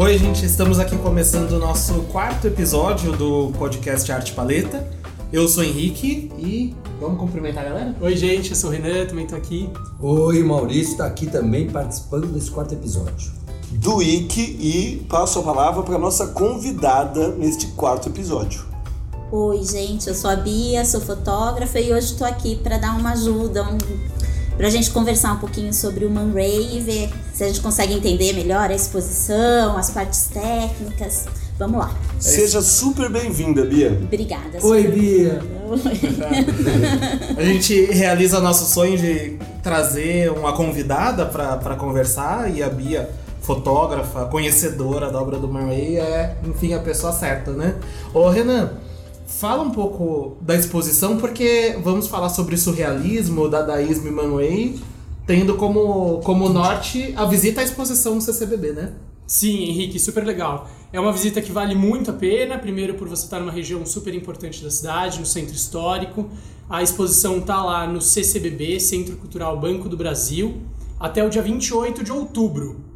Oi, 0.00 0.16
gente, 0.16 0.46
estamos 0.46 0.78
aqui 0.78 0.96
começando 0.96 1.50
o 1.50 1.58
nosso 1.58 2.02
quarto 2.02 2.46
episódio 2.46 3.10
do 3.16 3.50
podcast 3.58 4.12
Arte 4.12 4.32
Paleta. 4.32 4.88
Eu 5.32 5.48
sou 5.48 5.64
o 5.64 5.66
Henrique 5.66 6.30
e 6.38 6.72
vamos 7.00 7.18
cumprimentar 7.18 7.66
a 7.66 7.68
galera? 7.70 7.96
Oi, 8.00 8.16
gente, 8.16 8.50
eu 8.50 8.56
sou 8.56 8.70
o 8.70 8.72
Renan, 8.72 9.06
também 9.06 9.26
tô 9.26 9.34
aqui. 9.34 9.68
Oi, 10.00 10.40
Maurício 10.44 10.92
está 10.92 11.04
aqui 11.04 11.26
também 11.26 11.68
participando 11.68 12.28
desse 12.28 12.48
quarto 12.48 12.74
episódio. 12.74 13.32
Do 13.72 14.00
Ike 14.00 14.40
e 14.40 15.04
passo 15.08 15.40
a 15.40 15.42
palavra 15.42 15.82
para 15.82 15.98
nossa 15.98 16.28
convidada 16.28 17.30
neste 17.30 17.66
quarto 17.72 18.08
episódio. 18.08 18.64
Oi, 19.32 19.64
gente, 19.64 20.06
eu 20.06 20.14
sou 20.14 20.30
a 20.30 20.36
Bia, 20.36 20.84
sou 20.84 21.00
fotógrafa 21.00 21.80
e 21.80 21.92
hoje 21.92 22.12
estou 22.12 22.24
aqui 22.24 22.54
para 22.54 22.78
dar 22.78 22.96
uma 22.96 23.14
ajuda, 23.14 23.64
um, 23.64 23.78
para 24.58 24.66
a 24.66 24.70
gente 24.70 24.90
conversar 24.90 25.34
um 25.34 25.36
pouquinho 25.36 25.72
sobre 25.72 26.04
o 26.04 26.10
Man 26.10 26.32
Ray 26.34 26.78
e 26.78 26.80
ver 26.80 27.10
se 27.32 27.44
a 27.44 27.46
gente 27.46 27.60
consegue 27.60 27.94
entender 27.94 28.32
melhor 28.32 28.68
a 28.68 28.74
exposição, 28.74 29.78
as 29.78 29.88
partes 29.88 30.24
técnicas. 30.24 31.26
Vamos 31.56 31.78
lá. 31.78 31.96
Seja 32.18 32.60
super 32.60 33.08
bem-vinda, 33.08 33.64
Bia. 33.64 33.96
Obrigada. 34.02 34.58
Oi, 34.60 34.88
Bia. 34.88 35.40
A 37.38 37.42
gente 37.42 37.84
realiza 37.86 38.40
nosso 38.40 38.72
sonho 38.72 38.98
de 38.98 39.38
trazer 39.62 40.30
uma 40.32 40.52
convidada 40.52 41.24
para 41.26 41.76
conversar 41.76 42.52
e 42.52 42.62
a 42.62 42.68
Bia, 42.68 43.10
fotógrafa, 43.40 44.24
conhecedora 44.26 45.10
da 45.10 45.20
obra 45.20 45.38
do 45.38 45.46
Man 45.46 45.66
Ray, 45.66 45.98
é, 45.98 46.36
enfim, 46.44 46.74
a 46.74 46.80
pessoa 46.80 47.12
certa, 47.12 47.52
né? 47.52 47.74
Ô, 48.12 48.28
Renan, 48.28 48.70
fala 49.28 49.62
um 49.62 49.70
pouco 49.70 50.38
da 50.40 50.56
exposição, 50.56 51.18
porque 51.18 51.78
vamos 51.84 52.08
falar 52.08 52.30
sobre 52.30 52.56
surrealismo, 52.56 53.48
dadaísmo 53.48 54.08
e 54.08 54.10
Man 54.10 54.34
Ray, 54.34 54.80
tendo 55.26 55.54
como, 55.54 56.18
como 56.24 56.48
norte 56.48 57.12
a 57.14 57.26
visita 57.26 57.60
à 57.60 57.64
exposição 57.64 58.14
no 58.14 58.22
CCBB, 58.22 58.72
né? 58.72 58.92
Sim, 59.26 59.64
Henrique, 59.64 59.98
super 60.00 60.24
legal. 60.24 60.70
É 60.90 60.98
uma 60.98 61.12
visita 61.12 61.42
que 61.42 61.52
vale 61.52 61.74
muito 61.74 62.10
a 62.10 62.14
pena, 62.14 62.56
primeiro 62.58 62.94
por 62.94 63.06
você 63.06 63.24
estar 63.24 63.38
numa 63.38 63.52
região 63.52 63.84
super 63.84 64.14
importante 64.14 64.64
da 64.64 64.70
cidade, 64.70 65.20
no 65.20 65.26
centro 65.26 65.54
histórico. 65.54 66.30
A 66.68 66.82
exposição 66.82 67.36
está 67.36 67.62
lá 67.62 67.86
no 67.86 68.00
CCBB, 68.00 68.80
Centro 68.80 69.16
Cultural 69.16 69.60
Banco 69.60 69.86
do 69.90 69.98
Brasil, 69.98 70.62
até 70.98 71.22
o 71.22 71.28
dia 71.28 71.42
28 71.42 72.02
de 72.02 72.10
outubro. 72.10 72.87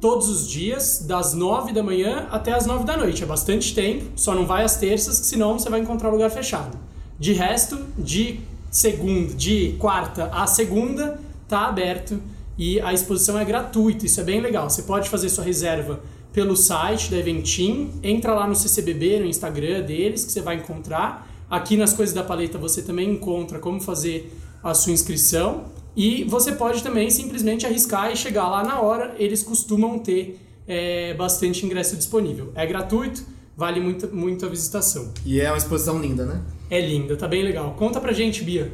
Todos 0.00 0.28
os 0.28 0.48
dias, 0.48 1.04
das 1.06 1.34
9 1.34 1.72
da 1.72 1.82
manhã 1.82 2.26
até 2.30 2.52
as 2.52 2.64
9 2.64 2.84
da 2.84 2.96
noite. 2.96 3.22
É 3.22 3.26
bastante 3.26 3.74
tempo, 3.74 4.06
só 4.16 4.34
não 4.34 4.46
vai 4.46 4.64
às 4.64 4.76
terças, 4.76 5.20
que 5.20 5.26
senão 5.26 5.58
você 5.58 5.68
vai 5.68 5.80
encontrar 5.80 6.08
lugar 6.08 6.30
fechado. 6.30 6.78
De 7.18 7.34
resto, 7.34 7.78
de 7.98 8.40
segunda, 8.70 9.34
de 9.34 9.76
quarta 9.78 10.30
a 10.32 10.46
segunda, 10.46 11.20
tá 11.46 11.66
aberto 11.66 12.18
e 12.56 12.80
a 12.80 12.92
exposição 12.92 13.38
é 13.38 13.44
gratuita, 13.44 14.06
isso 14.06 14.20
é 14.20 14.24
bem 14.24 14.40
legal. 14.40 14.70
Você 14.70 14.82
pode 14.82 15.08
fazer 15.08 15.28
sua 15.28 15.44
reserva 15.44 16.00
pelo 16.32 16.56
site 16.56 17.10
da 17.10 17.18
Eventim, 17.18 17.90
entra 18.02 18.32
lá 18.32 18.46
no 18.46 18.54
CCBB, 18.54 19.18
no 19.18 19.26
Instagram 19.26 19.82
deles, 19.82 20.24
que 20.24 20.32
você 20.32 20.40
vai 20.40 20.56
encontrar. 20.56 21.28
Aqui 21.50 21.76
nas 21.76 21.92
Coisas 21.92 22.14
da 22.14 22.22
Paleta 22.22 22.56
você 22.56 22.80
também 22.80 23.10
encontra 23.10 23.58
como 23.58 23.80
fazer 23.80 24.32
a 24.62 24.72
sua 24.72 24.92
inscrição. 24.92 25.64
E 25.96 26.24
você 26.24 26.52
pode 26.52 26.82
também 26.82 27.10
simplesmente 27.10 27.66
arriscar 27.66 28.12
e 28.12 28.16
chegar 28.16 28.48
lá 28.48 28.62
na 28.62 28.80
hora, 28.80 29.14
eles 29.18 29.42
costumam 29.42 29.98
ter 29.98 30.40
é, 30.66 31.14
bastante 31.14 31.66
ingresso 31.66 31.96
disponível. 31.96 32.52
É 32.54 32.64
gratuito, 32.66 33.24
vale 33.56 33.80
muito, 33.80 34.14
muito 34.14 34.46
a 34.46 34.48
visitação. 34.48 35.12
E 35.24 35.40
é 35.40 35.50
uma 35.50 35.58
exposição 35.58 36.00
linda, 36.00 36.24
né? 36.24 36.40
É 36.70 36.80
linda, 36.80 37.16
tá 37.16 37.26
bem 37.26 37.42
legal. 37.42 37.74
Conta 37.76 38.00
pra 38.00 38.12
gente, 38.12 38.44
Bia. 38.44 38.72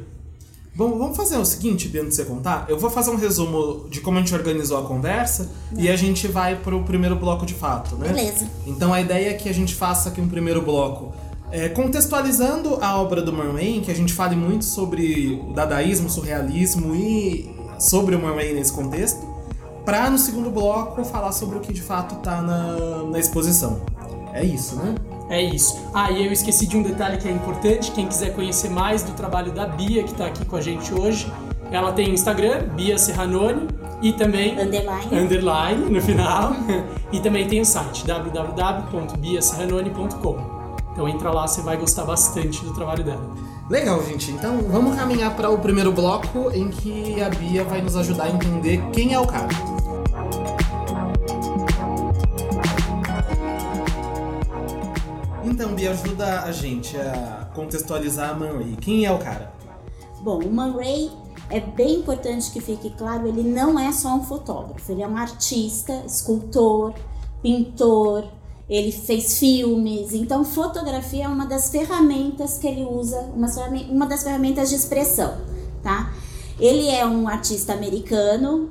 Bom, 0.75 0.99
vamos 0.99 1.17
fazer 1.17 1.39
o 1.39 1.45
seguinte, 1.47 1.89
Bia, 1.89 2.03
antes 2.03 2.19
de 2.19 2.23
você 2.23 2.29
contar. 2.29 2.67
Eu 2.69 2.79
vou 2.79 2.91
fazer 2.91 3.11
um 3.11 3.17
resumo 3.17 3.89
de 3.89 4.03
como 4.03 4.19
a 4.19 4.21
gente 4.21 4.35
organizou 4.35 4.79
a 4.79 4.83
conversa 4.83 5.51
e 5.75 5.89
a 5.89 5.97
gente 5.97 6.29
vai 6.29 6.55
pro 6.55 6.85
primeiro 6.85 7.17
bloco 7.17 7.47
de 7.47 7.55
fato, 7.55 7.97
né? 7.97 8.09
Beleza. 8.09 8.47
Então 8.67 8.93
a 8.93 9.01
ideia 9.01 9.31
é 9.31 9.33
que 9.33 9.49
a 9.49 9.55
gente 9.55 9.75
faça 9.75 10.11
aqui 10.11 10.21
um 10.21 10.29
primeiro 10.29 10.61
bloco 10.61 11.15
é, 11.51 11.69
contextualizando 11.69 12.79
a 12.81 13.01
obra 13.01 13.23
do 13.23 13.33
Marwayne, 13.33 13.81
que 13.81 13.91
a 13.91 13.95
gente 13.95 14.13
fale 14.13 14.37
muito 14.37 14.65
sobre 14.65 15.43
o 15.49 15.53
dadaísmo, 15.53 16.09
o 16.09 16.11
surrealismo 16.11 16.95
e 16.95 17.51
sobre 17.79 18.17
o 18.17 18.23
Marwayne 18.23 18.55
nesse 18.55 18.73
contexto, 18.73 19.25
para 19.85 20.11
no 20.11 20.19
segundo 20.19 20.51
bloco 20.51 21.05
falar 21.05 21.31
sobre 21.33 21.59
o 21.59 21.61
que 21.61 21.73
de 21.73 21.83
fato 21.83 22.17
tá 22.17 22.43
na, 22.43 23.05
na 23.05 23.19
exposição. 23.19 23.81
É 24.33 24.45
isso, 24.45 24.77
né? 24.77 24.95
É 25.29 25.43
isso. 25.43 25.77
Ah, 25.93 26.09
e 26.11 26.25
eu 26.25 26.33
esqueci 26.33 26.67
de 26.67 26.77
um 26.77 26.83
detalhe 26.83 27.19
que 27.19 27.29
é 27.29 27.31
importante. 27.31 27.93
Quem 27.93 28.07
quiser 28.07 28.35
conhecer 28.35 28.71
mais 28.71 29.03
do 29.03 29.13
trabalho 29.13 29.53
da 29.53 29.67
Bia, 29.67 30.03
que 30.05 30.13
está 30.13 30.27
aqui 30.27 30.45
com 30.45 30.57
a 30.57 30.61
gente 30.61 30.95
hoje, 30.95 31.31
ela 31.71 31.93
tem 31.93 32.11
Instagram, 32.11 32.69
Bia 32.75 32.99
Serranoni, 32.99 33.69
e 34.03 34.13
também 34.13 34.61
Underline. 34.61 35.19
underline 35.19 35.91
no 35.91 36.03
final. 36.03 36.53
e 37.13 37.21
também 37.21 37.47
tem 37.49 37.61
o 37.61 37.65
site 37.65 38.05
www.biaserranoni.com. 38.07 40.56
Então 40.97 41.07
entra 41.07 41.31
lá, 41.31 41.47
você 41.47 41.61
vai 41.61 41.77
gostar 41.77 42.07
bastante 42.07 42.65
do 42.65 42.73
trabalho 42.73 43.05
dela. 43.05 43.35
Legal, 43.69 44.03
gente. 44.03 44.31
Então 44.31 44.63
vamos 44.63 44.97
caminhar 44.97 45.37
para 45.37 45.51
o 45.51 45.59
primeiro 45.59 45.93
bloco 45.93 46.51
em 46.55 46.71
que 46.71 47.21
a 47.21 47.29
Bia 47.29 47.65
vai 47.65 47.83
nos 47.83 47.95
ajudar 47.97 48.25
a 48.25 48.31
entender 48.31 48.83
quem 48.95 49.13
é 49.13 49.21
o 49.21 49.27
cara. 49.27 49.49
Então, 55.45 55.75
Bia, 55.75 55.91
ajuda 55.91 56.45
a 56.45 56.51
gente 56.51 56.97
a 56.97 57.51
contextualizar 57.55 58.31
a 58.31 58.35
Man 58.35 58.57
Ray. 58.57 58.77
Quem 58.77 59.05
é 59.05 59.13
o 59.13 59.19
cara? 59.19 59.53
Bom, 60.23 60.39
o 60.39 60.51
Man 60.51 60.75
Ray 60.79 61.13
é 61.51 61.61
bem 61.61 61.97
importante 61.97 62.51
que 62.51 62.61
fique 62.63 62.89
claro, 62.97 63.29
ele 63.29 63.43
não 63.43 63.79
é 63.79 63.93
só 63.93 64.15
um 64.15 64.25
fotógrafo, 64.25 64.91
ele 64.91 65.03
é 65.03 65.07
um 65.07 65.19
artista, 65.19 65.93
escultor, 66.07 66.95
pintor, 67.43 68.25
ele 68.69 68.91
fez 68.91 69.39
filmes, 69.39 70.13
então 70.13 70.45
fotografia 70.45 71.25
é 71.25 71.29
uma 71.29 71.47
das 71.47 71.71
ferramentas 71.71 72.59
que 72.59 72.67
ele 72.67 72.83
usa, 72.83 73.21
uma, 73.35 73.49
uma 73.91 74.07
das 74.07 74.25
ferramentas 74.25 74.71
de 74.71 74.75
expressão, 74.75 75.37
tá? 75.83 76.13
Ele 76.59 76.89
é 76.89 77.07
um 77.07 77.29
artista 77.29 77.73
americano, 77.75 78.71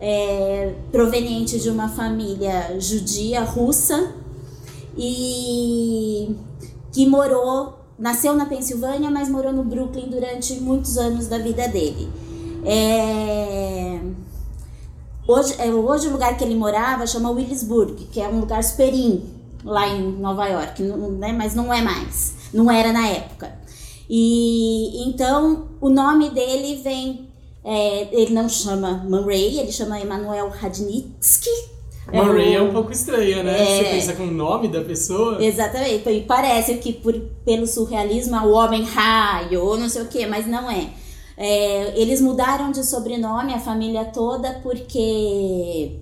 é, 0.00 0.74
proveniente 0.90 1.58
de 1.60 1.68
uma 1.68 1.88
família 1.88 2.78
judia 2.80 3.42
russa 3.42 4.12
e 4.96 6.34
que 6.92 7.06
morou, 7.06 7.78
nasceu 7.98 8.34
na 8.34 8.46
Pensilvânia, 8.46 9.10
mas 9.10 9.28
morou 9.28 9.52
no 9.52 9.62
Brooklyn 9.62 10.08
durante 10.08 10.54
muitos 10.54 10.96
anos 10.98 11.28
da 11.28 11.38
vida 11.38 11.68
dele. 11.68 12.08
É, 12.64 14.00
Hoje, 15.28 15.54
é, 15.58 15.66
hoje 15.70 16.08
o 16.08 16.12
lugar 16.12 16.36
que 16.38 16.42
ele 16.42 16.54
morava 16.54 17.06
chama 17.06 17.30
Williamsburg, 17.30 18.06
que 18.10 18.18
é 18.18 18.26
um 18.26 18.40
lugar 18.40 18.64
superim 18.64 19.22
lá 19.62 19.86
em 19.86 20.10
Nova 20.12 20.46
York, 20.48 20.82
né? 20.82 21.32
mas 21.36 21.54
não 21.54 21.72
é 21.72 21.82
mais, 21.82 22.34
não 22.52 22.70
era 22.70 22.92
na 22.94 23.06
época. 23.08 23.52
E 24.08 25.06
então 25.06 25.68
o 25.82 25.90
nome 25.90 26.30
dele 26.30 26.80
vem, 26.82 27.28
é, 27.62 28.08
ele 28.10 28.32
não 28.32 28.48
chama 28.48 29.04
Man 29.06 29.26
Ray, 29.26 29.58
ele 29.60 29.70
chama 29.70 30.00
Emanuel 30.00 30.48
Radnitsky. 30.48 31.50
Murray 32.10 32.54
é 32.54 32.62
o- 32.62 32.70
um 32.70 32.72
pouco 32.72 32.90
estranha, 32.90 33.42
né? 33.42 33.60
É. 33.60 33.66
Você 33.84 33.90
pensa 33.90 34.12
com 34.14 34.22
o 34.22 34.30
nome 34.30 34.68
da 34.68 34.80
pessoa. 34.80 35.44
Exatamente, 35.44 36.08
e 36.08 36.22
parece 36.22 36.76
que 36.78 36.90
por, 36.94 37.12
pelo 37.44 37.66
surrealismo 37.66 38.34
é 38.34 38.40
o 38.40 38.52
homem 38.52 38.82
raio 38.82 39.62
ou 39.62 39.76
não 39.76 39.90
sei 39.90 40.00
o 40.00 40.06
que, 40.06 40.24
mas 40.24 40.46
não 40.46 40.70
é. 40.70 40.88
É, 41.38 41.98
Eles 41.98 42.20
mudaram 42.20 42.72
de 42.72 42.84
sobrenome, 42.84 43.54
a 43.54 43.60
família 43.60 44.04
toda, 44.06 44.54
porque 44.62 45.92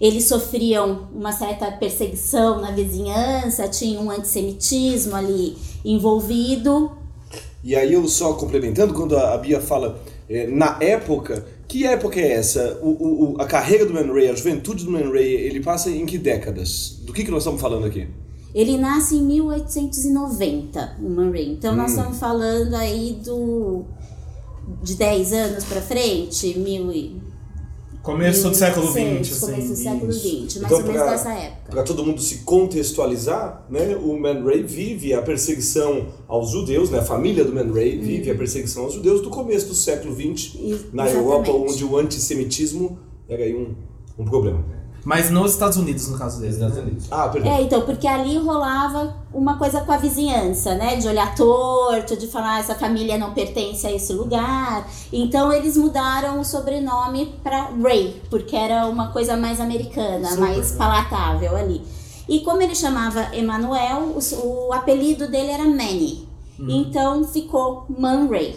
eles 0.00 0.28
sofriam 0.28 1.08
uma 1.12 1.32
certa 1.32 1.70
perseguição 1.72 2.60
na 2.60 2.70
vizinhança, 2.70 3.68
tinha 3.68 4.00
um 4.00 4.10
antissemitismo 4.10 5.14
ali 5.16 5.56
envolvido. 5.84 6.92
E 7.62 7.76
aí 7.76 7.92
eu 7.92 8.06
só 8.08 8.32
complementando, 8.34 8.94
quando 8.94 9.16
a 9.18 9.36
Bia 9.36 9.60
fala 9.60 10.00
é, 10.28 10.46
na 10.46 10.78
época, 10.80 11.44
que 11.68 11.84
época 11.84 12.18
é 12.18 12.32
essa? 12.32 12.78
O, 12.82 13.34
o- 13.34 13.42
a 13.42 13.46
carreira 13.46 13.84
do 13.84 13.92
Man 13.92 14.10
Ray, 14.12 14.28
a 14.30 14.34
juventude 14.34 14.84
do 14.84 14.90
Man 14.90 15.10
Ray, 15.10 15.34
ele 15.34 15.60
passa 15.60 15.90
em 15.90 16.06
que 16.06 16.16
décadas? 16.16 16.96
Do 17.02 17.12
que, 17.12 17.24
que 17.24 17.30
nós 17.30 17.42
estamos 17.42 17.60
falando 17.60 17.84
aqui? 17.84 18.06
Ele 18.54 18.78
nasce 18.78 19.16
em 19.16 19.22
1890, 19.22 20.96
o 21.02 21.08
Man 21.10 21.30
Ray. 21.30 21.52
Então 21.52 21.74
nós 21.76 21.90
estamos 21.92 22.18
falando 22.18 22.74
aí 22.74 23.20
do 23.24 23.84
de 24.82 24.94
10 24.96 25.32
anos 25.32 25.64
pra 25.64 25.80
frente, 25.80 26.58
mil 26.58 26.92
e 26.92 27.20
Começo 28.02 28.48
do 28.48 28.54
século 28.56 28.86
XX, 28.86 28.94
1600, 28.96 29.30
assim. 29.32 29.46
Começo 29.52 29.68
do 29.68 29.76
século. 29.76 30.12
XX, 30.12 30.22
mais 30.22 30.56
Então, 30.56 30.78
ou 30.78 30.84
menos 30.84 31.02
pra- 31.02 31.10
dessa 31.10 31.32
época. 31.34 31.70
Para 31.70 31.82
todo 31.82 32.02
mundo 32.06 32.18
se 32.20 32.38
contextualizar, 32.38 33.66
né, 33.68 33.94
o 33.94 34.18
Man 34.18 34.42
Ray 34.42 34.62
vive 34.62 35.12
a 35.12 35.20
perseguição 35.20 36.06
aos 36.26 36.50
judeus, 36.50 36.88
né, 36.90 36.98
a 37.00 37.02
família 37.04 37.44
do 37.44 37.52
Man 37.52 37.70
Ray 37.72 37.98
vive 37.98 38.30
a 38.30 38.34
perseguição 38.34 38.84
aos 38.84 38.94
judeus 38.94 39.20
do 39.20 39.28
começo 39.28 39.68
do 39.68 39.74
século 39.74 40.14
XX 40.14 40.54
Isso, 40.54 40.88
na 40.94 41.04
exatamente. 41.04 41.14
Europa, 41.16 41.50
onde 41.52 41.84
o 41.84 41.96
antissemitismo 41.98 42.98
era 43.28 43.44
aí 43.44 43.54
um, 43.54 43.74
um 44.18 44.24
problema. 44.24 44.64
Mas 45.04 45.30
nos 45.30 45.52
Estados 45.52 45.76
Unidos, 45.76 46.08
no 46.08 46.18
caso 46.18 46.40
dele. 46.40 46.52
Estados 46.52 46.76
né? 46.76 46.82
Unidos. 46.82 47.06
Ah, 47.10 47.28
perdão. 47.28 47.52
É, 47.52 47.62
então, 47.62 47.80
porque 47.82 48.06
ali 48.06 48.36
rolava 48.36 49.14
uma 49.32 49.56
coisa 49.56 49.80
com 49.80 49.92
a 49.92 49.96
vizinhança, 49.96 50.74
né? 50.74 50.96
De 50.96 51.08
olhar 51.08 51.34
torto, 51.34 52.16
de 52.16 52.26
falar 52.26 52.56
"Ah, 52.56 52.58
essa 52.60 52.74
família 52.74 53.16
não 53.16 53.32
pertence 53.32 53.86
a 53.86 53.92
esse 53.92 54.12
lugar. 54.12 54.86
Então 55.12 55.52
eles 55.52 55.76
mudaram 55.76 56.40
o 56.40 56.44
sobrenome 56.44 57.34
para 57.42 57.70
Ray, 57.82 58.20
porque 58.28 58.54
era 58.54 58.86
uma 58.86 59.08
coisa 59.08 59.36
mais 59.36 59.60
americana, 59.60 60.28
Super. 60.28 60.40
mais 60.40 60.72
palatável 60.72 61.56
ali. 61.56 61.82
E 62.28 62.40
como 62.40 62.62
ele 62.62 62.74
chamava 62.74 63.34
Emanuel, 63.34 64.14
o, 64.14 64.68
o 64.68 64.72
apelido 64.72 65.28
dele 65.28 65.50
era 65.50 65.64
Manny. 65.64 66.28
Então 66.68 67.24
ficou 67.24 67.86
Man 67.88 68.28
Ray. 68.28 68.54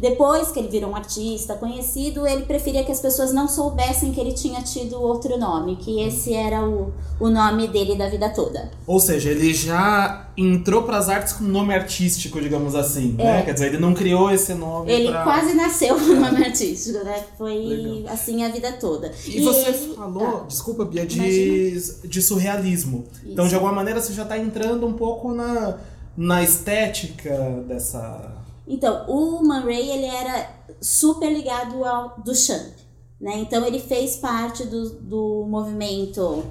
Depois 0.00 0.48
que 0.50 0.58
ele 0.58 0.68
virou 0.68 0.90
um 0.90 0.96
artista 0.96 1.54
conhecido, 1.54 2.26
ele 2.26 2.42
preferia 2.46 2.82
que 2.82 2.90
as 2.90 3.00
pessoas 3.00 3.32
não 3.34 3.46
soubessem 3.46 4.12
que 4.12 4.18
ele 4.20 4.32
tinha 4.32 4.62
tido 4.62 5.00
outro 5.00 5.38
nome, 5.38 5.76
que 5.76 6.00
esse 6.00 6.32
era 6.32 6.66
o, 6.66 6.90
o 7.20 7.28
nome 7.28 7.68
dele 7.68 7.94
da 7.96 8.08
vida 8.08 8.30
toda. 8.30 8.70
Ou 8.86 8.98
seja, 8.98 9.28
ele 9.30 9.52
já 9.52 10.28
entrou 10.38 10.84
pras 10.84 11.10
artes 11.10 11.34
com 11.34 11.44
nome 11.44 11.74
artístico, 11.74 12.40
digamos 12.40 12.74
assim, 12.74 13.14
É. 13.18 13.24
né? 13.24 13.42
Quer 13.42 13.52
dizer, 13.52 13.66
ele 13.66 13.76
não 13.78 13.92
criou 13.92 14.30
esse 14.30 14.54
nome 14.54 14.90
Ele 14.90 15.08
pra... 15.10 15.22
quase 15.22 15.52
nasceu 15.52 15.94
com 15.94 16.14
nome 16.14 16.44
artístico, 16.46 17.04
né? 17.04 17.22
Foi 17.36 17.54
Legal. 17.58 18.14
assim 18.14 18.42
a 18.42 18.48
vida 18.48 18.72
toda. 18.72 19.12
E, 19.26 19.42
você 19.42 19.68
ele- 19.68 19.94
falou, 19.94 20.26
Ah, 20.26 20.44
desculpa, 20.48 20.84
Bia, 20.86 21.04
de, 21.04 21.18
Imagina. 21.18 22.08
de 22.08 22.22
surrealismo. 22.22 23.04
Então, 23.26 23.46
de 23.46 23.54
alguma 23.54 23.72
maneira, 23.72 24.00
você 24.00 24.14
já 24.14 24.24
tá 24.24 24.38
entrando 24.38 24.86
um 24.86 24.94
pouco 24.94 25.34
na, 25.34 25.76
na 26.16 26.42
estética 26.42 27.36
dessa... 27.68 28.39
Então, 28.70 29.04
o 29.08 29.42
Man 29.44 29.64
Ray, 29.64 29.90
ele 29.90 30.06
era 30.06 30.48
super 30.80 31.28
ligado 31.28 31.84
ao 31.84 32.14
Duchamp, 32.24 32.72
né? 33.20 33.38
Então, 33.38 33.66
ele 33.66 33.80
fez 33.80 34.14
parte 34.14 34.64
do, 34.64 34.90
do 34.90 35.44
movimento 35.48 36.44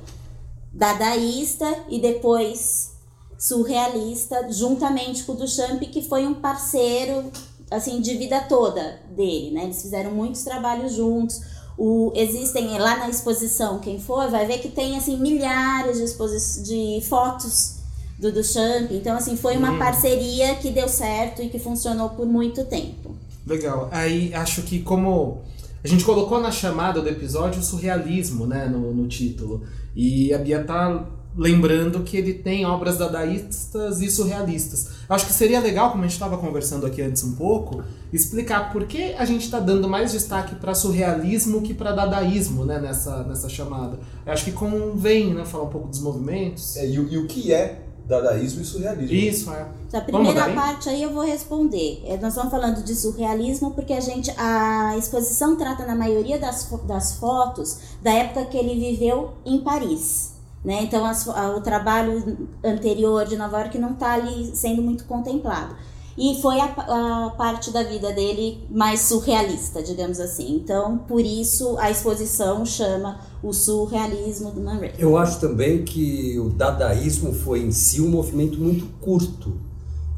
dadaísta 0.73 1.85
e 1.87 1.97
depois 1.97 2.91
surrealista, 3.37 4.51
juntamente 4.51 5.23
com 5.23 5.31
o 5.31 5.35
Duchamp, 5.35 5.79
que 5.79 6.01
foi 6.01 6.27
um 6.27 6.33
parceiro, 6.33 7.31
assim, 7.71 8.01
de 8.01 8.17
vida 8.17 8.41
toda 8.41 8.99
dele, 9.15 9.51
né? 9.51 9.63
Eles 9.63 9.81
fizeram 9.81 10.11
muitos 10.11 10.43
trabalhos 10.43 10.91
juntos. 10.91 11.41
O, 11.77 12.11
existem 12.13 12.77
lá 12.77 12.97
na 12.97 13.09
exposição, 13.09 13.79
quem 13.79 13.97
for 13.97 14.29
vai 14.29 14.45
ver 14.45 14.57
que 14.57 14.67
tem, 14.67 14.97
assim, 14.97 15.15
milhares 15.15 15.97
de, 15.99 16.63
de 16.63 17.01
fotos 17.07 17.78
do 18.19 18.31
Duchamp. 18.31 18.91
Então, 18.91 19.15
assim, 19.15 19.35
foi 19.37 19.55
uma 19.57 19.77
parceria 19.77 20.55
que 20.55 20.69
deu 20.71 20.87
certo 20.89 21.41
e 21.41 21.49
que 21.49 21.57
funcionou 21.59 22.09
por 22.09 22.25
muito 22.25 22.65
tempo. 22.65 23.15
Legal. 23.47 23.89
Aí, 23.91 24.33
acho 24.33 24.61
que 24.63 24.79
como... 24.79 25.41
A 25.83 25.87
gente 25.87 26.03
colocou 26.03 26.41
na 26.41 26.51
chamada 26.51 27.01
do 27.01 27.07
episódio 27.07 27.61
o 27.61 27.63
surrealismo, 27.63 28.45
né, 28.45 28.65
no, 28.67 28.93
no 28.93 29.07
título. 29.07 29.63
E 29.95 30.33
a 30.33 30.37
Bia 30.37 30.61
tá 30.63 31.05
lembrando 31.37 32.01
que 32.01 32.17
ele 32.17 32.33
tem 32.33 32.65
obras 32.65 32.97
dadaístas 32.97 34.01
e 34.01 34.11
surrealistas. 34.11 34.89
Acho 35.07 35.25
que 35.27 35.31
seria 35.31 35.59
legal, 35.61 35.91
como 35.91 36.03
a 36.03 36.07
gente 36.07 36.15
estava 36.15 36.37
conversando 36.37 36.85
aqui 36.85 37.01
antes 37.01 37.23
um 37.23 37.33
pouco, 37.35 37.81
explicar 38.11 38.73
por 38.73 38.85
que 38.87 39.13
a 39.13 39.23
gente 39.23 39.45
está 39.45 39.59
dando 39.59 39.87
mais 39.87 40.11
destaque 40.11 40.55
para 40.55 40.73
surrealismo 40.75 41.61
que 41.61 41.73
para 41.73 41.93
dadaísmo, 41.93 42.65
né, 42.65 42.77
nessa, 42.79 43.23
nessa 43.23 43.47
chamada. 43.47 43.99
Eu 44.25 44.33
acho 44.33 44.43
que 44.43 44.51
convém, 44.51 45.33
né, 45.33 45.45
falar 45.45 45.63
um 45.63 45.69
pouco 45.69 45.87
dos 45.87 46.01
movimentos. 46.01 46.75
É, 46.75 46.85
e, 46.89 46.99
o- 46.99 47.07
e 47.09 47.17
o 47.17 47.25
que 47.27 47.53
é 47.53 47.83
dadaísmo 48.09 48.61
e 48.61 48.65
surrealismo? 48.65 49.15
Isso, 49.15 49.51
é. 49.53 49.67
A 49.93 50.01
primeira 50.01 50.51
parte 50.53 50.89
aí 50.89 51.03
eu 51.03 51.13
vou 51.13 51.23
responder. 51.23 52.01
É, 52.05 52.17
Nós 52.17 52.33
estamos 52.33 52.49
falando 52.49 52.83
de 52.83 52.95
surrealismo 52.95 53.71
porque 53.71 53.93
a 53.93 53.99
gente 53.99 54.31
a 54.35 54.97
exposição 54.97 55.55
trata 55.55 55.85
na 55.85 55.95
maioria 55.95 56.39
das, 56.39 56.67
das 56.85 57.13
fotos 57.13 57.77
da 58.01 58.11
época 58.11 58.45
que 58.45 58.57
ele 58.57 58.79
viveu 58.79 59.33
em 59.45 59.59
Paris. 59.59 60.33
Né? 60.65 60.81
Então 60.83 61.05
as 61.05 61.25
o 61.27 61.61
trabalho 61.61 62.49
anterior 62.63 63.25
de 63.25 63.37
Nova 63.37 63.59
York 63.59 63.77
não 63.77 63.91
está 63.91 64.13
ali 64.13 64.53
sendo 64.55 64.81
muito 64.81 65.05
contemplado. 65.05 65.75
E 66.19 66.41
foi 66.41 66.59
a, 66.59 66.65
a 66.65 67.29
parte 67.29 67.71
da 67.71 67.81
vida 67.81 68.11
dele 68.11 68.67
mais 68.69 68.99
surrealista, 69.03 69.81
digamos 69.81 70.19
assim. 70.19 70.53
Então, 70.57 70.97
por 70.97 71.21
isso 71.21 71.77
a 71.77 71.89
exposição 71.89 72.65
chama 72.65 73.21
o 73.41 73.53
surrealismo 73.53 74.51
do 74.51 74.59
Man 74.59 74.79
Ray. 74.79 74.95
Eu 74.99 75.17
acho 75.17 75.39
também 75.39 75.85
que 75.85 76.37
o 76.37 76.49
dadaísmo 76.49 77.31
foi 77.31 77.61
em 77.61 77.71
si 77.71 78.01
um 78.01 78.09
movimento 78.09 78.59
muito 78.59 78.85
curto. 78.99 79.61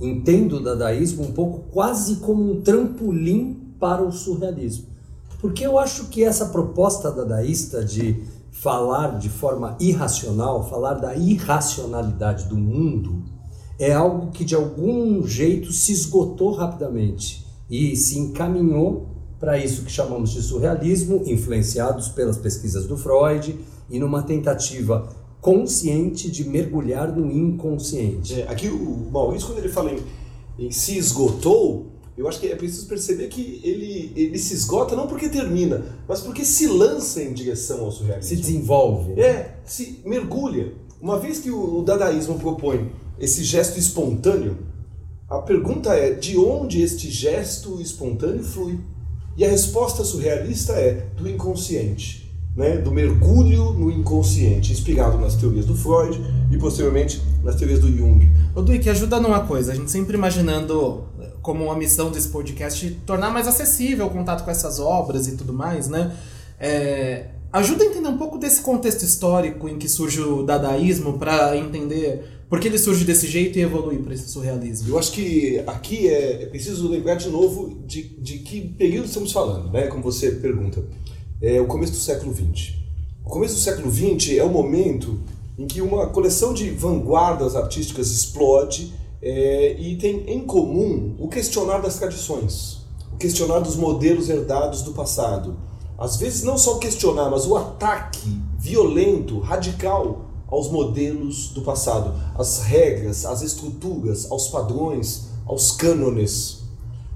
Entendo 0.02 0.58
o 0.58 0.64
dadaísmo 0.64 1.24
um 1.24 1.32
pouco 1.34 1.70
quase 1.72 2.16
como 2.16 2.52
um 2.52 2.62
trampolim 2.62 3.76
para 3.80 4.02
o 4.02 4.12
surrealismo. 4.12 4.88
Porque 5.40 5.64
eu 5.64 5.78
acho 5.78 6.06
que 6.06 6.24
essa 6.24 6.48
proposta 6.48 7.12
dadaísta 7.12 7.86
de 7.86 8.24
falar 8.52 9.20
de 9.20 9.30
forma 9.30 9.78
irracional, 9.80 10.68
falar 10.68 10.96
da 10.96 11.16
irracionalidade 11.16 12.46
do 12.46 12.58
mundo, 12.58 13.24
é 13.82 13.92
algo 13.92 14.32
que 14.32 14.46
de 14.46 14.54
algum 14.54 15.26
jeito 15.26 15.74
se 15.74 15.92
esgotou 15.92 16.52
rapidamente 16.52 17.44
e 17.68 17.96
se 17.96 18.20
encaminhou 18.20 19.08
para 19.40 19.58
isso 19.58 19.84
que 19.84 19.92
chamamos 19.92 20.30
de 20.30 20.42
surrealismo, 20.44 21.24
influenciados 21.26 22.10
pelas 22.10 22.38
pesquisas 22.38 22.86
do 22.86 22.96
Freud 22.96 23.58
e 23.90 23.98
numa 23.98 24.22
tentativa 24.22 25.10
consciente 25.42 26.30
de 26.30 26.48
mergulhar 26.48 27.12
no 27.12 27.32
inconsciente. 27.32 28.40
É, 28.42 28.48
aqui 28.48 28.68
o 28.68 29.10
Maurício, 29.12 29.48
quando 29.48 29.58
ele 29.58 29.70
fala 29.70 29.92
em, 29.92 30.00
em 30.60 30.70
se 30.70 30.96
esgotou, 30.96 31.88
eu 32.16 32.28
acho 32.28 32.40
que 32.40 32.48
é 32.48 32.56
preciso 32.56 32.86
perceber 32.86 33.30
que 33.30 33.62
ele, 33.64 34.14
ele 34.16 34.38
se 34.38 34.54
esgota 34.54 34.96
não 34.96 35.08
porque 35.08 35.28
termina, 35.28 35.84
mas 36.08 36.22
porque 36.22 36.46
se 36.46 36.68
lança 36.68 37.24
em 37.24 37.34
direção 37.34 37.84
ao 37.86 37.92
Se 37.92 37.98
surrealismo. 37.98 38.38
desenvolve. 38.38 39.20
É, 39.20 39.56
se 39.66 40.02
mergulha. 40.06 40.72
Uma 41.02 41.18
vez 41.18 41.40
que 41.40 41.50
o, 41.50 41.80
o 41.80 41.84
dadaísmo 41.84 42.38
propõe 42.38 42.92
esse 43.22 43.44
gesto 43.44 43.78
espontâneo, 43.78 44.58
a 45.30 45.38
pergunta 45.38 45.94
é 45.94 46.10
de 46.12 46.38
onde 46.38 46.82
este 46.82 47.10
gesto 47.10 47.80
espontâneo 47.80 48.44
flui? 48.44 48.80
E 49.38 49.46
a 49.46 49.50
resposta 49.50 50.04
surrealista 50.04 50.74
é 50.74 51.06
do 51.16 51.30
inconsciente, 51.30 52.34
né? 52.56 52.80
do 52.80 52.92
mergulho 52.92 53.74
no 53.74 53.92
inconsciente, 53.92 54.74
inspirado 54.74 55.20
nas 55.20 55.36
teorias 55.36 55.66
do 55.66 55.76
Freud 55.76 56.20
e 56.52 56.58
posteriormente 56.58 57.22
nas 57.44 57.56
teorias 57.56 57.80
do 57.80 57.96
Jung. 57.96 58.28
Ô 58.56 58.62
Duik, 58.62 58.90
ajuda 58.90 59.20
numa 59.20 59.42
coisa, 59.42 59.72
a 59.72 59.76
gente 59.76 59.92
sempre 59.92 60.18
imaginando 60.18 61.06
eh, 61.22 61.30
como 61.44 61.66
uma 61.66 61.76
missão 61.76 62.12
desse 62.12 62.30
podcast 62.30 62.90
tornar 63.06 63.30
mais 63.30 63.48
acessível 63.48 64.08
o 64.08 64.10
contato 64.10 64.44
com 64.44 64.50
essas 64.50 64.80
obras 64.80 65.28
e 65.28 65.38
tudo 65.38 65.54
mais, 65.54 65.88
né? 65.88 66.12
É, 66.60 67.28
ajuda 67.54 67.84
a 67.84 67.88
entender 67.88 68.10
um 68.10 68.18
pouco 68.18 68.38
desse 68.38 68.62
contexto 68.62 69.04
histórico 69.04 69.70
em 69.70 69.78
que 69.78 69.88
surge 69.88 70.20
o 70.22 70.44
dadaísmo 70.44 71.20
para 71.20 71.56
entender 71.56 72.41
por 72.52 72.60
que 72.60 72.68
ele 72.68 72.78
surge 72.78 73.06
desse 73.06 73.28
jeito 73.28 73.58
e 73.58 73.62
evolui 73.62 74.00
para 74.00 74.14
esse 74.14 74.28
surrealismo. 74.28 74.90
Eu 74.90 75.00
acho 75.00 75.14
que 75.14 75.64
aqui 75.66 76.10
é, 76.10 76.44
é 76.44 76.46
preciso 76.48 76.90
lembrar 76.90 77.16
de 77.16 77.30
novo 77.30 77.82
de, 77.88 78.04
de 78.20 78.40
que 78.40 78.60
período 78.60 79.06
estamos 79.06 79.32
falando, 79.32 79.72
né? 79.72 79.88
Como 79.88 80.04
você 80.04 80.34
pergunta. 80.34 80.84
É 81.42 81.62
o 81.62 81.66
começo 81.66 81.94
do 81.94 81.98
século 81.98 82.36
XX. 82.36 82.74
O 83.24 83.30
começo 83.30 83.54
do 83.54 83.60
século 83.62 83.90
XX 83.90 84.38
é 84.38 84.44
o 84.44 84.50
momento 84.50 85.22
em 85.58 85.66
que 85.66 85.82
uma 85.82 86.08
coleção 86.08 86.54
de 86.54 86.70
vanguardas 86.72 87.56
artísticas 87.56 88.12
explode 88.12 88.94
é, 89.22 89.78
e 89.80 89.96
tem 89.96 90.26
em 90.28 90.42
comum 90.42 91.16
o 91.20 91.30
questionar 91.30 91.78
das 91.78 91.98
tradições, 91.98 92.80
o 93.14 93.16
questionar 93.16 93.60
dos 93.60 93.78
modelos 93.78 94.28
herdados 94.28 94.82
do 94.82 94.92
passado. 94.92 95.56
Às 95.98 96.18
vezes 96.18 96.44
não 96.44 96.58
só 96.58 96.80
questionar, 96.80 97.30
mas 97.30 97.48
o 97.48 97.56
ataque 97.56 98.42
violento, 98.60 99.40
radical 99.40 100.31
aos 100.52 100.70
modelos 100.70 101.48
do 101.48 101.62
passado, 101.62 102.14
às 102.36 102.60
regras, 102.64 103.26
às 103.26 103.42
estruturas, 103.42 104.30
aos 104.30 104.50
padrões, 104.50 105.30
aos 105.46 105.72
cânones. 105.72 106.64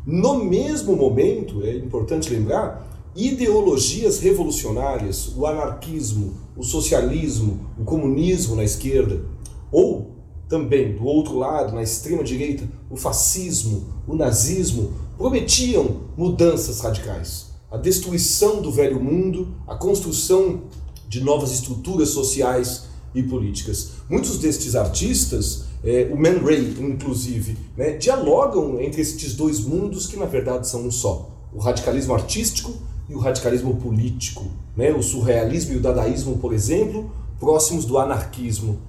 No 0.06 0.44
mesmo 0.44 0.96
momento, 0.96 1.62
é 1.62 1.76
importante 1.76 2.30
lembrar, 2.30 2.88
ideologias 3.14 4.20
revolucionárias, 4.20 5.36
o 5.36 5.46
anarquismo, 5.46 6.34
o 6.56 6.64
socialismo, 6.64 7.60
o 7.78 7.84
comunismo 7.84 8.56
na 8.56 8.64
esquerda, 8.64 9.26
ou 9.72 10.16
também 10.48 10.96
do 10.96 11.06
outro 11.06 11.38
lado, 11.38 11.74
na 11.74 11.84
extrema 11.84 12.24
direita, 12.24 12.70
o 12.90 12.96
fascismo, 12.96 13.86
o 14.08 14.16
nazismo, 14.16 14.94
prometiam 15.18 16.02
mudanças 16.16 16.82
radicais, 16.82 17.48
a 17.72 17.78
destruição 17.78 18.62
do 18.62 18.72
velho 18.72 19.02
mundo, 19.02 19.56
a 19.68 19.76
construção 19.76 20.62
de 21.08 21.22
novas 21.22 21.52
estruturas 21.52 22.10
sociais 22.10 22.95
e 23.16 23.24
políticas. 23.24 23.92
Muitos 24.10 24.38
destes 24.38 24.76
artistas, 24.76 25.66
eh, 25.84 26.10
o 26.12 26.18
Man 26.18 26.44
Ray, 26.44 26.76
inclusive, 26.80 27.58
né, 27.78 27.92
dialogam 27.92 28.80
entre 28.80 29.02
estes 29.02 29.34
dois 29.34 29.62
mundos 29.62 30.08
que 30.08 30.18
na 30.18 30.26
verdade 30.26 30.68
são 30.68 30.86
um 30.86 30.92
só: 30.92 31.30
o 31.54 31.60
radicalismo 31.60 32.14
artístico 32.14 32.74
e 33.10 33.16
o 33.16 33.20
radicalismo 33.20 33.76
político. 33.78 34.46
Né? 34.76 34.92
O 34.92 35.02
surrealismo 35.02 35.74
e 35.74 35.78
o 35.78 35.82
dadaísmo, 35.82 36.38
por 36.38 36.54
exemplo, 36.54 37.12
próximos 37.40 37.86
do 37.86 37.98
anarquismo. 37.98 38.80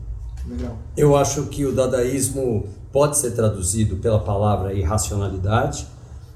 Legal. 0.48 0.76
Eu 0.96 1.16
acho 1.16 1.44
que 1.44 1.64
o 1.64 1.72
dadaísmo 1.72 2.66
pode 2.92 3.18
ser 3.18 3.32
traduzido 3.32 3.96
pela 3.96 4.20
palavra 4.20 4.72
irracionalidade 4.72 5.86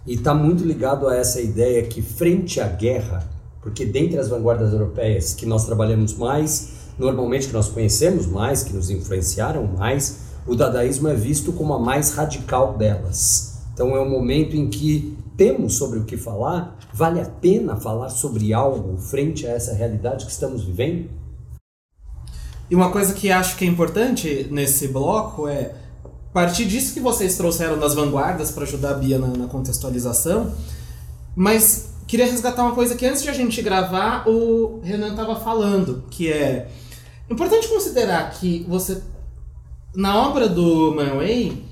e 0.07 0.15
está 0.15 0.35
muito 0.35 0.65
ligado 0.65 1.09
a 1.09 1.17
essa 1.17 1.41
ideia 1.41 1.83
que 1.85 2.03
frente 2.03 2.61
à 2.61 2.67
guerra 2.67 3.29
Porque 3.63 3.85
dentre 3.85 4.19
as 4.19 4.29
vanguardas 4.29 4.73
europeias 4.73 5.35
que 5.35 5.45
nós 5.45 5.67
trabalhamos 5.67 6.15
mais, 6.15 6.80
normalmente 7.01 7.47
que 7.47 7.53
nós 7.53 7.69
conhecemos 7.69 8.27
mais, 8.27 8.63
que 8.63 8.75
nos 8.75 8.91
influenciaram 8.91 9.67
mais, 9.67 10.19
o 10.47 10.55
dadaísmo 10.55 11.09
é 11.09 11.15
visto 11.15 11.53
como 11.53 11.73
a 11.73 11.79
mais 11.79 12.13
radical 12.13 12.77
delas. 12.77 13.59
Então 13.73 13.97
é 13.97 14.01
um 14.01 14.09
momento 14.09 14.55
em 14.55 14.69
que 14.69 15.17
temos 15.37 15.77
sobre 15.77 15.99
o 15.99 16.05
que 16.05 16.19
falar, 16.19 16.77
vale 16.93 17.19
a 17.19 17.25
pena 17.25 17.75
falar 17.77 18.11
sobre 18.11 18.53
algo 18.53 18.99
frente 18.99 19.47
a 19.47 19.51
essa 19.51 19.73
realidade 19.73 20.27
que 20.27 20.31
estamos 20.31 20.63
vivendo? 20.65 21.09
E 22.71 22.75
uma 22.75 22.91
coisa 22.91 23.15
que 23.15 23.33
acho 23.33 23.57
que 23.57 23.65
é 23.65 23.69
importante 23.69 24.47
nesse 24.51 24.89
bloco 24.89 25.49
é, 25.49 25.75
a 26.05 26.33
partir 26.33 26.67
disso 26.67 26.93
que 26.93 27.01
vocês 27.01 27.37
trouxeram 27.37 27.79
das 27.79 27.95
vanguardas 27.95 28.51
para 28.51 28.65
ajudar 28.65 28.91
a 28.91 28.95
Bia 28.95 29.19
na, 29.19 29.29
na 29.29 29.47
contextualização, 29.47 30.53
mas 31.35 31.89
queria 32.07 32.27
resgatar 32.27 32.63
uma 32.63 32.75
coisa 32.75 32.95
que 32.95 33.07
antes 33.07 33.23
de 33.23 33.31
a 33.31 33.33
gente 33.33 33.63
gravar 33.63 34.29
o 34.29 34.81
Renan 34.83 35.13
estava 35.13 35.37
falando, 35.37 36.05
que 36.11 36.31
é 36.31 36.69
importante 37.31 37.69
considerar 37.69 38.31
que 38.33 38.65
você 38.69 39.01
na 39.95 40.29
obra 40.29 40.49
do 40.49 40.95
Man 40.95 41.19
Ray, 41.19 41.65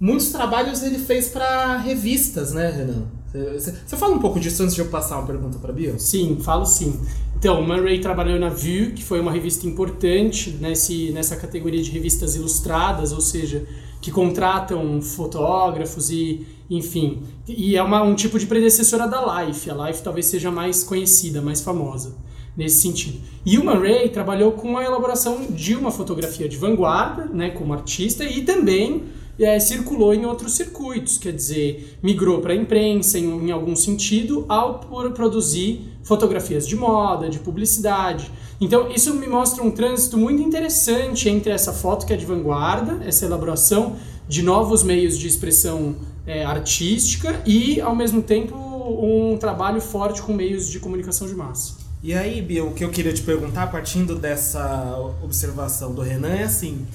muitos 0.00 0.30
trabalhos 0.30 0.82
ele 0.82 0.98
fez 0.98 1.28
para 1.28 1.76
revistas, 1.78 2.52
né, 2.52 2.70
Renan? 2.70 3.04
Você, 3.52 3.96
fala 3.96 4.14
um 4.14 4.18
pouco 4.18 4.40
disso 4.40 4.62
antes 4.62 4.74
de 4.74 4.80
eu 4.80 4.86
passar 4.86 5.18
uma 5.18 5.26
pergunta 5.26 5.58
para 5.58 5.70
Bia? 5.70 5.98
Sim, 5.98 6.38
falo 6.40 6.64
sim. 6.64 6.98
Então, 7.38 7.60
o 7.60 7.68
Man 7.68 7.82
Ray 7.82 8.00
trabalhou 8.00 8.38
na 8.38 8.48
View, 8.48 8.92
que 8.92 9.04
foi 9.04 9.20
uma 9.20 9.30
revista 9.30 9.66
importante 9.66 10.56
nesse, 10.58 11.10
nessa 11.10 11.36
categoria 11.36 11.82
de 11.82 11.90
revistas 11.90 12.34
ilustradas, 12.34 13.12
ou 13.12 13.20
seja, 13.20 13.66
que 14.00 14.10
contratam 14.10 15.02
fotógrafos 15.02 16.08
e, 16.08 16.46
enfim. 16.70 17.24
E 17.46 17.76
é 17.76 17.82
uma, 17.82 18.02
um 18.02 18.14
tipo 18.14 18.38
de 18.38 18.46
predecessora 18.46 19.06
da 19.06 19.42
Life. 19.42 19.70
A 19.70 19.86
Life 19.86 20.02
talvez 20.02 20.26
seja 20.26 20.50
mais 20.50 20.82
conhecida, 20.82 21.42
mais 21.42 21.60
famosa 21.60 22.14
nesse 22.56 22.80
sentido. 22.80 23.18
E 23.44 23.58
o 23.58 23.80
Ray 23.80 24.08
trabalhou 24.08 24.52
com 24.52 24.78
a 24.78 24.84
elaboração 24.84 25.46
de 25.50 25.74
uma 25.74 25.90
fotografia 25.90 26.48
de 26.48 26.56
vanguarda, 26.56 27.26
né, 27.26 27.50
como 27.50 27.72
artista, 27.72 28.24
e 28.24 28.42
também 28.42 29.04
é, 29.38 29.60
circulou 29.60 30.14
em 30.14 30.24
outros 30.24 30.54
circuitos, 30.54 31.18
quer 31.18 31.32
dizer, 31.32 31.98
migrou 32.02 32.40
para 32.40 32.52
a 32.52 32.56
imprensa 32.56 33.18
em, 33.18 33.48
em, 33.48 33.50
algum 33.50 33.76
sentido 33.76 34.46
ao 34.48 34.80
produzir 35.14 35.82
fotografias 36.02 36.66
de 36.66 36.74
moda, 36.74 37.28
de 37.28 37.38
publicidade. 37.38 38.30
Então, 38.60 38.90
isso 38.90 39.12
me 39.14 39.26
mostra 39.26 39.62
um 39.62 39.70
trânsito 39.70 40.16
muito 40.16 40.42
interessante 40.42 41.28
entre 41.28 41.52
essa 41.52 41.72
foto 41.72 42.06
que 42.06 42.14
é 42.14 42.16
de 42.16 42.24
vanguarda, 42.24 43.04
essa 43.04 43.26
elaboração 43.26 43.96
de 44.26 44.42
novos 44.42 44.82
meios 44.82 45.18
de 45.18 45.26
expressão 45.26 45.94
é, 46.26 46.44
artística 46.44 47.40
e, 47.44 47.80
ao 47.80 47.94
mesmo 47.94 48.22
tempo, 48.22 48.56
um 48.56 49.36
trabalho 49.36 49.80
forte 49.80 50.22
com 50.22 50.32
meios 50.32 50.70
de 50.70 50.80
comunicação 50.80 51.26
de 51.26 51.34
massa. 51.34 51.85
E 52.06 52.14
aí, 52.14 52.40
Bia, 52.40 52.64
o 52.64 52.72
que 52.72 52.84
eu 52.84 52.90
queria 52.92 53.12
te 53.12 53.20
perguntar, 53.22 53.66
partindo 53.66 54.14
dessa 54.14 54.96
observação 55.24 55.92
do 55.92 56.02
Renan, 56.02 56.36
é 56.36 56.44
assim: 56.44 56.86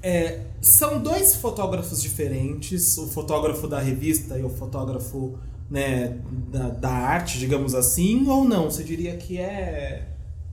é, 0.00 0.42
são 0.62 1.02
dois 1.02 1.34
fotógrafos 1.34 2.00
diferentes, 2.00 2.96
o 2.96 3.08
fotógrafo 3.08 3.66
da 3.66 3.80
revista 3.80 4.38
e 4.38 4.44
o 4.44 4.48
fotógrafo 4.48 5.36
né, 5.68 6.20
da, 6.30 6.68
da 6.68 6.90
arte, 6.90 7.40
digamos 7.40 7.74
assim, 7.74 8.24
ou 8.28 8.44
não? 8.44 8.70
Você 8.70 8.84
diria 8.84 9.16
que 9.16 9.36
é, 9.36 10.06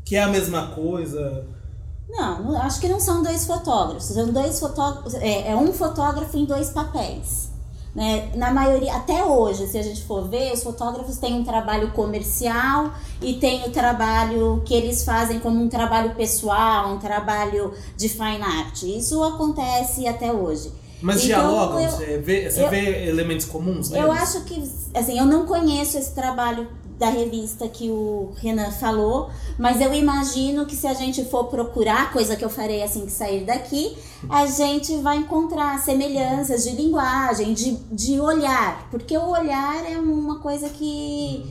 que 0.04 0.16
é 0.16 0.24
a 0.24 0.28
mesma 0.28 0.70
coisa? 0.70 1.46
Não, 2.10 2.58
acho 2.64 2.82
que 2.82 2.88
não 2.88 3.00
são 3.00 3.22
dois 3.22 3.46
fotógrafos. 3.46 4.06
São 4.06 4.34
dois 4.34 4.60
fotógrafos. 4.60 5.14
É, 5.14 5.52
é 5.52 5.56
um 5.56 5.72
fotógrafo 5.72 6.36
em 6.36 6.46
dois 6.46 6.72
papéis. 6.72 7.53
Né? 7.96 8.32
Na 8.36 8.52
maioria, 8.52 8.96
até 8.96 9.24
hoje, 9.24 9.68
se 9.68 9.78
a 9.78 9.84
gente 9.84 10.04
for 10.04 10.28
ver, 10.28 10.52
os 10.52 10.64
fotógrafos 10.64 11.18
têm 11.18 11.36
um 11.36 11.44
trabalho 11.44 11.92
comercial 11.92 12.92
e 13.22 13.36
tem 13.36 13.64
o 13.66 13.70
trabalho 13.70 14.64
que 14.66 14.74
eles 14.74 15.04
fazem 15.04 15.40
como 15.40 15.62
um 15.62 15.70
trabalho 15.70 16.16
pessoal, 16.16 16.90
um 16.90 16.98
trabalho 16.98 17.72
de 17.96 18.10
fine 18.10 18.42
art. 18.42 18.82
Isso 18.82 19.22
acontece 19.24 20.08
até 20.08 20.32
hoje. 20.32 20.72
Mas 21.04 21.18
então, 21.18 21.28
dialogam? 21.28 21.82
Eu, 21.82 21.90
você 21.92 22.18
vê, 22.18 22.50
você 22.50 22.64
eu, 22.64 22.70
vê 22.70 23.08
elementos 23.08 23.46
comuns? 23.46 23.90
Neles? 23.90 24.06
Eu 24.06 24.12
acho 24.12 24.42
que, 24.46 24.64
assim, 24.94 25.20
eu 25.20 25.26
não 25.26 25.46
conheço 25.46 25.98
esse 25.98 26.16
trabalho 26.16 26.68
da 26.98 27.10
revista 27.10 27.68
que 27.68 27.90
o 27.90 28.34
Renan 28.36 28.72
falou, 28.72 29.30
mas 29.58 29.82
eu 29.82 29.94
imagino 29.94 30.66
que 30.66 30.76
se 30.76 30.88
a 30.88 30.94
gente 30.94 31.26
for 31.26 31.46
procurar, 31.46 32.12
coisa 32.14 32.36
que 32.36 32.46
eu 32.46 32.50
farei 32.50 32.84
assim 32.84 33.06
que 33.06 33.12
sair 33.12 33.46
daqui, 33.46 33.98
a 34.30 34.46
gente 34.46 34.98
vai 34.98 35.18
encontrar 35.18 35.80
semelhanças 35.80 36.64
de 36.64 36.72
linguagem, 36.72 37.54
de, 37.54 37.72
de 37.92 38.20
olhar, 38.20 38.88
porque 38.90 39.18
o 39.18 39.30
olhar 39.30 39.84
é 39.92 39.98
uma 39.98 40.40
coisa 40.40 40.70
que 40.70 41.46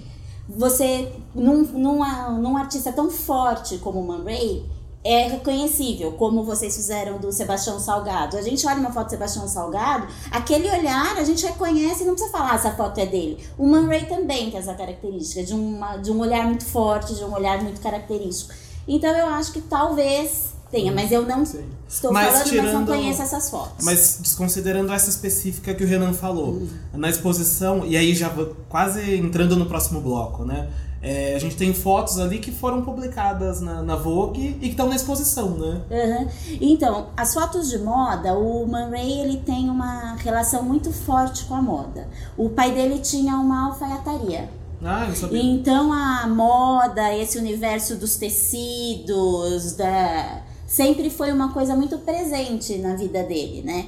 você, 0.48 1.12
num, 1.34 1.62
num, 1.62 2.38
num 2.40 2.56
artista 2.56 2.92
tão 2.92 3.10
forte 3.10 3.78
como 3.78 4.00
o 4.00 4.06
Man 4.06 4.24
Ray, 4.24 4.64
é 5.04 5.26
reconhecível, 5.28 6.12
como 6.12 6.44
vocês 6.44 6.76
fizeram 6.76 7.18
do 7.18 7.32
Sebastião 7.32 7.78
Salgado. 7.80 8.36
A 8.36 8.42
gente 8.42 8.64
olha 8.66 8.78
uma 8.78 8.92
foto 8.92 9.06
do 9.06 9.10
Sebastião 9.10 9.48
Salgado, 9.48 10.06
aquele 10.30 10.70
olhar 10.70 11.16
a 11.16 11.24
gente 11.24 11.44
reconhece 11.44 12.04
e 12.04 12.06
não 12.06 12.14
precisa 12.14 12.30
falar 12.30 12.54
essa 12.54 12.72
foto 12.72 12.98
é 12.98 13.06
dele. 13.06 13.38
O 13.58 13.66
Man 13.66 13.86
Ray 13.88 14.06
também 14.06 14.50
tem 14.50 14.60
essa 14.60 14.74
característica, 14.74 15.42
de, 15.42 15.54
uma, 15.54 15.96
de 15.96 16.10
um 16.10 16.20
olhar 16.20 16.46
muito 16.46 16.64
forte, 16.64 17.14
de 17.14 17.24
um 17.24 17.32
olhar 17.32 17.60
muito 17.62 17.80
característico. 17.80 18.54
Então 18.86 19.10
eu 19.10 19.26
acho 19.28 19.52
que 19.52 19.60
talvez 19.60 20.52
tenha, 20.70 20.92
mas 20.92 21.12
eu 21.12 21.26
não 21.26 21.44
Sim. 21.44 21.64
estou 21.88 22.12
mas 22.12 22.28
falando, 22.28 22.48
tirando, 22.48 22.64
mas 22.64 22.74
não 22.74 22.86
conheço 22.86 23.22
essas 23.22 23.50
fotos. 23.50 23.84
Mas 23.84 24.18
desconsiderando 24.20 24.92
essa 24.92 25.10
específica 25.10 25.74
que 25.74 25.84
o 25.84 25.86
Renan 25.86 26.14
falou, 26.14 26.52
uhum. 26.52 26.68
na 26.94 27.10
exposição, 27.10 27.84
e 27.84 27.96
aí 27.96 28.14
já 28.14 28.32
quase 28.68 29.16
entrando 29.16 29.54
no 29.56 29.66
próximo 29.66 30.00
bloco, 30.00 30.44
né? 30.44 30.70
É, 31.02 31.34
a 31.34 31.38
gente 31.38 31.56
tem 31.56 31.74
fotos 31.74 32.20
ali 32.20 32.38
que 32.38 32.52
foram 32.52 32.82
publicadas 32.82 33.60
na, 33.60 33.82
na 33.82 33.96
Vogue 33.96 34.56
e 34.60 34.66
que 34.66 34.68
estão 34.68 34.88
na 34.88 34.94
exposição, 34.94 35.50
né? 35.50 35.80
Uhum. 35.90 36.28
Então, 36.60 37.08
as 37.16 37.34
fotos 37.34 37.68
de 37.68 37.78
moda, 37.78 38.34
o 38.34 38.64
Man 38.68 38.88
Ray 38.88 39.20
ele 39.20 39.38
tem 39.38 39.68
uma 39.68 40.14
relação 40.14 40.62
muito 40.62 40.92
forte 40.92 41.44
com 41.46 41.54
a 41.54 41.62
moda. 41.62 42.08
O 42.36 42.50
pai 42.50 42.70
dele 42.70 43.00
tinha 43.00 43.34
uma 43.34 43.66
alfaiataria. 43.66 44.48
Ah, 44.84 45.06
eu 45.08 45.14
sabia. 45.16 45.42
Então 45.42 45.92
a 45.92 46.26
moda, 46.28 47.14
esse 47.16 47.38
universo 47.38 47.96
dos 47.96 48.16
tecidos, 48.16 49.74
da 49.74 50.42
sempre 50.66 51.10
foi 51.10 51.30
uma 51.30 51.52
coisa 51.52 51.76
muito 51.76 51.98
presente 51.98 52.78
na 52.78 52.96
vida 52.96 53.22
dele, 53.22 53.62
né? 53.62 53.86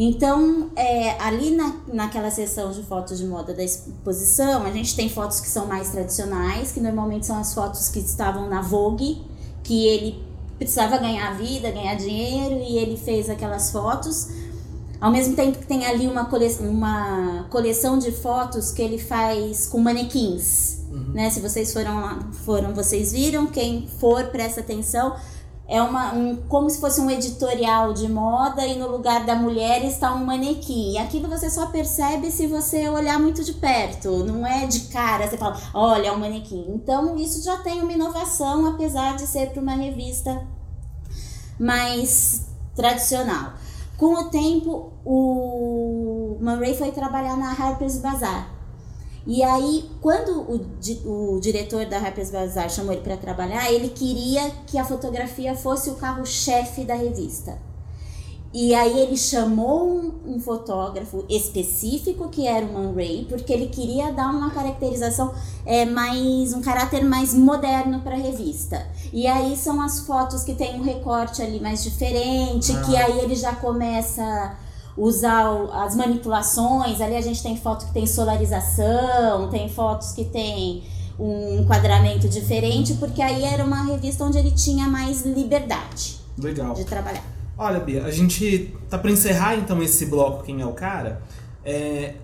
Então, 0.00 0.70
é, 0.76 1.20
ali 1.20 1.50
na, 1.50 1.74
naquela 1.92 2.30
sessão 2.30 2.70
de 2.70 2.84
fotos 2.84 3.18
de 3.18 3.26
moda 3.26 3.52
da 3.52 3.64
exposição, 3.64 4.64
a 4.64 4.70
gente 4.70 4.94
tem 4.94 5.08
fotos 5.08 5.40
que 5.40 5.48
são 5.48 5.66
mais 5.66 5.88
tradicionais, 5.90 6.70
que 6.70 6.78
normalmente 6.78 7.26
são 7.26 7.36
as 7.36 7.52
fotos 7.52 7.88
que 7.88 7.98
estavam 7.98 8.48
na 8.48 8.62
Vogue, 8.62 9.20
que 9.64 9.88
ele 9.88 10.22
precisava 10.56 10.98
ganhar 10.98 11.36
vida, 11.36 11.72
ganhar 11.72 11.96
dinheiro, 11.96 12.62
e 12.62 12.78
ele 12.78 12.96
fez 12.96 13.28
aquelas 13.28 13.72
fotos. 13.72 14.28
Ao 15.00 15.10
mesmo 15.10 15.34
tempo 15.34 15.58
que 15.58 15.66
tem 15.66 15.84
ali 15.84 16.06
uma, 16.06 16.26
cole 16.26 16.46
uma 16.60 17.48
coleção 17.50 17.98
de 17.98 18.12
fotos 18.12 18.70
que 18.70 18.80
ele 18.80 18.98
faz 18.98 19.66
com 19.66 19.80
manequins. 19.80 20.78
Uhum. 20.92 21.12
Né? 21.12 21.28
Se 21.28 21.40
vocês 21.40 21.72
foram 21.72 22.00
lá, 22.00 22.20
foram, 22.44 22.72
vocês 22.72 23.10
viram, 23.10 23.48
quem 23.48 23.88
for, 23.98 24.26
presta 24.26 24.60
atenção 24.60 25.16
é 25.68 25.82
uma, 25.82 26.14
um, 26.14 26.36
como 26.48 26.70
se 26.70 26.80
fosse 26.80 26.98
um 26.98 27.10
editorial 27.10 27.92
de 27.92 28.08
moda 28.08 28.66
e 28.66 28.78
no 28.78 28.88
lugar 28.88 29.26
da 29.26 29.34
mulher 29.34 29.84
está 29.84 30.14
um 30.14 30.24
manequim. 30.24 30.96
Aquilo 30.96 31.28
você 31.28 31.50
só 31.50 31.66
percebe 31.66 32.30
se 32.30 32.46
você 32.46 32.88
olhar 32.88 33.20
muito 33.20 33.44
de 33.44 33.52
perto, 33.52 34.24
não 34.24 34.46
é 34.46 34.66
de 34.66 34.80
cara, 34.88 35.28
você 35.28 35.36
fala, 35.36 35.60
olha, 35.74 36.08
é 36.08 36.12
um 36.12 36.18
manequim. 36.18 36.64
Então 36.70 37.16
isso 37.16 37.44
já 37.44 37.58
tem 37.58 37.82
uma 37.82 37.92
inovação, 37.92 38.66
apesar 38.66 39.16
de 39.16 39.26
ser 39.26 39.50
para 39.50 39.60
uma 39.60 39.74
revista 39.74 40.42
mais 41.60 42.46
tradicional. 42.74 43.52
Com 43.98 44.14
o 44.14 44.30
tempo, 44.30 44.92
o 45.04 46.38
Man 46.40 46.60
Ray 46.60 46.74
foi 46.76 46.92
trabalhar 46.92 47.36
na 47.36 47.50
Harper's 47.50 47.98
Bazaar. 47.98 48.57
E 49.28 49.42
aí, 49.42 49.84
quando 50.00 50.40
o, 50.40 51.34
o 51.34 51.38
diretor 51.38 51.84
da 51.84 51.98
Harper's 51.98 52.30
Bazaar 52.30 52.70
chamou 52.70 52.94
ele 52.94 53.02
para 53.02 53.14
trabalhar, 53.14 53.70
ele 53.70 53.90
queria 53.90 54.50
que 54.66 54.78
a 54.78 54.84
fotografia 54.86 55.54
fosse 55.54 55.90
o 55.90 55.96
carro-chefe 55.96 56.82
da 56.82 56.94
revista. 56.94 57.58
E 58.54 58.74
aí 58.74 59.00
ele 59.00 59.18
chamou 59.18 59.86
um, 59.86 60.12
um, 60.24 60.40
fotógrafo 60.40 61.26
específico 61.28 62.30
que 62.30 62.46
era 62.46 62.64
o 62.64 62.72
Man 62.72 62.94
Ray, 62.94 63.26
porque 63.28 63.52
ele 63.52 63.66
queria 63.66 64.10
dar 64.10 64.30
uma 64.30 64.48
caracterização 64.48 65.34
é, 65.66 65.84
mais 65.84 66.54
um 66.54 66.62
caráter 66.62 67.04
mais 67.04 67.34
moderno 67.34 68.00
para 68.00 68.14
a 68.14 68.18
revista. 68.18 68.86
E 69.12 69.26
aí 69.26 69.54
são 69.58 69.78
as 69.82 70.00
fotos 70.00 70.42
que 70.42 70.54
tem 70.54 70.80
um 70.80 70.82
recorte 70.82 71.42
ali 71.42 71.60
mais 71.60 71.84
diferente, 71.84 72.72
ah. 72.72 72.80
que 72.80 72.96
aí 72.96 73.18
ele 73.18 73.34
já 73.34 73.54
começa 73.54 74.56
usar 74.98 75.46
as 75.72 75.94
manipulações. 75.94 77.00
Ali 77.00 77.16
a 77.16 77.20
gente 77.20 77.42
tem 77.42 77.56
foto 77.56 77.86
que 77.86 77.92
tem 77.92 78.06
solarização, 78.06 79.48
tem 79.48 79.68
fotos 79.68 80.12
que 80.12 80.24
tem 80.24 80.82
um 81.18 81.60
enquadramento 81.60 82.28
diferente, 82.28 82.94
porque 82.94 83.22
aí 83.22 83.44
era 83.44 83.64
uma 83.64 83.84
revista 83.84 84.24
onde 84.24 84.38
ele 84.38 84.52
tinha 84.52 84.86
mais 84.86 85.24
liberdade 85.24 86.18
Legal. 86.36 86.74
de 86.74 86.84
trabalhar. 86.84 87.24
Olha, 87.56 87.80
Bia, 87.80 88.04
a 88.04 88.10
gente 88.10 88.72
tá 88.88 88.96
para 88.96 89.10
encerrar 89.10 89.56
então 89.56 89.82
esse 89.82 90.06
bloco 90.06 90.44
Quem 90.44 90.60
é 90.60 90.66
o 90.66 90.72
Cara. 90.72 91.20
É, 91.64 92.14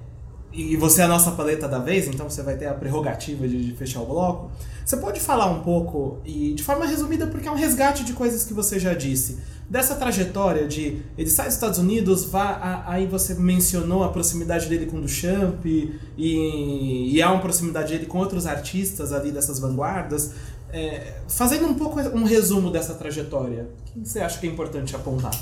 e 0.52 0.76
você 0.76 1.00
é 1.00 1.04
a 1.04 1.08
nossa 1.08 1.32
paleta 1.32 1.66
da 1.66 1.80
vez, 1.80 2.06
então 2.06 2.30
você 2.30 2.40
vai 2.40 2.56
ter 2.56 2.66
a 2.66 2.74
prerrogativa 2.74 3.48
de, 3.48 3.64
de 3.64 3.72
fechar 3.72 4.00
o 4.00 4.06
bloco. 4.06 4.52
Você 4.84 4.96
pode 4.96 5.18
falar 5.18 5.46
um 5.46 5.62
pouco, 5.62 6.18
e 6.24 6.54
de 6.54 6.62
forma 6.62 6.86
resumida, 6.86 7.26
porque 7.26 7.48
é 7.48 7.50
um 7.50 7.56
resgate 7.56 8.04
de 8.04 8.12
coisas 8.12 8.44
que 8.44 8.54
você 8.54 8.78
já 8.78 8.94
disse, 8.94 9.40
dessa 9.68 9.94
trajetória 9.94 10.66
de 10.68 11.02
ele 11.16 11.30
sai 11.30 11.46
dos 11.46 11.54
Estados 11.54 11.78
Unidos, 11.78 12.24
vá, 12.24 12.50
a, 12.50 12.92
aí 12.92 13.06
você 13.06 13.34
mencionou 13.34 14.04
a 14.04 14.08
proximidade 14.08 14.68
dele 14.68 14.86
com 14.86 14.98
o 14.98 15.00
Duchamp, 15.00 15.64
e, 15.64 17.10
e 17.12 17.22
há 17.22 17.30
uma 17.30 17.40
proximidade 17.40 17.92
dele 17.92 18.06
com 18.06 18.18
outros 18.18 18.46
artistas 18.46 19.12
ali 19.12 19.30
dessas 19.30 19.58
vanguardas. 19.58 20.32
É, 20.70 21.18
fazendo 21.28 21.66
um 21.66 21.74
pouco 21.74 22.00
um 22.00 22.24
resumo 22.24 22.70
dessa 22.70 22.94
trajetória, 22.94 23.68
o 23.80 23.92
que 23.92 24.08
você 24.08 24.20
acha 24.20 24.38
que 24.38 24.46
é 24.46 24.50
importante 24.50 24.94
apontar? 24.96 25.34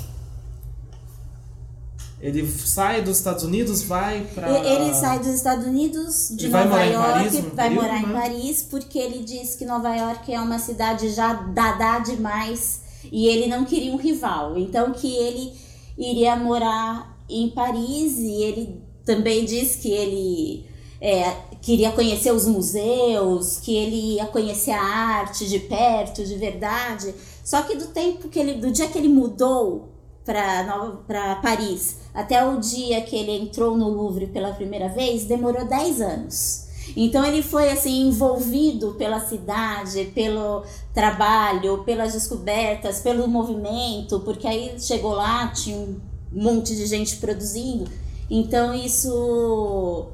Ele 2.21 2.47
sai 2.47 3.01
dos 3.01 3.17
Estados 3.17 3.43
Unidos, 3.43 3.83
vai 3.83 4.25
para. 4.33 4.49
Ele 4.49 4.93
sai 4.93 5.19
dos 5.19 5.27
Estados 5.27 5.65
Unidos, 5.65 6.29
de 6.31 6.45
Ele 6.45 6.53
vai 6.53 6.63
Nova 6.63 6.77
morar 6.77 6.87
em 6.87 6.93
York, 6.93 7.11
Paris, 7.11 7.33
um 7.33 7.41
vai 7.41 7.51
período, 7.51 7.81
morar 7.83 7.99
em 7.99 8.05
né? 8.05 8.21
Paris, 8.21 8.63
porque 8.63 8.97
ele 8.97 9.23
diz 9.23 9.55
que 9.55 9.65
Nova 9.65 9.93
York 9.93 10.33
é 10.33 10.39
uma 10.39 10.57
cidade 10.57 11.09
já 11.09 11.33
dadá 11.33 11.99
demais 11.99 12.82
e 13.11 13.27
ele 13.27 13.47
não 13.47 13.65
queria 13.65 13.91
um 13.91 13.97
rival. 13.97 14.57
Então 14.57 14.91
que 14.91 15.15
ele 15.15 15.53
iria 15.97 16.35
morar 16.35 17.17
em 17.29 17.49
Paris 17.49 18.17
e 18.17 18.43
ele 18.43 18.81
também 19.05 19.45
diz 19.45 19.75
que 19.75 19.91
ele 19.91 20.65
é, 20.99 21.35
queria 21.61 21.91
conhecer 21.91 22.31
os 22.31 22.47
museus, 22.47 23.57
que 23.57 23.75
ele 23.75 24.15
ia 24.15 24.25
conhecer 24.25 24.71
a 24.71 24.81
arte 24.81 25.47
de 25.47 25.59
perto, 25.59 26.23
de 26.23 26.35
verdade. 26.35 27.13
Só 27.43 27.61
que 27.61 27.75
do 27.75 27.87
tempo 27.87 28.29
que 28.29 28.39
ele, 28.39 28.53
do 28.55 28.71
dia 28.71 28.87
que 28.87 28.97
ele 28.97 29.09
mudou 29.09 29.89
para 30.25 31.35
Paris 31.41 31.97
até 32.13 32.45
o 32.45 32.57
dia 32.57 33.01
que 33.01 33.15
ele 33.15 33.31
entrou 33.31 33.75
no 33.77 33.89
Louvre 33.89 34.27
pela 34.27 34.53
primeira 34.53 34.87
vez, 34.87 35.25
demorou 35.25 35.65
10 35.65 36.01
anos. 36.01 36.62
Então 36.95 37.25
ele 37.25 37.41
foi 37.41 37.71
assim 37.71 38.07
envolvido 38.07 38.93
pela 38.93 39.19
cidade, 39.19 40.11
pelo 40.13 40.63
trabalho, 40.93 41.83
pelas 41.83 42.13
descobertas, 42.13 42.99
pelo 42.99 43.27
movimento, 43.27 44.19
porque 44.19 44.47
aí 44.47 44.75
chegou 44.79 45.13
lá, 45.13 45.47
tinha 45.47 45.77
um 45.77 45.99
monte 46.31 46.75
de 46.75 46.85
gente 46.85 47.17
produzindo. 47.17 47.89
Então 48.29 48.73
isso 48.73 50.07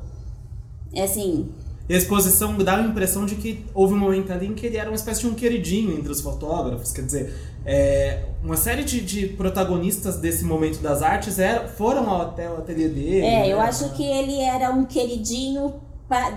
é 0.94 1.04
assim, 1.04 1.50
E 1.88 1.94
a 1.94 1.98
exposição 1.98 2.58
dá 2.58 2.78
a 2.78 2.82
impressão 2.82 3.26
de 3.26 3.36
que 3.36 3.66
houve 3.74 3.94
um 3.94 3.98
momento 3.98 4.32
ali 4.32 4.48
em 4.48 4.54
que 4.54 4.66
ele 4.66 4.78
era 4.78 4.90
uma 4.90 4.96
espécie 4.96 5.22
de 5.22 5.28
um 5.28 5.34
queridinho 5.34 5.98
entre 5.98 6.12
os 6.12 6.22
fotógrafos. 6.22 6.92
Quer 6.92 7.02
dizer, 7.02 7.34
é, 7.66 8.26
uma 8.44 8.58
série 8.58 8.84
de, 8.84 9.02
de 9.02 9.28
protagonistas 9.28 10.18
desse 10.18 10.44
momento 10.44 10.80
das 10.80 11.02
artes 11.02 11.40
era, 11.40 11.68
foram 11.68 12.22
até 12.22 12.50
o 12.50 12.58
ateliê 12.58 12.88
dele. 12.88 13.20
É, 13.20 13.22
né? 13.22 13.54
eu 13.54 13.60
acho 13.60 13.90
que 13.94 14.04
ele 14.04 14.40
era 14.40 14.72
um 14.72 14.86
queridinho 14.86 15.74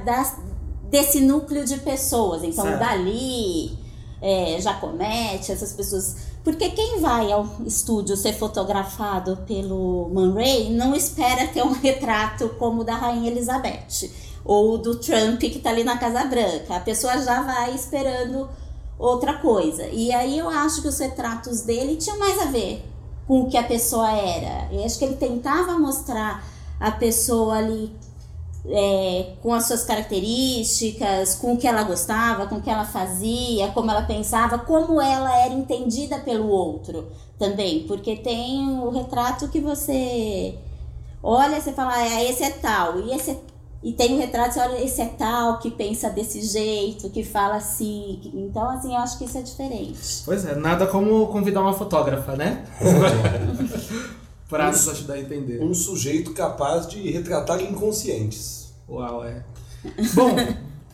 das- 0.05 0.37
desse 0.91 1.21
núcleo 1.21 1.65
de 1.65 1.79
pessoas. 1.79 2.43
Então, 2.45 2.65
Certo. 2.65 2.79
Dali, 2.81 3.77
é, 4.21 4.59
Jacomete, 4.61 5.51
essas 5.53 5.73
pessoas. 5.73 6.17
Porque 6.45 6.71
quem 6.71 7.01
vai 7.01 7.31
ao 7.33 7.47
estúdio 7.65 8.17
ser 8.17 8.33
fotografado 8.35 9.39
pelo 9.47 10.11
Man 10.13 10.35
Ray 10.35 10.71
não 10.71 10.95
espera 10.95 11.47
ter 11.47 11.63
um 11.63 11.73
retrato 11.73 12.49
como 12.59 12.81
o 12.81 12.85
da 12.85 12.95
Rainha 12.97 13.31
Elizabeth 13.31 14.11
ou 14.45 14.77
do 14.77 14.97
Trump 14.97 15.39
que 15.41 15.61
tá 15.61 15.71
ali 15.71 15.85
na 15.85 15.97
Casa 15.99 16.25
Branca. 16.25 16.77
A 16.77 16.81
pessoa 16.81 17.17
já 17.23 17.43
vai 17.43 17.75
esperando 17.75 18.49
outra 18.99 19.35
coisa. 19.35 19.87
E 19.87 20.13
aí 20.13 20.37
eu 20.37 20.49
acho 20.49 20.83
que 20.83 20.89
os 20.89 20.99
retratos 20.99 21.63
dele 21.63 21.97
tinham 21.97 22.19
mais 22.19 22.39
a 22.41 22.47
ver 22.47 22.85
com 23.27 23.43
o 23.43 23.49
que 23.49 23.57
a 23.57 23.63
pessoa 23.63 24.11
era. 24.11 24.69
Eu 24.73 24.85
acho 24.85 24.99
que 24.99 25.05
ele 25.05 25.17
tentava 25.17 25.79
mostrar 25.79 26.45
a 26.81 26.91
pessoa 26.91 27.55
ali 27.59 27.95
é, 28.67 29.33
com 29.43 29.53
as 29.53 29.67
suas 29.67 29.85
características, 29.85 31.35
com 31.35 31.55
o 31.55 31.57
que 31.57 31.67
ela 31.67 31.83
gostava, 31.83 32.47
com 32.47 32.57
o 32.57 32.63
que 32.63 32.71
ela 32.71 32.85
fazia, 32.85 33.69
como 33.69 33.91
ela 33.91 34.03
pensava, 34.03 34.59
como 34.59 35.01
ela 35.01 35.37
era 35.45 35.53
entendida 35.53 36.19
pelo 36.19 36.49
outro 36.49 37.09
também. 37.39 37.85
Porque 37.87 38.17
tem 38.17 38.79
o 38.79 38.91
retrato 38.91 39.49
que 39.49 39.61
você 39.61 40.55
olha, 41.23 41.61
você 41.61 41.73
fala, 41.73 41.95
ah, 41.95 42.25
esse 42.25 42.43
é 42.43 42.51
tal, 42.51 43.01
e 43.01 43.15
esse 43.15 43.31
é 43.33 43.37
e 43.83 43.93
tem 43.93 44.15
o 44.15 44.19
retrato, 44.19 44.55
você 44.55 44.61
olha, 44.61 44.85
esse 44.85 45.03
é 45.03 45.07
tal, 45.07 45.59
que 45.59 45.69
pensa 45.69 46.09
desse 46.09 46.41
jeito, 46.41 47.11
que 47.11 47.25
fala 47.25 47.57
assim. 47.57 48.21
Então, 48.33 48.71
assim, 48.71 48.95
eu 48.95 48.99
acho 48.99 49.19
que 49.19 49.25
isso 49.25 49.37
é 49.37 49.43
diferente. 49.43 50.23
Pois 50.25 50.45
é, 50.45 50.55
nada 50.55 50.87
como 50.87 51.27
convidar 51.27 51.63
uma 51.63 51.73
fotógrafa, 51.73 52.37
né? 52.37 52.65
pra 54.49 54.71
nos 54.71 54.89
ajudar 54.89 55.15
a 55.15 55.21
entender. 55.21 55.63
Um 55.63 55.75
sujeito 55.75 56.33
capaz 56.33 56.87
de 56.87 57.11
retratar 57.11 57.61
inconscientes. 57.63 58.73
Uau, 58.89 59.25
é. 59.25 59.43
Bom, 60.15 60.37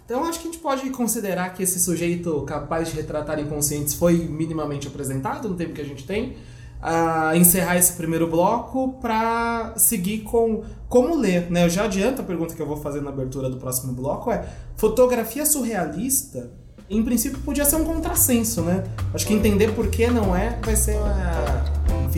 então 0.05 0.25
acho 0.25 0.41
que 0.41 0.49
a 0.49 0.51
gente 0.53 0.63
pode 0.63 0.89
considerar 0.91 1.53
que 1.53 1.63
esse 1.63 1.79
sujeito 1.81 2.43
capaz 2.43 2.89
de 2.89 2.97
retratar 2.97 3.39
inconscientes 3.39 3.95
foi 3.95 4.15
minimamente 4.17 4.87
apresentado 4.87 5.49
no 5.49 5.55
tempo 5.57 5.73
que 5.73 5.81
a 5.81 5.85
gente 5.85 6.07
tem. 6.07 6.37
a 6.81 7.37
encerrar 7.37 7.77
esse 7.77 7.95
primeiro 7.95 8.29
bloco 8.29 8.99
para 9.01 9.75
seguir 9.77 10.21
com 10.21 10.63
como 10.89 11.17
ler, 11.17 11.51
né? 11.51 11.65
Eu 11.65 11.69
já 11.69 11.85
adianto 11.85 12.23
a 12.23 12.25
pergunta 12.25 12.55
que 12.55 12.63
eu 12.63 12.67
vou 12.67 12.77
fazer 12.77 13.01
na 13.01 13.11
abertura 13.11 13.51
do 13.51 13.57
próximo 13.57 13.93
bloco 13.93 14.31
é 14.31 14.49
fotografia 14.77 15.45
surrealista. 15.45 16.51
Em 16.89 17.03
princípio 17.03 17.39
podia 17.41 17.65
ser 17.65 17.77
um 17.77 17.85
contrassenso, 17.85 18.63
né? 18.63 18.85
Acho 19.13 19.27
que 19.27 19.35
entender 19.35 19.75
por 19.75 19.89
que 19.89 20.07
não 20.07 20.35
é 20.35 20.59
vai 20.65 20.77
ser, 20.77 20.97
a, 20.97 21.65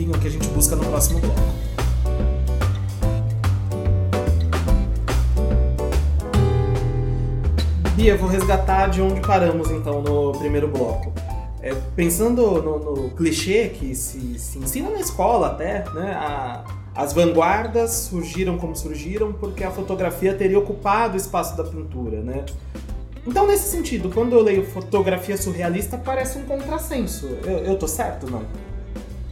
que 0.09 0.27
a 0.27 0.31
gente 0.31 0.47
busca 0.49 0.75
no 0.75 0.83
próximo 0.85 1.19
bloco. 1.19 1.39
Bia, 7.95 8.17
vou 8.17 8.27
resgatar 8.27 8.87
de 8.87 9.01
onde 9.01 9.21
paramos 9.21 9.69
então 9.69 10.01
no 10.01 10.31
primeiro 10.31 10.67
bloco. 10.67 11.13
É, 11.61 11.75
pensando 11.95 12.41
no, 12.61 12.79
no 12.79 13.09
clichê 13.11 13.69
que 13.69 13.93
se, 13.93 14.39
se, 14.39 14.57
ensina 14.57 14.89
na 14.89 14.99
escola 14.99 15.47
até, 15.47 15.85
né? 15.93 16.13
A, 16.13 16.63
as 16.95 17.13
vanguardas 17.13 17.91
surgiram 18.09 18.57
como 18.57 18.75
surgiram 18.75 19.31
porque 19.31 19.63
a 19.63 19.69
fotografia 19.69 20.33
teria 20.33 20.57
ocupado 20.57 21.13
o 21.13 21.17
espaço 21.17 21.55
da 21.55 21.63
pintura, 21.63 22.21
né? 22.21 22.43
Então, 23.25 23.45
nesse 23.45 23.69
sentido, 23.69 24.09
quando 24.09 24.33
eu 24.33 24.41
leio 24.41 24.65
fotografia 24.65 25.37
surrealista, 25.37 25.95
parece 25.95 26.39
um 26.39 26.43
contrassenso. 26.43 27.27
Eu, 27.43 27.59
eu 27.59 27.77
tô 27.77 27.87
certo, 27.87 28.29
não? 28.29 28.41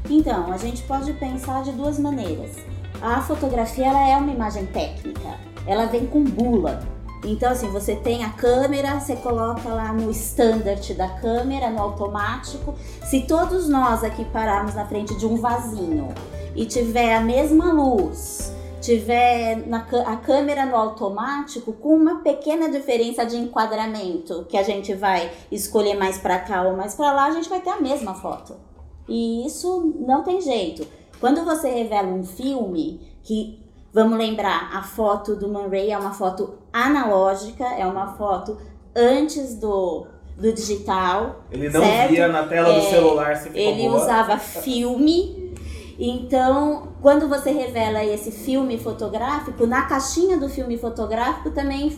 Então, 0.10 0.52
a 0.52 0.58
gente 0.58 0.82
pode 0.84 1.14
pensar 1.14 1.62
de 1.64 1.72
duas 1.72 2.00
maneiras. 2.00 2.56
A 3.02 3.22
fotografia 3.22 3.86
ela 3.86 4.10
é 4.10 4.18
uma 4.18 4.32
imagem 4.32 4.66
técnica, 4.66 5.38
ela 5.68 5.86
vem 5.86 6.08
com 6.08 6.24
bula. 6.24 6.80
Então, 7.24 7.52
assim, 7.52 7.70
você 7.70 7.96
tem 7.96 8.24
a 8.24 8.30
câmera, 8.30 9.00
você 9.00 9.16
coloca 9.16 9.70
lá 9.70 9.94
no 9.94 10.10
standard 10.10 10.94
da 10.96 11.08
câmera, 11.08 11.70
no 11.70 11.80
automático. 11.80 12.74
Se 13.04 13.22
todos 13.22 13.70
nós 13.70 14.04
aqui 14.04 14.26
pararmos 14.26 14.74
na 14.74 14.86
frente 14.86 15.16
de 15.16 15.26
um 15.26 15.36
vasinho 15.36 16.08
e 16.56 16.66
tiver 16.66 17.16
a 17.16 17.22
mesma 17.22 17.72
luz, 17.72 18.54
tiver 18.82 19.68
na, 19.68 19.86
a 20.08 20.16
câmera 20.16 20.66
no 20.66 20.76
automático, 20.76 21.74
com 21.74 21.96
uma 21.96 22.22
pequena 22.22 22.70
diferença 22.70 23.26
de 23.26 23.36
enquadramento, 23.36 24.46
que 24.50 24.58
a 24.58 24.64
gente 24.64 24.94
vai 24.94 25.30
escolher 25.52 25.96
mais 25.96 26.18
para 26.18 26.40
cá 26.40 26.64
ou 26.64 26.76
mais 26.76 26.96
para 26.96 27.12
lá, 27.12 27.26
a 27.26 27.32
gente 27.32 27.50
vai 27.50 27.60
ter 27.60 27.70
a 27.70 27.80
mesma 27.82 28.16
foto. 28.16 28.69
E 29.10 29.46
isso 29.46 29.94
não 30.00 30.24
tem 30.24 30.40
jeito. 30.40 30.88
Quando 31.20 31.44
você 31.44 31.70
revela 31.70 32.08
um 32.08 32.24
filme 32.24 33.02
que 33.24 33.60
Vamos 33.92 34.20
lembrar, 34.20 34.70
a 34.72 34.84
foto 34.84 35.36
do 35.36 35.50
Man 35.50 35.68
Ray 35.68 35.90
é 35.90 35.98
uma 35.98 36.12
foto 36.14 36.54
analógica, 36.72 37.66
é 37.66 37.84
uma 37.88 38.14
foto 38.14 38.56
antes 38.96 39.56
do, 39.56 40.06
do 40.38 40.54
digital. 40.54 41.42
Ele 41.52 41.70
não 41.70 41.82
certo? 41.82 42.12
via 42.12 42.28
na 42.28 42.44
tela 42.46 42.72
do 42.72 42.80
É, 42.82 42.82
celular 42.82 43.36
se 43.36 43.50
Ele 43.52 43.90
boa. 43.90 44.00
usava 44.00 44.38
filme. 44.38 45.56
Então, 45.98 46.90
quando 47.02 47.28
você 47.28 47.52
revela 47.52 48.04
esse 48.06 48.32
filme 48.32 48.78
fotográfico, 48.78 49.66
na 49.66 49.82
caixinha 49.82 50.38
do 50.38 50.48
filme 50.48 50.78
fotográfico 50.78 51.50
também 51.50 51.90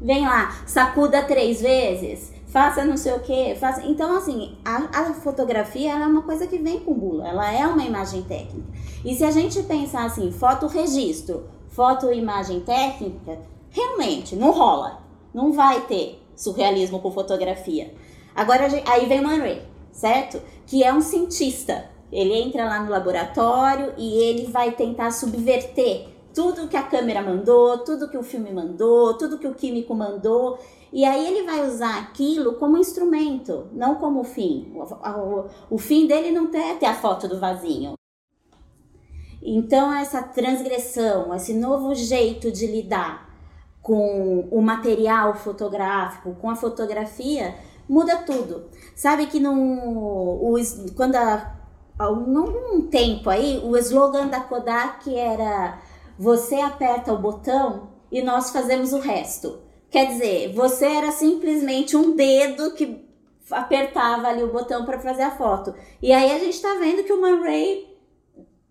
vem 0.00 0.26
lá, 0.26 0.62
sacuda 0.66 1.22
três 1.22 1.60
vezes, 1.60 2.32
faça 2.46 2.84
não 2.84 2.96
sei 2.96 3.12
o 3.12 3.20
que, 3.20 3.54
faça. 3.54 3.82
Então, 3.86 4.16
assim, 4.16 4.56
a, 4.64 5.00
a 5.00 5.14
fotografia 5.14 5.92
é 5.92 6.06
uma 6.06 6.22
coisa 6.22 6.46
que 6.46 6.58
vem 6.58 6.80
com 6.80 6.94
bula, 6.94 7.28
ela 7.28 7.52
é 7.52 7.66
uma 7.66 7.82
imagem 7.82 8.22
técnica. 8.22 8.68
E 9.04 9.14
se 9.14 9.24
a 9.24 9.30
gente 9.30 9.62
pensar 9.62 10.04
assim, 10.04 10.30
foto-registro, 10.30 11.48
foto-imagem 11.68 12.60
técnica, 12.60 13.38
realmente 13.70 14.36
não 14.36 14.50
rola. 14.50 15.00
Não 15.32 15.52
vai 15.52 15.80
ter 15.82 16.20
surrealismo 16.34 17.00
com 17.00 17.12
fotografia. 17.12 17.94
Agora, 18.34 18.66
aí 18.86 19.06
vem 19.06 19.20
o 19.20 19.22
Man 19.22 19.38
Ray, 19.38 19.62
certo? 19.92 20.40
Que 20.66 20.82
é 20.82 20.92
um 20.92 21.00
cientista. 21.00 21.88
Ele 22.10 22.34
entra 22.34 22.64
lá 22.64 22.82
no 22.82 22.90
laboratório 22.90 23.92
e 23.96 24.18
ele 24.22 24.46
vai 24.46 24.72
tentar 24.72 25.12
subverter 25.12 26.08
tudo 26.40 26.68
que 26.68 26.76
a 26.76 26.82
câmera 26.82 27.20
mandou, 27.20 27.76
tudo 27.84 28.08
que 28.08 28.16
o 28.16 28.22
filme 28.22 28.50
mandou, 28.50 29.12
tudo 29.18 29.36
que 29.36 29.46
o 29.46 29.54
químico 29.54 29.94
mandou. 29.94 30.58
E 30.90 31.04
aí 31.04 31.26
ele 31.26 31.42
vai 31.44 31.66
usar 31.68 31.98
aquilo 31.98 32.54
como 32.54 32.78
instrumento, 32.78 33.66
não 33.72 33.96
como 33.96 34.24
fim. 34.24 34.72
O, 34.74 34.82
o- 34.82 35.44
o 35.68 35.76
fim 35.78 36.06
dele 36.06 36.30
não 36.30 36.48
é 36.54 36.74
ter 36.76 36.86
a 36.86 36.94
foto 36.94 37.28
do 37.28 37.38
vasinho. 37.38 37.92
Então 39.42 39.92
essa 39.92 40.22
transgressão, 40.22 41.34
esse 41.34 41.52
novo 41.52 41.94
jeito 41.94 42.50
de 42.50 42.66
lidar 42.66 43.28
com 43.82 44.48
o 44.50 44.62
material 44.62 45.34
fotográfico, 45.34 46.34
com 46.40 46.48
a 46.48 46.56
fotografia, 46.56 47.54
muda 47.86 48.16
tudo. 48.16 48.64
Sabe 48.96 49.26
que 49.26 49.38
no, 49.38 50.54
quando 50.96 51.16
há 51.16 51.54
algum 51.98 52.80
tempo 52.88 53.28
aí, 53.28 53.60
o 53.62 53.76
slogan 53.76 54.26
da 54.28 54.40
Kodak 54.40 55.14
era 55.14 55.78
você 56.20 56.56
aperta 56.56 57.14
o 57.14 57.18
botão 57.18 57.88
e 58.12 58.20
nós 58.20 58.50
fazemos 58.50 58.92
o 58.92 58.98
resto. 58.98 59.58
Quer 59.90 60.06
dizer, 60.06 60.52
você 60.52 60.84
era 60.84 61.10
simplesmente 61.12 61.96
um 61.96 62.14
dedo 62.14 62.74
que 62.74 63.08
apertava 63.50 64.28
ali 64.28 64.42
o 64.42 64.52
botão 64.52 64.84
para 64.84 65.00
fazer 65.00 65.22
a 65.22 65.30
foto. 65.30 65.74
E 66.02 66.12
aí 66.12 66.30
a 66.30 66.38
gente 66.38 66.56
está 66.56 66.74
vendo 66.74 67.04
que 67.04 67.12
o 67.14 67.18
Man 67.18 67.40
Ray 67.40 67.96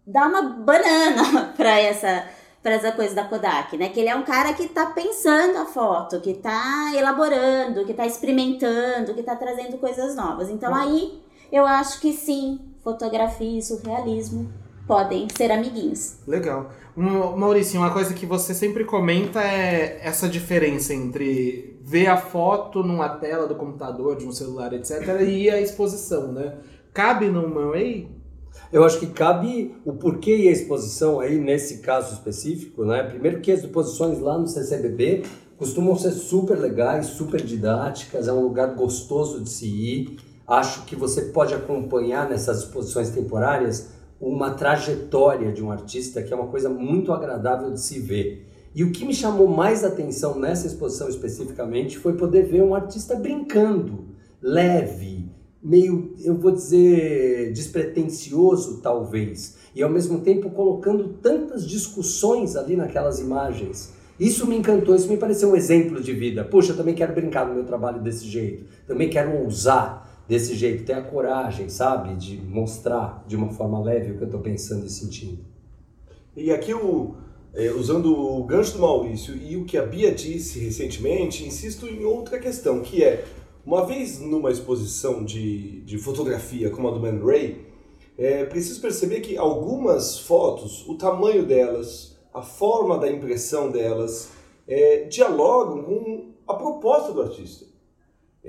dá 0.05 0.27
uma 0.27 0.43
banana 0.43 1.51
para 1.57 1.79
essa 1.79 2.29
para 2.61 2.73
essa 2.73 2.91
coisa 2.91 3.15
da 3.15 3.23
Kodak, 3.23 3.77
né? 3.77 3.89
Que 3.89 4.01
ele 4.01 4.09
é 4.09 4.15
um 4.15 4.23
cara 4.23 4.53
que 4.53 4.63
está 4.63 4.87
pensando 4.87 5.57
a 5.57 5.65
foto, 5.65 6.19
que 6.19 6.31
está 6.31 6.91
elaborando, 6.93 7.85
que 7.85 7.91
está 7.91 8.05
experimentando, 8.05 9.13
que 9.13 9.21
está 9.21 9.35
trazendo 9.35 9.79
coisas 9.79 10.15
novas. 10.15 10.49
Então 10.49 10.75
aí 10.75 11.19
eu 11.51 11.65
acho 11.65 11.99
que 11.99 12.13
sim, 12.13 12.59
fotografia 12.83 13.57
e 13.57 13.63
surrealismo 13.63 14.53
podem 14.89 15.27
ser 15.37 15.51
amiguinhos. 15.51 16.15
Legal. 16.27 16.71
Maurício, 16.97 17.79
uma 17.79 17.91
coisa 17.91 18.11
que 18.11 18.25
você 18.25 18.55
sempre 18.55 18.83
comenta 18.83 19.39
é 19.39 19.99
essa 20.01 20.27
diferença 20.27 20.95
entre 20.95 21.79
ver 21.83 22.07
a 22.07 22.17
foto 22.17 22.81
numa 22.81 23.07
tela 23.07 23.45
do 23.45 23.53
computador, 23.53 24.17
de 24.17 24.25
um 24.25 24.31
celular, 24.31 24.73
etc., 24.73 25.21
e 25.27 25.47
a 25.47 25.61
exposição, 25.61 26.31
né? 26.31 26.55
Cabe 26.91 27.27
no 27.27 27.47
Manway? 27.47 28.09
Eu 28.73 28.83
acho 28.83 28.99
que 28.99 29.05
cabe 29.05 29.75
o 29.85 29.93
porquê 29.93 30.35
e 30.35 30.47
a 30.47 30.51
exposição 30.51 31.19
aí, 31.19 31.37
nesse 31.37 31.77
caso 31.77 32.15
específico, 32.15 32.83
né? 32.83 33.03
Primeiro 33.03 33.41
que 33.41 33.51
as 33.51 33.59
exposições 33.59 34.19
lá 34.19 34.39
no 34.39 34.47
CCBB 34.47 35.21
costumam 35.55 35.95
ser 35.95 36.11
super 36.13 36.57
legais, 36.57 37.05
super 37.05 37.43
didáticas, 37.43 38.27
é 38.27 38.33
um 38.33 38.41
lugar 38.41 38.73
gostoso 38.73 39.39
de 39.39 39.51
se 39.51 39.67
ir. 39.67 40.17
Acho 40.47 40.83
que 40.85 40.95
você 40.95 41.25
pode 41.25 41.53
acompanhar 41.53 42.27
nessas 42.27 42.63
exposições 42.63 43.11
temporárias 43.11 43.98
uma 44.19 44.51
trajetória 44.51 45.51
de 45.51 45.63
um 45.63 45.71
artista 45.71 46.21
que 46.21 46.33
é 46.33 46.35
uma 46.35 46.47
coisa 46.47 46.69
muito 46.69 47.13
agradável 47.13 47.71
de 47.71 47.79
se 47.79 47.99
ver. 47.99 48.47
E 48.75 48.83
o 48.83 48.91
que 48.91 49.05
me 49.05 49.13
chamou 49.13 49.47
mais 49.47 49.83
atenção 49.83 50.37
nessa 50.37 50.67
exposição 50.67 51.09
especificamente 51.09 51.97
foi 51.97 52.13
poder 52.13 52.45
ver 52.45 52.61
um 52.61 52.75
artista 52.75 53.15
brincando, 53.15 54.09
leve, 54.41 55.29
meio, 55.61 56.13
eu 56.23 56.35
vou 56.35 56.51
dizer, 56.51 57.51
despretensioso 57.51 58.79
talvez, 58.81 59.57
e 59.75 59.81
ao 59.81 59.89
mesmo 59.89 60.19
tempo 60.19 60.49
colocando 60.49 61.09
tantas 61.21 61.65
discussões 61.65 62.55
ali 62.55 62.75
naquelas 62.75 63.19
imagens. 63.19 63.93
Isso 64.19 64.45
me 64.45 64.57
encantou, 64.57 64.95
isso 64.95 65.07
me 65.07 65.17
pareceu 65.17 65.49
um 65.49 65.55
exemplo 65.55 66.01
de 66.01 66.11
vida. 66.11 66.43
Puxa, 66.43 66.73
eu 66.73 66.77
também 66.77 66.93
quero 66.93 67.13
brincar 67.13 67.47
no 67.47 67.55
meu 67.55 67.63
trabalho 67.63 68.01
desse 68.01 68.25
jeito, 68.27 68.65
também 68.85 69.09
quero 69.09 69.33
ousar 69.43 70.08
desse 70.29 70.53
jeito, 70.53 70.85
ter 70.85 70.93
a 70.93 71.01
coragem, 71.01 71.67
sabe, 71.69 72.15
de 72.15 72.37
mostrar 72.37 73.25
de 73.27 73.35
uma 73.35 73.49
forma 73.49 73.81
leve 73.81 74.11
o 74.11 74.17
que 74.17 74.21
eu 74.21 74.27
estou 74.27 74.39
pensando 74.39 74.85
e 74.85 74.89
sentindo. 74.89 75.43
E 76.37 76.51
aqui, 76.51 76.71
o, 76.71 77.15
é, 77.51 77.71
usando 77.71 78.15
o 78.15 78.43
gancho 78.43 78.73
do 78.73 78.79
Maurício 78.79 79.35
e 79.35 79.57
o 79.57 79.65
que 79.65 79.75
a 79.75 79.83
Bia 79.83 80.13
disse 80.13 80.59
recentemente, 80.59 81.43
insisto 81.43 81.87
em 81.87 82.05
outra 82.05 82.37
questão, 82.37 82.81
que 82.81 83.03
é, 83.03 83.25
uma 83.65 83.83
vez 83.83 84.19
numa 84.19 84.51
exposição 84.51 85.25
de, 85.25 85.81
de 85.81 85.97
fotografia 85.97 86.69
como 86.69 86.87
a 86.87 86.91
do 86.91 86.99
Man 86.99 87.25
Ray, 87.25 87.65
é 88.15 88.45
preciso 88.45 88.79
perceber 88.81 89.21
que 89.21 89.35
algumas 89.35 90.19
fotos, 90.19 90.87
o 90.87 90.93
tamanho 90.93 91.43
delas, 91.43 92.15
a 92.31 92.43
forma 92.43 92.99
da 92.99 93.11
impressão 93.11 93.71
delas, 93.71 94.29
é, 94.67 95.05
dialogam 95.05 95.81
com 95.81 96.33
a 96.47 96.53
proposta 96.53 97.11
do 97.11 97.23
artista. 97.23 97.68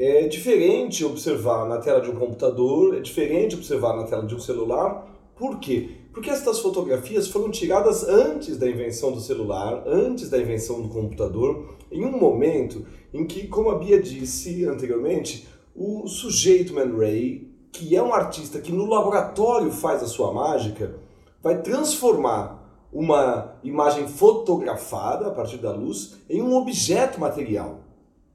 É 0.02 0.26
diferente 0.26 1.04
observar 1.04 1.68
na 1.68 1.76
tela 1.76 2.00
de 2.00 2.10
um 2.10 2.14
computador, 2.14 2.96
é 2.96 3.00
diferente 3.00 3.54
observar 3.54 3.94
na 3.94 4.04
tela 4.04 4.24
de 4.24 4.34
um 4.34 4.40
celular. 4.40 5.06
Por 5.36 5.60
quê? 5.60 5.90
Porque 6.10 6.30
estas 6.30 6.58
fotografias 6.60 7.28
foram 7.28 7.50
tiradas 7.50 8.02
antes 8.08 8.56
da 8.56 8.66
invenção 8.66 9.12
do 9.12 9.20
celular, 9.20 9.84
antes 9.86 10.30
da 10.30 10.38
invenção 10.38 10.80
do 10.80 10.88
computador, 10.88 11.76
em 11.92 12.02
um 12.02 12.18
momento 12.18 12.86
em 13.12 13.26
que, 13.26 13.46
como 13.46 13.68
a 13.68 13.78
Bia 13.78 14.00
disse 14.00 14.64
anteriormente, 14.64 15.46
o 15.76 16.08
sujeito 16.08 16.72
Man 16.72 16.96
Ray, 16.96 17.52
que 17.70 17.94
é 17.94 18.02
um 18.02 18.14
artista 18.14 18.58
que 18.58 18.72
no 18.72 18.86
laboratório 18.86 19.70
faz 19.70 20.02
a 20.02 20.06
sua 20.06 20.32
mágica, 20.32 20.94
vai 21.42 21.60
transformar 21.60 22.88
uma 22.90 23.54
imagem 23.62 24.08
fotografada 24.08 25.26
a 25.26 25.30
partir 25.30 25.58
da 25.58 25.72
luz 25.72 26.16
em 26.26 26.40
um 26.40 26.56
objeto 26.56 27.20
material 27.20 27.89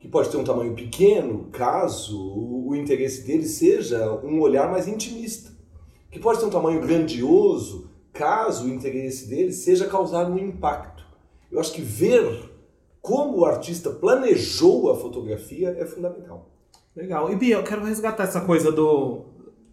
que 0.05 0.11
pode 0.11 0.29
ter 0.29 0.37
um 0.37 0.43
tamanho 0.43 0.75
pequeno, 0.75 1.47
caso 1.51 2.15
o 2.67 2.75
interesse 2.75 3.25
dele 3.25 3.45
seja 3.45 4.11
um 4.23 4.39
olhar 4.39 4.69
mais 4.69 4.87
intimista, 4.87 5.51
que 6.11 6.19
pode 6.19 6.39
ter 6.39 6.45
um 6.45 6.49
tamanho 6.51 6.79
grandioso, 6.79 7.89
caso 8.13 8.65
o 8.65 8.69
interesse 8.69 9.27
dele 9.27 9.51
seja 9.51 9.87
causar 9.87 10.29
um 10.29 10.37
impacto. 10.37 11.03
Eu 11.51 11.59
acho 11.59 11.73
que 11.73 11.81
ver 11.81 12.51
como 13.01 13.39
o 13.39 13.45
artista 13.45 13.89
planejou 13.89 14.91
a 14.91 14.95
fotografia 14.95 15.75
é 15.77 15.85
fundamental. 15.85 16.51
Legal. 16.95 17.31
E 17.31 17.35
Bia, 17.35 17.55
eu 17.55 17.63
quero 17.63 17.83
resgatar 17.83 18.23
essa 18.23 18.41
coisa 18.41 18.71
do 18.71 19.25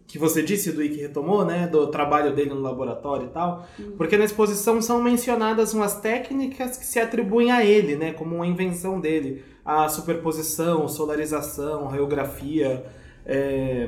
que 0.07 0.17
você 0.17 0.41
disse, 0.41 0.71
do 0.71 0.81
que 0.81 0.99
retomou, 0.99 1.45
né, 1.45 1.67
do 1.67 1.87
trabalho 1.87 2.35
dele 2.35 2.49
no 2.49 2.59
laboratório 2.59 3.27
e 3.27 3.29
tal, 3.29 3.65
uhum. 3.79 3.91
porque 3.97 4.17
na 4.17 4.25
exposição 4.25 4.81
são 4.81 5.01
mencionadas 5.01 5.73
umas 5.73 5.99
técnicas 6.01 6.75
que 6.77 6.85
se 6.85 6.99
atribuem 6.99 7.51
a 7.51 7.63
ele, 7.63 7.95
né, 7.95 8.13
como 8.13 8.35
uma 8.35 8.47
invenção 8.47 8.99
dele 8.99 9.52
a 9.65 9.87
superposição, 9.87 10.87
solarização, 10.87 11.87
radiografia. 11.87 12.85
É... 13.25 13.87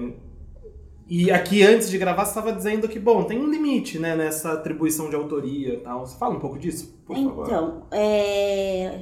E 1.07 1.29
aqui, 1.29 1.61
antes 1.61 1.89
de 1.89 1.97
gravar, 1.97 2.25
você 2.25 2.31
estava 2.31 2.51
dizendo 2.51 2.88
que, 2.88 2.99
bom, 2.99 3.23
tem 3.25 3.39
um 3.39 3.49
limite 3.49 3.99
né, 3.99 4.15
nessa 4.15 4.53
atribuição 4.53 5.09
de 5.09 5.15
autoria 5.15 5.79
tal. 5.83 6.05
Você 6.05 6.17
fala 6.17 6.35
um 6.35 6.39
pouco 6.39 6.57
disso, 6.57 6.97
por 7.05 7.15
favor? 7.15 7.45
Então, 7.45 7.83
é... 7.91 9.01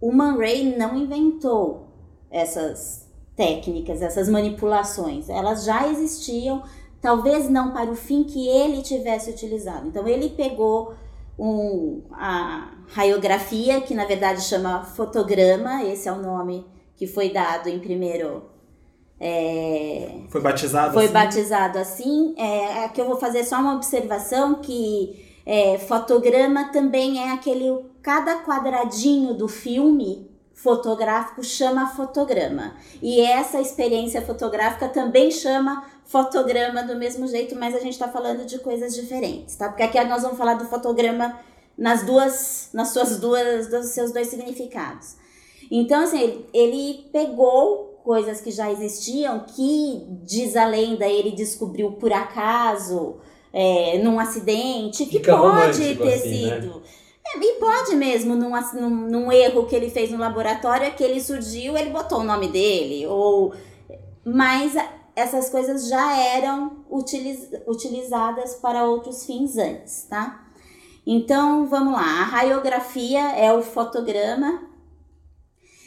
o 0.00 0.12
Man 0.12 0.36
Ray 0.36 0.76
não 0.76 0.96
inventou 0.96 1.88
essas 2.30 3.08
técnicas, 3.36 4.02
essas 4.02 4.28
manipulações. 4.28 5.28
Elas 5.28 5.64
já 5.64 5.86
existiam, 5.88 6.62
talvez 7.00 7.48
não 7.48 7.72
para 7.72 7.90
o 7.90 7.94
fim 7.94 8.24
que 8.24 8.48
ele 8.48 8.82
tivesse 8.82 9.30
utilizado. 9.30 9.86
Então, 9.86 10.08
ele 10.08 10.30
pegou 10.30 10.94
um, 11.38 12.02
a 12.12 12.72
raiografia, 12.92 13.80
que 13.80 13.94
na 13.94 14.04
verdade 14.04 14.42
chama 14.42 14.84
fotograma, 14.84 15.82
esse 15.84 16.08
é 16.08 16.12
o 16.12 16.20
nome 16.20 16.66
que 16.96 17.06
foi 17.06 17.30
dado 17.30 17.68
em 17.68 17.78
primeiro. 17.78 18.50
É, 19.18 20.20
foi 20.28 20.40
batizado 20.40 20.92
foi 20.92 21.04
assim? 21.04 21.12
batizado 21.12 21.78
assim. 21.78 22.34
É, 22.36 22.84
aqui 22.84 23.00
eu 23.00 23.06
vou 23.06 23.16
fazer 23.16 23.44
só 23.44 23.56
uma 23.60 23.74
observação 23.74 24.56
que 24.56 25.40
é, 25.46 25.78
fotograma 25.78 26.70
também 26.72 27.20
é 27.20 27.32
aquele 27.32 27.84
cada 28.02 28.42
quadradinho 28.42 29.34
do 29.34 29.48
filme 29.48 30.30
fotográfico 30.54 31.42
chama 31.42 31.88
fotograma. 31.88 32.74
E 33.00 33.20
essa 33.20 33.60
experiência 33.60 34.22
fotográfica 34.22 34.88
também 34.88 35.30
chama 35.30 35.84
fotograma 36.04 36.82
do 36.82 36.96
mesmo 36.96 37.26
jeito, 37.26 37.56
mas 37.56 37.74
a 37.74 37.80
gente 37.80 37.94
está 37.94 38.08
falando 38.08 38.44
de 38.44 38.58
coisas 38.58 38.94
diferentes, 38.94 39.56
tá? 39.56 39.68
Porque 39.68 39.82
aqui 39.82 40.02
nós 40.04 40.22
vamos 40.22 40.38
falar 40.38 40.54
do 40.54 40.66
fotograma 40.66 41.36
nas 41.82 42.04
duas, 42.04 42.68
nas 42.72 42.90
suas 42.90 43.18
duas, 43.18 43.66
dos 43.66 43.86
seus 43.86 44.12
dois 44.12 44.28
significados. 44.28 45.16
Então, 45.68 46.04
assim, 46.04 46.20
ele, 46.20 46.46
ele 46.54 47.10
pegou 47.12 48.00
coisas 48.04 48.40
que 48.40 48.52
já 48.52 48.70
existiam, 48.70 49.40
que 49.40 50.06
diz 50.24 50.54
a 50.54 50.64
lenda, 50.64 51.08
ele 51.08 51.32
descobriu 51.32 51.90
por 51.92 52.12
acaso, 52.12 53.16
é, 53.52 53.98
num 53.98 54.20
acidente, 54.20 55.06
que 55.06 55.18
Fica 55.18 55.36
pode 55.36 55.96
ter 55.96 56.14
assim, 56.14 56.46
né? 56.46 56.60
sido. 56.60 56.76
Né? 56.76 56.82
É, 57.34 57.38
e 57.38 57.52
pode 57.54 57.96
mesmo, 57.96 58.36
num, 58.36 58.52
num, 58.74 58.90
num, 59.08 59.32
erro 59.32 59.66
que 59.66 59.74
ele 59.74 59.90
fez 59.90 60.08
no 60.08 60.18
laboratório, 60.18 60.86
é 60.86 60.90
que 60.90 61.02
ele 61.02 61.20
surgiu, 61.20 61.76
ele 61.76 61.90
botou 61.90 62.20
o 62.20 62.24
nome 62.24 62.46
dele, 62.46 63.08
ou. 63.08 63.52
Mas 64.24 64.74
essas 65.16 65.50
coisas 65.50 65.88
já 65.88 66.16
eram 66.16 66.84
utiliz, 66.88 67.48
utilizadas 67.66 68.54
para 68.54 68.84
outros 68.84 69.26
fins 69.26 69.56
antes, 69.56 70.06
tá? 70.08 70.51
Então, 71.06 71.66
vamos 71.66 71.92
lá. 71.92 72.20
A 72.20 72.24
radiografia 72.24 73.36
é 73.36 73.52
o 73.52 73.62
fotograma. 73.62 74.62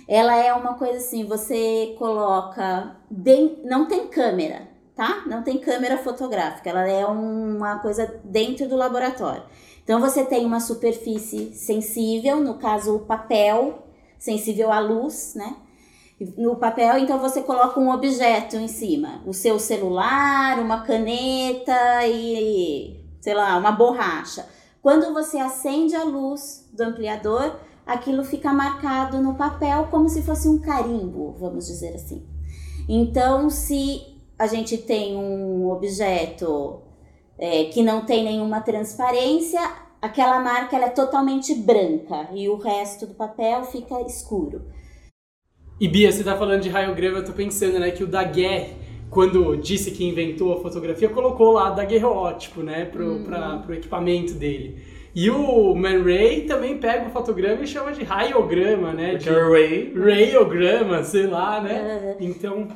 Ela 0.08 0.36
é 0.36 0.54
uma 0.54 0.76
coisa 0.76 0.98
assim, 0.98 1.26
você 1.26 1.96
coloca. 1.98 2.96
Não 3.64 3.88
tem 3.88 4.08
câmera, 4.08 4.68
tá? 4.96 5.24
Não 5.26 5.42
tem 5.42 5.58
câmera 5.58 5.98
fotográfica. 5.98 6.70
Ela 6.70 6.88
é 6.88 7.06
uma 7.06 7.80
coisa 7.80 8.20
dentro 8.24 8.68
do 8.68 8.76
laboratório. 8.76 9.44
Então, 9.84 10.02
você 10.02 10.26
tem 10.26 10.46
uma 10.46 10.60
superfície 10.60 11.54
sensível, 11.54 12.40
no 12.40 12.56
caso, 12.56 12.96
o 12.96 13.00
papel, 13.00 13.88
sensível 14.18 14.72
à 14.72 14.80
luz, 14.80 15.34
né? 15.36 15.56
no 16.38 16.56
papel, 16.56 16.98
então 16.98 17.20
você 17.20 17.42
coloca 17.42 17.80
um 17.80 17.92
objeto 17.92 18.56
em 18.56 18.68
cima, 18.68 19.22
o 19.26 19.34
seu 19.34 19.60
celular, 19.60 20.60
uma 20.60 20.82
caneta 20.82 22.08
e, 22.08 23.04
sei 23.20 23.34
lá, 23.34 23.58
uma 23.58 23.72
borracha. 23.72 24.46
Quando 24.86 25.12
você 25.16 25.40
acende 25.40 25.96
a 25.96 26.04
luz 26.04 26.70
do 26.72 26.84
ampliador, 26.84 27.56
aquilo 27.88 28.24
fica 28.24 28.54
marcado 28.54 29.20
no 29.20 29.34
papel 29.34 29.88
como 29.90 30.08
se 30.08 30.22
fosse 30.22 30.48
um 30.48 30.60
carimbo, 30.60 31.36
vamos 31.40 31.66
dizer 31.66 31.96
assim. 31.96 32.24
Então, 32.88 33.50
se 33.50 34.16
a 34.38 34.46
gente 34.46 34.78
tem 34.78 35.16
um 35.16 35.72
objeto 35.72 36.84
é, 37.36 37.64
que 37.64 37.82
não 37.82 38.06
tem 38.06 38.24
nenhuma 38.24 38.62
transparência, 38.62 39.60
aquela 40.00 40.40
marca 40.40 40.78
é 40.78 40.90
totalmente 40.90 41.56
branca 41.56 42.30
e 42.32 42.48
o 42.48 42.56
resto 42.56 43.08
do 43.08 43.16
papel 43.16 43.64
fica 43.64 44.00
escuro. 44.02 44.68
E 45.82 45.88
Bia, 45.88 46.12
você 46.12 46.24
tá 46.24 46.38
falando 46.38 46.62
de 46.62 46.70
raiograma, 46.70 47.18
eu 47.18 47.26
tô 47.26 47.34
pensando, 47.34 47.80
né, 47.80 47.90
que 47.90 48.04
o 48.04 48.08
Daguerre, 48.08 48.76
quando 49.16 49.56
disse 49.56 49.92
que 49.92 50.06
inventou 50.06 50.54
a 50.54 50.62
fotografia, 50.62 51.08
colocou 51.10 51.54
lá 51.54 51.70
daguerreótipo, 51.72 52.62
né, 52.62 52.86
pro, 52.86 53.06
Uhum. 53.14 53.24
pra, 53.24 53.58
pro 53.60 53.74
equipamento 53.74 54.34
dele. 54.34 54.78
E 55.16 55.30
o 55.30 55.74
Man 55.74 56.04
Ray 56.04 56.42
também 56.42 56.78
pega 56.78 57.08
o 57.08 57.10
fotograma 57.12 57.64
e 57.64 57.68
chama 57.68 57.94
de 57.94 58.04
raiograma, 58.04 58.92
né, 58.92 59.12
Porque 59.14 59.30
de 59.30 59.36
o 59.36 59.52
Ray. 59.54 59.94
raiograma, 59.98 61.02
sei 61.04 61.28
lá, 61.28 61.58
Uhum. 61.58 61.64
né. 61.64 62.18
Então, 62.20 62.68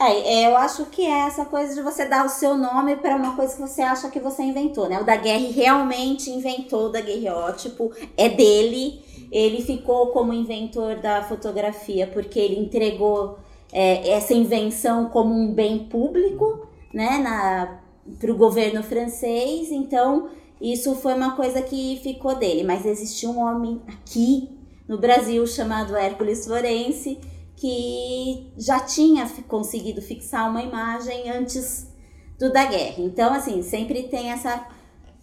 É, 0.00 0.42
é, 0.42 0.46
eu 0.48 0.56
acho 0.56 0.86
que 0.86 1.02
é 1.04 1.26
essa 1.26 1.44
coisa 1.44 1.74
de 1.74 1.82
você 1.82 2.04
dar 2.04 2.24
o 2.24 2.28
seu 2.28 2.56
nome 2.56 2.96
para 2.96 3.16
uma 3.16 3.34
coisa 3.36 3.54
que 3.56 3.60
você 3.60 3.82
acha 3.82 4.08
que 4.10 4.20
você 4.20 4.42
inventou, 4.44 4.88
né? 4.88 5.00
O 5.00 5.04
Daguerre 5.04 5.50
realmente 5.50 6.30
inventou 6.30 6.86
o 6.86 6.88
daguerreótipo, 6.88 7.90
é 8.16 8.28
dele. 8.28 9.00
Ele 9.32 9.60
ficou 9.62 10.08
como 10.08 10.32
inventor 10.32 10.96
da 10.96 11.22
fotografia 11.22 12.06
porque 12.06 12.38
ele 12.38 12.58
entregou 12.60 13.38
é, 13.72 14.10
essa 14.10 14.34
invenção 14.34 15.08
como 15.10 15.34
um 15.34 15.52
bem 15.52 15.84
público, 15.84 16.66
né, 16.92 17.78
para 18.18 18.32
o 18.32 18.36
governo 18.36 18.82
francês. 18.82 19.70
Então, 19.70 20.30
isso 20.60 20.94
foi 20.96 21.14
uma 21.14 21.36
coisa 21.36 21.62
que 21.62 22.00
ficou 22.02 22.34
dele. 22.34 22.64
Mas 22.64 22.86
existia 22.86 23.28
um 23.28 23.38
homem 23.38 23.80
aqui 23.86 24.48
no 24.88 24.98
Brasil 24.98 25.46
chamado 25.46 25.96
Hércules 25.96 26.46
Florense 26.46 27.20
que 27.56 28.52
já 28.56 28.78
tinha 28.80 29.28
conseguido 29.48 30.00
fixar 30.00 30.48
uma 30.48 30.62
imagem 30.62 31.28
antes 31.30 31.92
do 32.38 32.52
Daguerre. 32.52 33.02
Então, 33.02 33.34
assim, 33.34 33.62
sempre 33.62 34.04
tem 34.04 34.30
essa 34.30 34.64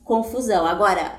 confusão. 0.04 0.66
Agora, 0.66 1.18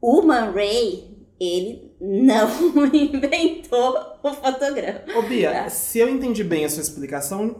o 0.00 0.22
Man 0.22 0.50
Ray, 0.50 1.26
ele 1.38 1.89
não 2.00 2.48
inventou 2.94 3.96
o 4.22 4.32
fotograma. 4.32 5.00
Ô 5.16 5.22
Bia, 5.22 5.68
se 5.68 5.98
eu 5.98 6.08
entendi 6.08 6.42
bem 6.42 6.64
a 6.64 6.68
sua 6.68 6.82
explicação, 6.82 7.56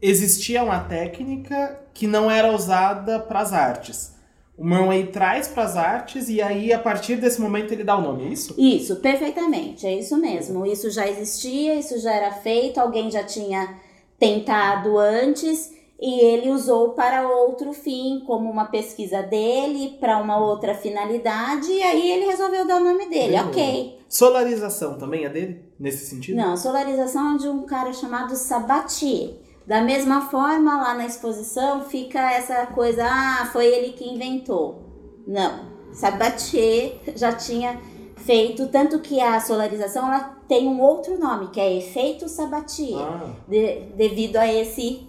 existia 0.00 0.62
uma 0.62 0.80
técnica 0.80 1.80
que 1.92 2.06
não 2.06 2.30
era 2.30 2.52
usada 2.52 3.20
para 3.20 3.40
as 3.40 3.52
artes. 3.52 4.14
O 4.56 4.64
Murray 4.64 5.08
traz 5.08 5.48
para 5.48 5.64
as 5.64 5.76
artes 5.76 6.28
e 6.28 6.40
aí 6.40 6.72
a 6.72 6.78
partir 6.78 7.16
desse 7.16 7.40
momento 7.40 7.72
ele 7.72 7.82
dá 7.82 7.96
o 7.96 8.00
nome, 8.00 8.24
é 8.24 8.28
isso? 8.28 8.54
Isso, 8.56 8.96
perfeitamente, 8.96 9.84
é 9.84 9.98
isso 9.98 10.16
mesmo. 10.16 10.64
Isso 10.64 10.90
já 10.90 11.08
existia, 11.08 11.74
isso 11.74 11.98
já 11.98 12.12
era 12.12 12.30
feito, 12.30 12.78
alguém 12.78 13.10
já 13.10 13.24
tinha 13.24 13.74
tentado 14.16 14.96
antes 14.96 15.72
e 16.00 16.20
ele 16.20 16.50
usou 16.50 16.90
para 16.90 17.26
outro 17.28 17.72
fim, 17.72 18.22
como 18.26 18.50
uma 18.50 18.66
pesquisa 18.66 19.22
dele, 19.22 19.96
para 20.00 20.18
uma 20.18 20.38
outra 20.38 20.74
finalidade, 20.74 21.70
e 21.70 21.82
aí 21.82 22.10
ele 22.10 22.26
resolveu 22.26 22.66
dar 22.66 22.80
o 22.80 22.84
nome 22.84 23.06
dele, 23.08 23.28
Beleza. 23.38 23.46
ok. 23.48 23.98
Solarização 24.08 24.98
também 24.98 25.24
é 25.24 25.28
dele, 25.28 25.64
nesse 25.78 26.06
sentido? 26.06 26.36
Não, 26.36 26.56
solarização 26.56 27.34
é 27.34 27.38
de 27.38 27.48
um 27.48 27.62
cara 27.62 27.92
chamado 27.92 28.34
Sabatier. 28.36 29.34
Da 29.66 29.80
mesma 29.80 30.22
forma, 30.22 30.76
lá 30.82 30.94
na 30.94 31.06
exposição 31.06 31.82
fica 31.84 32.20
essa 32.32 32.66
coisa, 32.66 33.04
ah, 33.06 33.48
foi 33.52 33.66
ele 33.66 33.92
que 33.94 34.06
inventou. 34.08 34.82
Não, 35.26 35.60
Sabatier 35.92 36.96
já 37.16 37.32
tinha 37.32 37.80
feito, 38.16 38.66
tanto 38.68 38.98
que 39.00 39.20
a 39.20 39.40
solarização 39.40 40.06
ela 40.06 40.36
tem 40.46 40.68
um 40.68 40.80
outro 40.82 41.18
nome, 41.18 41.48
que 41.48 41.58
é 41.60 41.76
efeito 41.78 42.28
Sabatier, 42.28 42.98
Ah. 43.00 43.30
de- 43.48 43.80
devido 43.96 44.36
a 44.36 44.52
esse 44.52 45.08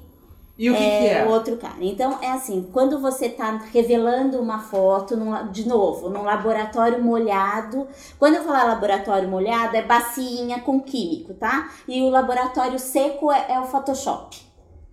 E 0.57 0.69
o 0.69 0.73
que, 0.73 0.79
que 0.79 0.85
é, 0.85 1.17
é? 1.17 1.25
o 1.25 1.29
outro 1.31 1.57
cara. 1.57 1.75
Então, 1.81 2.17
é 2.21 2.31
assim, 2.31 2.69
quando 2.71 2.99
você 2.99 3.27
tá 3.27 3.61
revelando 3.73 4.39
uma 4.39 4.59
foto, 4.59 5.17
num 5.17 5.51
de 5.51 5.67
novo, 5.67 6.09
num 6.09 6.23
laboratório 6.23 7.03
molhado. 7.03 7.87
Quando 8.17 8.35
eu 8.35 8.43
falar 8.43 8.63
laboratório 8.63 9.27
molhado, 9.27 9.75
é 9.75 9.81
bacinha 9.81 10.61
com 10.61 10.79
químico, 10.79 11.33
tá? 11.33 11.69
E 11.87 12.01
o 12.01 12.09
laboratório 12.09 12.79
seco 12.79 13.31
é, 13.31 13.47
é 13.49 13.59
o 13.59 13.65
Photoshop. 13.65 14.37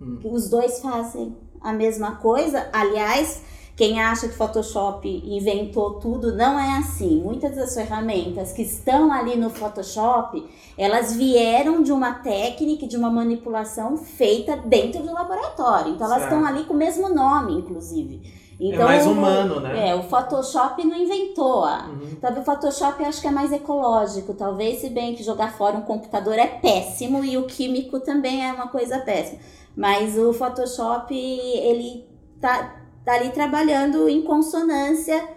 Hum. 0.00 0.18
Os 0.24 0.50
dois 0.50 0.80
fazem 0.80 1.36
a 1.60 1.72
mesma 1.72 2.16
coisa. 2.16 2.68
Aliás, 2.72 3.42
quem 3.82 4.00
acha 4.00 4.28
que 4.28 4.34
Photoshop 4.36 5.08
inventou 5.26 5.94
tudo, 5.94 6.36
não 6.36 6.56
é 6.56 6.78
assim. 6.78 7.20
Muitas 7.20 7.56
das 7.56 7.74
ferramentas 7.74 8.52
que 8.52 8.62
estão 8.62 9.10
ali 9.12 9.34
no 9.36 9.50
Photoshop, 9.50 10.46
elas 10.78 11.14
vieram 11.16 11.82
de 11.82 11.90
uma 11.90 12.12
técnica, 12.14 12.86
de 12.86 12.96
uma 12.96 13.10
manipulação 13.10 13.96
feita 13.96 14.56
dentro 14.56 15.02
do 15.02 15.12
laboratório. 15.12 15.94
Então 15.94 16.06
elas 16.06 16.20
Certo. 16.20 16.32
estão 16.34 16.46
ali 16.46 16.62
com 16.62 16.74
o 16.74 16.76
mesmo 16.76 17.08
nome, 17.08 17.54
inclusive. 17.54 18.22
Então, 18.60 18.84
mais 18.84 19.04
o- 19.04 19.10
humano, 19.10 19.58
né? 19.58 19.88
É, 19.88 19.94
o 19.96 20.04
Photoshop 20.04 20.84
não 20.84 20.96
inventou. 20.96 21.64
A, 21.64 21.86
Uhum. 21.88 22.16
Talvez 22.20 22.42
o 22.42 22.44
Photoshop 22.52 23.02
eu 23.02 23.08
acho 23.08 23.20
que 23.20 23.26
é 23.26 23.32
mais 23.32 23.50
ecológico. 23.52 24.32
Talvez, 24.34 24.80
se 24.80 24.90
bem 24.90 25.16
que 25.16 25.24
jogar 25.24 25.52
fora 25.58 25.76
um 25.76 25.82
computador 25.82 26.34
é 26.34 26.46
péssimo 26.46 27.24
e 27.24 27.36
o 27.36 27.46
químico 27.48 27.98
também 27.98 28.46
é 28.48 28.52
uma 28.52 28.68
coisa 28.68 29.00
péssima. 29.00 29.40
Mas 29.76 30.16
o 30.16 30.32
Photoshop, 30.32 31.12
ele 31.12 32.06
tá 32.40 32.76
ali 33.06 33.30
trabalhando 33.30 34.08
em 34.08 34.22
consonância 34.22 35.28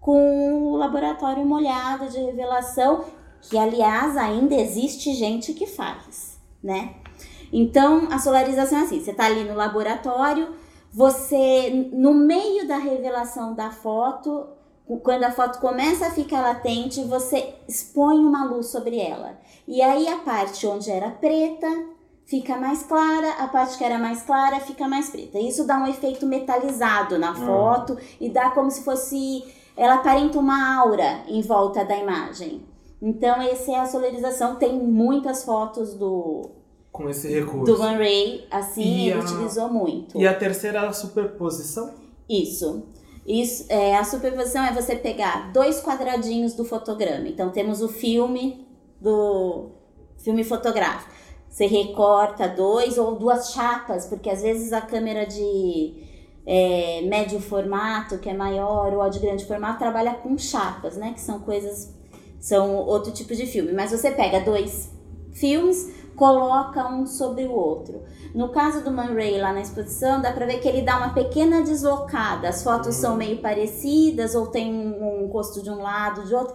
com 0.00 0.72
o 0.72 0.76
laboratório 0.76 1.44
molhado 1.44 2.08
de 2.08 2.18
revelação, 2.18 3.04
que 3.42 3.58
aliás 3.58 4.16
ainda 4.16 4.54
existe 4.54 5.12
gente 5.14 5.52
que 5.52 5.66
faz, 5.66 6.38
né? 6.62 6.94
Então, 7.52 8.08
a 8.10 8.18
solarização 8.18 8.78
é 8.78 8.82
assim, 8.82 9.00
você 9.00 9.12
tá 9.12 9.26
ali 9.26 9.44
no 9.44 9.54
laboratório, 9.54 10.54
você, 10.92 11.90
no 11.92 12.14
meio 12.14 12.66
da 12.66 12.76
revelação 12.76 13.54
da 13.54 13.70
foto, 13.70 14.46
quando 15.02 15.24
a 15.24 15.30
foto 15.30 15.60
começa 15.60 16.06
a 16.06 16.10
ficar 16.10 16.40
latente, 16.40 17.02
você 17.04 17.54
expõe 17.68 18.18
uma 18.18 18.44
luz 18.44 18.66
sobre 18.66 18.98
ela. 18.98 19.38
E 19.66 19.82
aí 19.82 20.08
a 20.08 20.18
parte 20.18 20.66
onde 20.66 20.90
era 20.90 21.10
preta 21.10 21.68
fica 22.30 22.56
mais 22.56 22.84
clara, 22.84 23.32
a 23.40 23.48
parte 23.48 23.76
que 23.76 23.82
era 23.84 23.98
mais 23.98 24.22
clara 24.22 24.60
fica 24.60 24.86
mais 24.88 25.10
preta. 25.10 25.38
Isso 25.38 25.66
dá 25.66 25.76
um 25.78 25.86
efeito 25.88 26.24
metalizado 26.26 27.18
na 27.18 27.34
foto 27.34 27.98
e 28.20 28.30
dá 28.30 28.50
como 28.50 28.70
se 28.70 28.82
fosse. 28.84 29.44
Ela 29.76 29.94
aparenta 29.96 30.38
uma 30.38 30.78
aura 30.80 31.22
em 31.26 31.42
volta 31.42 31.84
da 31.84 31.96
imagem. 31.96 32.62
Então, 33.02 33.40
essa 33.42 33.72
é 33.72 33.76
a 33.76 33.86
solarização. 33.86 34.56
Tem 34.56 34.78
muitas 34.78 35.42
fotos 35.42 35.94
do, 35.94 36.50
Com 36.92 37.08
esse 37.08 37.28
recurso. 37.28 37.64
do 37.72 37.78
Van 37.78 37.96
Ray, 37.96 38.46
assim, 38.50 38.82
E 38.82 39.10
ele 39.10 39.20
a- 39.20 39.22
utilizou 39.24 39.68
muito. 39.68 40.18
E 40.20 40.26
a 40.26 40.34
terceira 40.34 40.80
é 40.80 40.86
a 40.86 40.92
superposição? 40.92 41.94
Isso. 42.28 42.84
Isso, 43.26 43.64
é, 43.68 43.96
a 43.96 44.04
superposição 44.04 44.64
é 44.64 44.72
você 44.72 44.94
pegar 44.96 45.50
dois 45.52 45.80
quadradinhos 45.82 46.52
do 46.54 46.64
fotograma. 46.64 47.26
Então 47.28 47.50
temos 47.50 47.80
o 47.82 47.88
filme 47.88 48.66
do 49.00 49.70
filme 50.18 50.44
fotográfico. 50.44 51.09
Você 51.50 51.66
recorta 51.66 52.48
dois 52.48 52.96
ou 52.96 53.16
duas 53.16 53.52
chapas, 53.52 54.06
porque 54.06 54.30
às 54.30 54.40
vezes 54.40 54.72
a 54.72 54.80
câmera 54.80 55.26
de 55.26 55.94
é, 56.46 57.02
médio 57.02 57.40
formato, 57.40 58.18
que 58.18 58.30
é 58.30 58.32
maior, 58.32 58.94
ou 58.94 59.02
a 59.02 59.08
de 59.08 59.18
grande 59.18 59.44
formato, 59.44 59.80
trabalha 59.80 60.14
com 60.14 60.38
chapas, 60.38 60.96
né? 60.96 61.12
Que 61.12 61.20
são 61.20 61.40
coisas, 61.40 61.92
são 62.38 62.76
outro 62.76 63.10
tipo 63.10 63.34
de 63.34 63.46
filme. 63.46 63.72
Mas 63.72 63.90
você 63.90 64.12
pega 64.12 64.40
dois 64.40 64.92
filmes, 65.32 65.92
coloca 66.14 66.88
um 66.88 67.04
sobre 67.04 67.44
o 67.44 67.52
outro. 67.52 68.00
No 68.32 68.50
caso 68.50 68.84
do 68.84 68.92
Man 68.92 69.12
Ray 69.12 69.40
lá 69.40 69.52
na 69.52 69.60
exposição, 69.60 70.22
dá 70.22 70.32
pra 70.32 70.46
ver 70.46 70.60
que 70.60 70.68
ele 70.68 70.82
dá 70.82 70.98
uma 70.98 71.12
pequena 71.12 71.62
deslocada. 71.62 72.48
As 72.48 72.62
fotos 72.62 72.94
são 72.94 73.16
meio 73.16 73.38
parecidas, 73.38 74.36
ou 74.36 74.46
tem 74.46 74.72
um, 74.72 75.24
um 75.24 75.26
rosto 75.26 75.60
de 75.60 75.68
um 75.68 75.82
lado, 75.82 76.24
de 76.24 76.32
outro. 76.32 76.54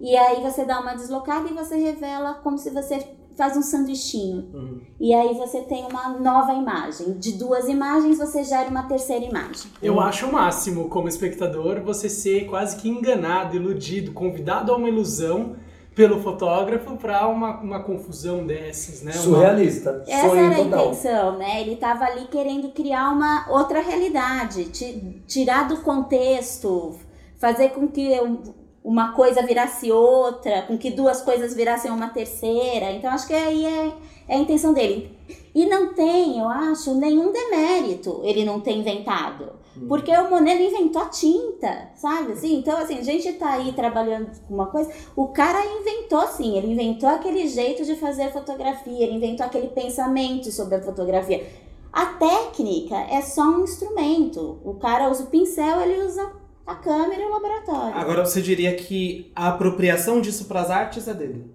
E 0.00 0.16
aí 0.16 0.40
você 0.40 0.64
dá 0.64 0.78
uma 0.78 0.94
deslocada 0.94 1.48
e 1.48 1.52
você 1.52 1.76
revela 1.76 2.34
como 2.34 2.56
se 2.56 2.70
você 2.70 3.04
faz 3.36 3.56
um 3.56 3.62
sanduichinho. 3.62 4.48
Uhum. 4.54 4.80
E 4.98 5.12
aí 5.14 5.34
você 5.34 5.60
tem 5.62 5.84
uma 5.86 6.08
nova 6.18 6.52
imagem. 6.54 7.12
De 7.18 7.32
duas 7.32 7.68
imagens 7.68 8.18
você 8.18 8.42
gera 8.42 8.68
uma 8.70 8.84
terceira 8.84 9.24
imagem. 9.24 9.70
Eu 9.82 10.00
acho 10.00 10.26
o 10.26 10.32
máximo, 10.32 10.88
como 10.88 11.08
espectador, 11.08 11.80
você 11.82 12.08
ser 12.08 12.46
quase 12.46 12.76
que 12.76 12.88
enganado, 12.88 13.54
iludido, 13.56 14.12
convidado 14.12 14.72
a 14.72 14.76
uma 14.76 14.88
ilusão 14.88 15.56
pelo 15.94 16.20
fotógrafo 16.22 16.94
para 16.96 17.26
uma, 17.26 17.58
uma 17.60 17.80
confusão 17.82 18.46
dessas, 18.46 19.02
né? 19.02 19.12
Uma- 19.12 19.22
Surrealista. 19.22 20.04
Essa 20.06 20.28
Sonho 20.28 20.44
era 20.44 20.54
a 20.54 20.64
total. 20.64 20.86
intenção, 20.86 21.38
né? 21.38 21.60
Ele 21.62 21.72
estava 21.72 22.04
ali 22.04 22.26
querendo 22.26 22.68
criar 22.72 23.10
uma 23.10 23.46
outra 23.50 23.80
realidade, 23.80 24.66
ti- 24.66 25.22
tirar 25.26 25.66
do 25.68 25.78
contexto, 25.78 26.94
fazer 27.38 27.70
com 27.70 27.88
que 27.88 28.08
o, 28.20 28.54
uma 28.86 29.12
coisa 29.12 29.42
virasse 29.42 29.90
outra, 29.90 30.62
com 30.62 30.78
que 30.78 30.92
duas 30.92 31.20
coisas 31.20 31.52
virassem 31.52 31.90
uma 31.90 32.08
terceira. 32.08 32.92
Então 32.92 33.10
acho 33.10 33.26
que 33.26 33.34
aí 33.34 33.66
é, 33.66 33.92
é 34.28 34.36
a 34.36 34.38
intenção 34.38 34.72
dele. 34.72 35.10
E 35.52 35.66
não 35.66 35.92
tem, 35.92 36.38
eu 36.38 36.48
acho, 36.48 36.94
nenhum 36.94 37.32
demérito 37.32 38.20
ele 38.22 38.44
não 38.44 38.60
ter 38.60 38.76
inventado. 38.76 39.54
Porque 39.88 40.16
o 40.16 40.30
Monet 40.30 40.62
inventou 40.62 41.02
a 41.02 41.06
tinta, 41.06 41.90
sabe? 41.96 42.32
Assim, 42.32 42.58
então, 42.58 42.78
assim, 42.78 42.96
a 42.98 43.02
gente 43.02 43.32
tá 43.32 43.54
aí 43.54 43.72
trabalhando 43.72 44.30
com 44.46 44.54
uma 44.54 44.66
coisa. 44.66 44.90
O 45.16 45.28
cara 45.28 45.66
inventou, 45.66 46.24
sim, 46.28 46.56
ele 46.56 46.72
inventou 46.72 47.08
aquele 47.08 47.48
jeito 47.48 47.84
de 47.84 47.96
fazer 47.96 48.32
fotografia, 48.32 49.04
ele 49.04 49.16
inventou 49.16 49.44
aquele 49.44 49.66
pensamento 49.66 50.52
sobre 50.52 50.76
a 50.76 50.82
fotografia. 50.82 51.44
A 51.92 52.06
técnica 52.06 52.96
é 53.10 53.20
só 53.20 53.42
um 53.42 53.64
instrumento. 53.64 54.60
O 54.64 54.74
cara 54.74 55.10
usa 55.10 55.24
o 55.24 55.26
pincel, 55.26 55.80
ele 55.80 56.04
usa 56.04 56.45
a 56.66 56.74
câmera 56.74 57.22
e 57.22 57.24
o 57.26 57.30
laboratório. 57.30 57.96
Agora 57.96 58.24
você 58.26 58.42
diria 58.42 58.74
que 58.74 59.30
a 59.34 59.48
apropriação 59.48 60.20
disso 60.20 60.46
para 60.46 60.60
as 60.62 60.70
artes 60.70 61.06
é 61.06 61.14
dele. 61.14 61.50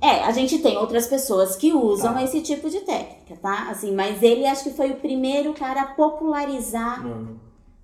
É, 0.00 0.22
a 0.24 0.32
gente 0.32 0.58
tem 0.58 0.76
outras 0.76 1.06
pessoas 1.06 1.56
que 1.56 1.72
usam 1.72 2.12
Tá. 2.12 2.22
esse 2.22 2.42
tipo 2.42 2.68
de 2.68 2.80
técnica, 2.80 3.36
tá? 3.40 3.70
Assim, 3.70 3.94
mas 3.94 4.22
ele 4.22 4.44
acho 4.46 4.64
que 4.64 4.70
foi 4.76 4.90
o 4.90 4.96
primeiro 4.96 5.54
cara 5.54 5.80
a 5.82 5.86
popularizar 5.94 7.06
Hum. 7.06 7.36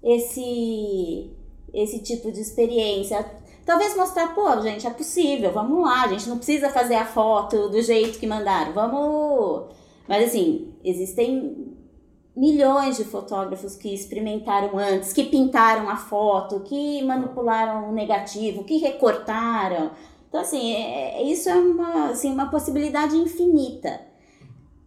esse 0.02 1.30
esse 1.72 2.00
tipo 2.00 2.32
de 2.32 2.40
experiência. 2.40 3.24
Talvez 3.64 3.96
mostrar, 3.96 4.34
pô, 4.34 4.60
gente, 4.60 4.84
é 4.86 4.90
possível, 4.90 5.52
vamos 5.52 5.80
lá, 5.84 6.02
a 6.02 6.08
gente 6.08 6.28
não 6.28 6.36
precisa 6.36 6.68
fazer 6.68 6.96
a 6.96 7.06
foto 7.06 7.68
do 7.68 7.80
jeito 7.80 8.18
que 8.18 8.26
mandaram, 8.26 8.72
vamos. 8.72 9.66
Mas 10.08 10.26
assim, 10.28 10.74
existem 10.84 11.72
milhões 12.36 12.96
de 12.96 13.04
fotógrafos 13.04 13.76
que 13.76 13.92
experimentaram 13.92 14.78
antes, 14.78 15.12
que 15.12 15.24
pintaram 15.24 15.88
a 15.88 15.96
foto, 15.96 16.60
que 16.60 17.02
manipularam 17.02 17.90
o 17.90 17.92
negativo, 17.92 18.64
que 18.64 18.76
recortaram. 18.78 19.90
Então, 20.28 20.40
assim, 20.40 20.74
é- 20.74 21.20
é- 21.20 21.22
isso 21.24 21.48
é 21.48 21.54
uma, 21.54 22.10
assim, 22.10 22.32
uma 22.32 22.50
possibilidade 22.50 23.16
infinita. 23.16 24.00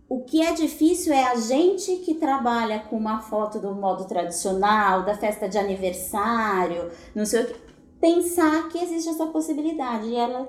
O 0.08 0.22
que 0.24 0.42
é 0.42 0.54
difícil 0.54 1.14
é 1.14 1.24
a 1.24 1.36
gente 1.36 1.98
que 1.98 2.14
trabalha 2.14 2.80
com 2.80 2.96
uma 2.96 3.20
foto 3.20 3.60
do 3.60 3.74
modo 3.74 4.06
tradicional, 4.06 5.04
da 5.04 5.16
festa 5.16 5.50
de 5.50 5.58
aniversário, 5.58 6.92
não 7.16 7.26
sei 7.26 7.44
o 7.44 7.48
que, 7.48 7.56
pensar 8.00 8.70
que 8.70 8.78
existe 8.78 9.10
essa 9.10 9.26
possibilidade 9.28 10.08
e 10.08 10.16
ela 10.16 10.48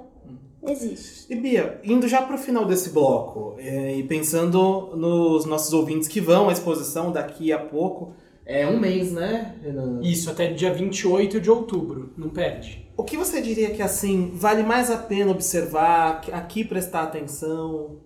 existe. 0.71 1.33
E 1.33 1.37
Bia, 1.37 1.81
indo 1.85 2.07
já 2.09 2.23
pro 2.23 2.39
final 2.39 2.65
desse 2.65 2.91
bloco, 2.91 3.55
é, 3.59 3.97
e 3.97 4.03
pensando 4.03 4.97
nos 4.97 5.45
nossos 5.45 5.73
ouvintes 5.73 6.09
que 6.09 6.21
vão 6.21 6.49
à 6.49 6.53
exposição 6.53 7.13
daqui 7.13 7.53
a 7.53 7.59
pouco, 7.59 8.13
é 8.47 8.67
um 8.67 8.79
mês, 8.79 9.11
né, 9.11 9.55
Renan? 9.63 10.01
Isso, 10.03 10.31
até 10.31 10.53
dia 10.53 10.73
28 10.73 11.41
de 11.41 11.51
outubro, 11.51 12.13
não 12.17 12.29
perde. 12.29 12.87
O 12.97 13.03
que 13.03 13.17
você 13.17 13.41
diria 13.41 13.71
que, 13.71 13.83
assim, 13.83 14.33
vale 14.35 14.63
mais 14.63 14.91
a 14.91 14.99
pena 14.99 15.31
observar, 15.31 16.23
aqui 16.31 16.63
prestar 16.63 17.05
atenção? 17.05 17.97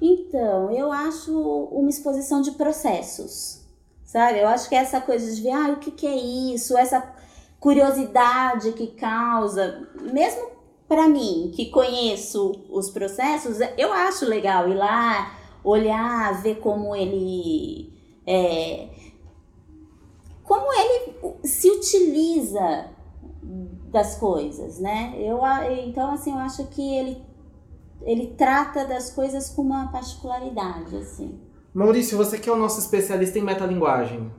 Então, 0.00 0.70
eu 0.70 0.92
acho 0.92 1.32
uma 1.72 1.88
exposição 1.88 2.42
de 2.42 2.50
processos, 2.52 3.62
sabe? 4.04 4.40
Eu 4.40 4.48
acho 4.48 4.68
que 4.68 4.74
essa 4.74 5.00
coisa 5.00 5.32
de 5.32 5.40
ver, 5.40 5.52
ah, 5.52 5.72
o 5.72 5.76
que, 5.76 5.90
que 5.90 6.06
é 6.06 6.16
isso? 6.54 6.76
Essa 6.76 7.14
curiosidade 7.60 8.72
que 8.72 8.88
causa, 8.88 9.88
mesmo 10.12 10.55
para 10.88 11.08
mim, 11.08 11.50
que 11.54 11.66
conheço 11.66 12.64
os 12.70 12.90
processos, 12.90 13.58
eu 13.76 13.92
acho 13.92 14.24
legal 14.24 14.68
ir 14.68 14.74
lá, 14.74 15.34
olhar, 15.64 16.42
ver 16.42 16.56
como 16.56 16.94
ele. 16.94 17.92
é, 18.26 18.88
como 20.44 20.66
ele 20.72 21.38
se 21.44 21.68
utiliza 21.68 22.90
das 23.90 24.16
coisas, 24.16 24.78
né? 24.78 25.14
Eu, 25.18 25.40
então, 25.84 26.12
assim, 26.12 26.30
eu 26.30 26.38
acho 26.38 26.66
que 26.68 26.82
ele 26.82 27.26
ele 28.02 28.34
trata 28.36 28.84
das 28.84 29.10
coisas 29.10 29.50
com 29.50 29.62
uma 29.62 29.88
particularidade, 29.88 30.96
assim. 30.96 31.40
Maurício, 31.74 32.16
você 32.16 32.38
que 32.38 32.48
é 32.48 32.52
o 32.52 32.56
nosso 32.56 32.78
especialista 32.78 33.38
em 33.38 33.42
metalinguagem. 33.42 34.30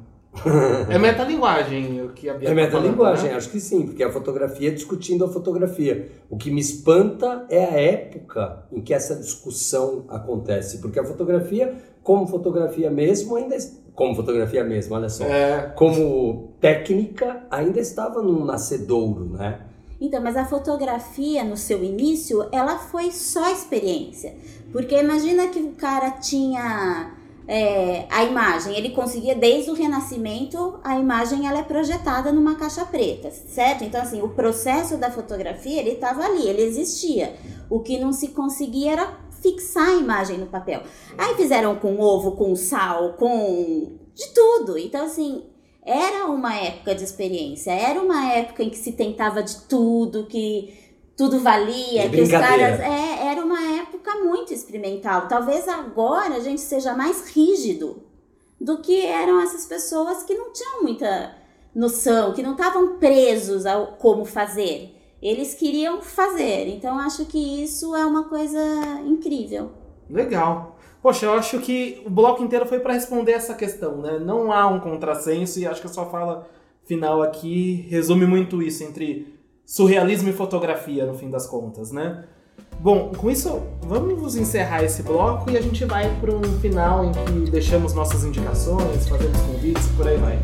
é 0.89 0.97
metalinguagem 0.97 2.01
o 2.03 2.09
que 2.09 2.29
a 2.29 2.33
Bia 2.33 2.47
É 2.47 2.49
tá 2.49 2.55
metalinguagem, 2.55 3.15
falando, 3.17 3.31
né? 3.31 3.37
acho 3.37 3.49
que 3.49 3.59
sim, 3.59 3.85
porque 3.85 4.03
é 4.03 4.05
a 4.07 4.11
fotografia 4.11 4.71
discutindo 4.71 5.25
a 5.25 5.29
fotografia. 5.29 6.09
O 6.29 6.37
que 6.37 6.51
me 6.51 6.61
espanta 6.61 7.45
é 7.49 7.63
a 7.65 7.79
época 7.79 8.63
em 8.71 8.81
que 8.81 8.93
essa 8.93 9.15
discussão 9.15 10.05
acontece, 10.09 10.79
porque 10.79 10.99
a 10.99 11.03
fotografia, 11.03 11.73
como 12.03 12.27
fotografia 12.27 12.89
mesmo, 12.89 13.35
ainda 13.35 13.57
como 13.93 14.15
fotografia 14.15 14.63
mesmo, 14.63 14.93
olha 14.95 15.09
só, 15.09 15.23
É, 15.25 15.73
como 15.75 16.53
técnica, 16.61 17.43
ainda 17.49 17.79
estava 17.79 18.21
num 18.21 18.45
nascedouro, 18.45 19.25
né? 19.25 19.61
Então, 19.99 20.21
mas 20.21 20.37
a 20.37 20.45
fotografia 20.45 21.43
no 21.43 21.57
seu 21.57 21.83
início, 21.83 22.47
ela 22.51 22.77
foi 22.77 23.11
só 23.11 23.51
experiência. 23.51 24.35
Porque 24.71 24.95
imagina 24.99 25.47
que 25.47 25.57
o 25.59 25.71
cara 25.71 26.11
tinha 26.11 27.16
é, 27.47 28.05
a 28.09 28.25
imagem, 28.25 28.75
ele 28.77 28.89
conseguia 28.89 29.33
desde 29.33 29.71
o 29.71 29.73
Renascimento, 29.73 30.79
a 30.83 30.99
imagem 30.99 31.47
ela 31.47 31.59
é 31.59 31.63
projetada 31.63 32.31
numa 32.31 32.55
caixa 32.55 32.85
preta, 32.85 33.31
certo? 33.31 33.85
Então, 33.85 34.01
assim, 34.01 34.21
o 34.21 34.29
processo 34.29 34.97
da 34.97 35.09
fotografia, 35.09 35.79
ele 35.79 35.91
estava 35.91 36.25
ali, 36.25 36.45
ele 36.45 36.61
existia. 36.61 37.35
O 37.69 37.79
que 37.79 37.97
não 37.97 38.11
se 38.11 38.29
conseguia 38.29 38.91
era 38.93 39.17
fixar 39.41 39.87
a 39.87 39.95
imagem 39.95 40.37
no 40.37 40.47
papel. 40.47 40.81
Aí 41.17 41.35
fizeram 41.35 41.75
com 41.75 41.99
ovo, 41.99 42.31
com 42.31 42.53
sal, 42.55 43.13
com 43.13 43.97
de 44.13 44.27
tudo. 44.33 44.77
Então, 44.77 45.05
assim, 45.05 45.43
era 45.85 46.25
uma 46.25 46.53
época 46.53 46.93
de 46.95 47.03
experiência, 47.05 47.71
era 47.71 48.01
uma 48.01 48.29
época 48.33 48.61
em 48.61 48.69
que 48.69 48.77
se 48.77 48.91
tentava 48.91 49.41
de 49.41 49.55
tudo, 49.61 50.25
que 50.25 50.73
tudo 51.15 51.39
valia, 51.39 52.09
De 52.09 52.17
que 52.17 52.21
os 52.21 52.29
caras. 52.29 52.79
É, 52.79 53.27
era 53.27 53.43
uma 53.43 53.59
época 53.59 53.76
muito 54.15 54.53
experimental. 54.53 55.27
Talvez 55.27 55.67
agora 55.67 56.35
a 56.35 56.39
gente 56.39 56.61
seja 56.61 56.95
mais 56.95 57.29
rígido 57.29 58.03
do 58.59 58.79
que 58.79 59.05
eram 59.05 59.39
essas 59.39 59.65
pessoas 59.65 60.23
que 60.23 60.33
não 60.33 60.51
tinham 60.51 60.81
muita 60.81 61.35
noção, 61.73 62.33
que 62.33 62.41
não 62.41 62.53
estavam 62.53 62.97
presos 62.97 63.65
ao 63.65 63.93
como 63.97 64.25
fazer. 64.25 64.95
Eles 65.21 65.53
queriam 65.53 66.01
fazer. 66.01 66.67
Então 66.67 66.97
acho 66.99 67.25
que 67.25 67.63
isso 67.63 67.95
é 67.95 68.05
uma 68.05 68.23
coisa 68.25 68.59
incrível. 69.05 69.71
legal. 70.09 70.77
Poxa, 71.01 71.25
eu 71.27 71.33
acho 71.33 71.59
que 71.59 72.01
o 72.05 72.09
bloco 72.09 72.43
inteiro 72.43 72.65
foi 72.65 72.79
para 72.79 72.93
responder 72.93 73.33
essa 73.33 73.53
questão, 73.53 73.97
né? 74.01 74.19
Não 74.19 74.51
há 74.51 74.67
um 74.67 74.79
contrassenso 74.79 75.59
e 75.59 75.67
acho 75.67 75.79
que 75.79 75.87
a 75.87 75.89
sua 75.89 76.07
fala 76.07 76.47
final 76.85 77.21
aqui 77.21 77.85
resume 77.89 78.25
muito 78.25 78.61
isso 78.61 78.83
entre 78.83 79.37
surrealismo 79.65 80.29
e 80.29 80.33
fotografia, 80.33 81.05
no 81.05 81.13
fim 81.13 81.29
das 81.29 81.45
contas, 81.45 81.91
né? 81.91 82.25
Bom, 82.79 83.11
com 83.17 83.29
isso, 83.29 83.61
vamos 83.81 84.35
encerrar 84.35 84.83
esse 84.83 85.01
bloco 85.01 85.49
e 85.49 85.57
a 85.57 85.61
gente 85.61 85.83
vai 85.83 86.09
para 86.21 86.31
um 86.31 86.59
final 86.59 87.05
em 87.05 87.11
que 87.11 87.51
deixamos 87.51 87.93
nossas 87.93 88.23
indicações, 88.23 89.07
fazemos 89.07 89.39
convites 89.41 89.85
e 89.87 89.89
por 89.89 90.07
aí 90.07 90.17
vai. 90.17 90.39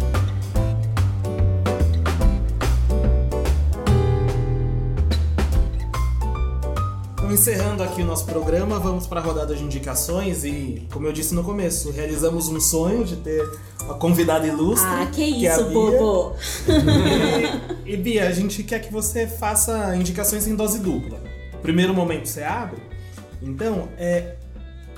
Encerrando 7.31 7.81
aqui 7.81 8.01
o 8.01 8.05
nosso 8.05 8.25
programa, 8.25 8.79
vamos 8.79 9.07
para 9.07 9.19
a 9.19 9.23
rodada 9.23 9.55
de 9.55 9.63
indicações 9.63 10.43
e, 10.43 10.87
como 10.91 11.07
eu 11.07 11.11
disse 11.11 11.33
no 11.33 11.43
começo, 11.43 11.91
realizamos 11.91 12.47
um 12.47 12.59
sonho 12.59 13.03
de 13.03 13.15
ter 13.15 13.43
uma 13.83 13.95
convidada 13.95 14.45
ilustre. 14.45 14.87
Ah, 14.87 15.07
que 15.11 15.45
é 15.45 15.49
a 15.49 15.55
isso, 15.55 15.65
Bia. 15.65 15.73
bobo! 15.73 16.35
E, 17.85 17.93
e, 17.93 17.97
Bia, 17.97 18.27
a 18.27 18.31
gente 18.31 18.63
quer 18.63 18.79
que 18.79 18.93
você 18.93 19.27
faça 19.27 19.95
indicações 19.95 20.47
em 20.47 20.55
dose 20.55 20.79
dupla. 20.79 21.32
Primeiro 21.63 21.93
momento 21.93 22.27
você 22.27 22.43
abre. 22.43 22.81
Então, 23.41 23.87
é, 23.97 24.35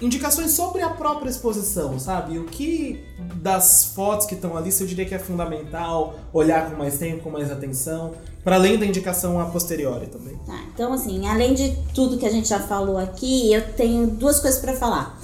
indicações 0.02 0.52
sobre 0.52 0.82
a 0.82 0.90
própria 0.90 1.30
exposição, 1.30 1.98
sabe? 2.00 2.38
O 2.38 2.46
que 2.46 3.04
das 3.36 3.86
fotos 3.96 4.26
que 4.26 4.36
estão 4.36 4.58
ali, 4.58 4.72
se 4.72 4.84
eu 4.84 4.88
diria 4.88 5.06
que 5.06 5.16
é 5.16 5.20
fundamental 5.20 6.16
olhar 6.34 6.70
com 6.70 6.78
mais 6.78 6.98
tempo, 6.98 7.24
com 7.24 7.30
mais 7.30 7.52
atenção, 7.52 8.14
para 8.44 8.56
além 8.56 8.78
da 8.78 8.86
indicação 8.86 9.40
a 9.40 9.46
posteriori 9.46 10.08
também. 10.08 10.36
Tá, 10.46 10.60
então 10.74 10.92
assim, 10.92 11.28
além 11.28 11.54
de 11.54 11.76
tudo 11.94 12.18
que 12.18 12.26
a 12.26 12.32
gente 12.32 12.48
já 12.48 12.60
falou 12.60 12.98
aqui, 12.98 13.54
eu 13.54 13.74
tenho 13.74 14.08
duas 14.08 14.40
coisas 14.40 14.60
para 14.60 14.74
falar. 14.74 15.20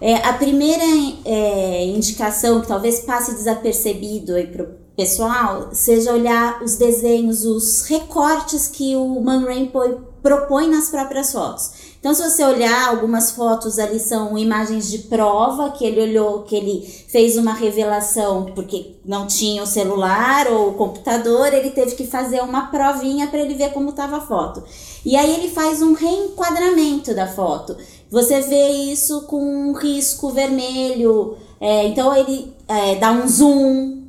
É, 0.00 0.16
a 0.16 0.32
primeira 0.32 0.84
é, 1.24 1.86
indicação, 1.86 2.60
que 2.60 2.66
talvez 2.66 3.00
passe 3.00 3.34
desapercebido 3.34 4.34
aí 4.34 4.46
pro 4.46 4.66
pessoal, 4.96 5.70
seja 5.72 6.12
olhar 6.12 6.62
os 6.62 6.76
desenhos, 6.76 7.44
os 7.44 7.86
recortes 7.86 8.68
que 8.68 8.94
o 8.96 9.20
Man 9.20 9.44
Rainbow 9.44 10.11
propõe 10.22 10.68
nas 10.68 10.88
próprias 10.88 11.32
fotos. 11.32 11.92
Então, 11.98 12.14
se 12.14 12.22
você 12.22 12.44
olhar 12.44 12.88
algumas 12.88 13.30
fotos 13.30 13.78
ali 13.78 14.00
são 14.00 14.36
imagens 14.36 14.90
de 14.90 14.98
prova 14.98 15.70
que 15.70 15.84
ele 15.84 16.00
olhou, 16.00 16.42
que 16.42 16.56
ele 16.56 16.82
fez 17.08 17.36
uma 17.36 17.52
revelação 17.52 18.46
porque 18.54 18.96
não 19.04 19.26
tinha 19.26 19.62
o 19.62 19.66
celular 19.66 20.48
ou 20.48 20.70
o 20.70 20.74
computador, 20.74 21.52
ele 21.52 21.70
teve 21.70 21.94
que 21.94 22.06
fazer 22.06 22.40
uma 22.42 22.72
provinha 22.72 23.28
para 23.28 23.38
ele 23.38 23.54
ver 23.54 23.72
como 23.72 23.90
estava 23.90 24.16
a 24.16 24.20
foto. 24.20 24.64
E 25.04 25.16
aí 25.16 25.32
ele 25.32 25.48
faz 25.48 25.80
um 25.80 25.92
reenquadramento 25.92 27.14
da 27.14 27.26
foto. 27.26 27.76
Você 28.10 28.40
vê 28.40 28.68
isso 28.68 29.22
com 29.22 29.40
um 29.40 29.72
risco 29.72 30.30
vermelho, 30.30 31.36
é, 31.60 31.86
então 31.86 32.14
ele 32.16 32.52
é, 32.66 32.96
dá 32.96 33.12
um 33.12 33.28
zoom. 33.28 34.02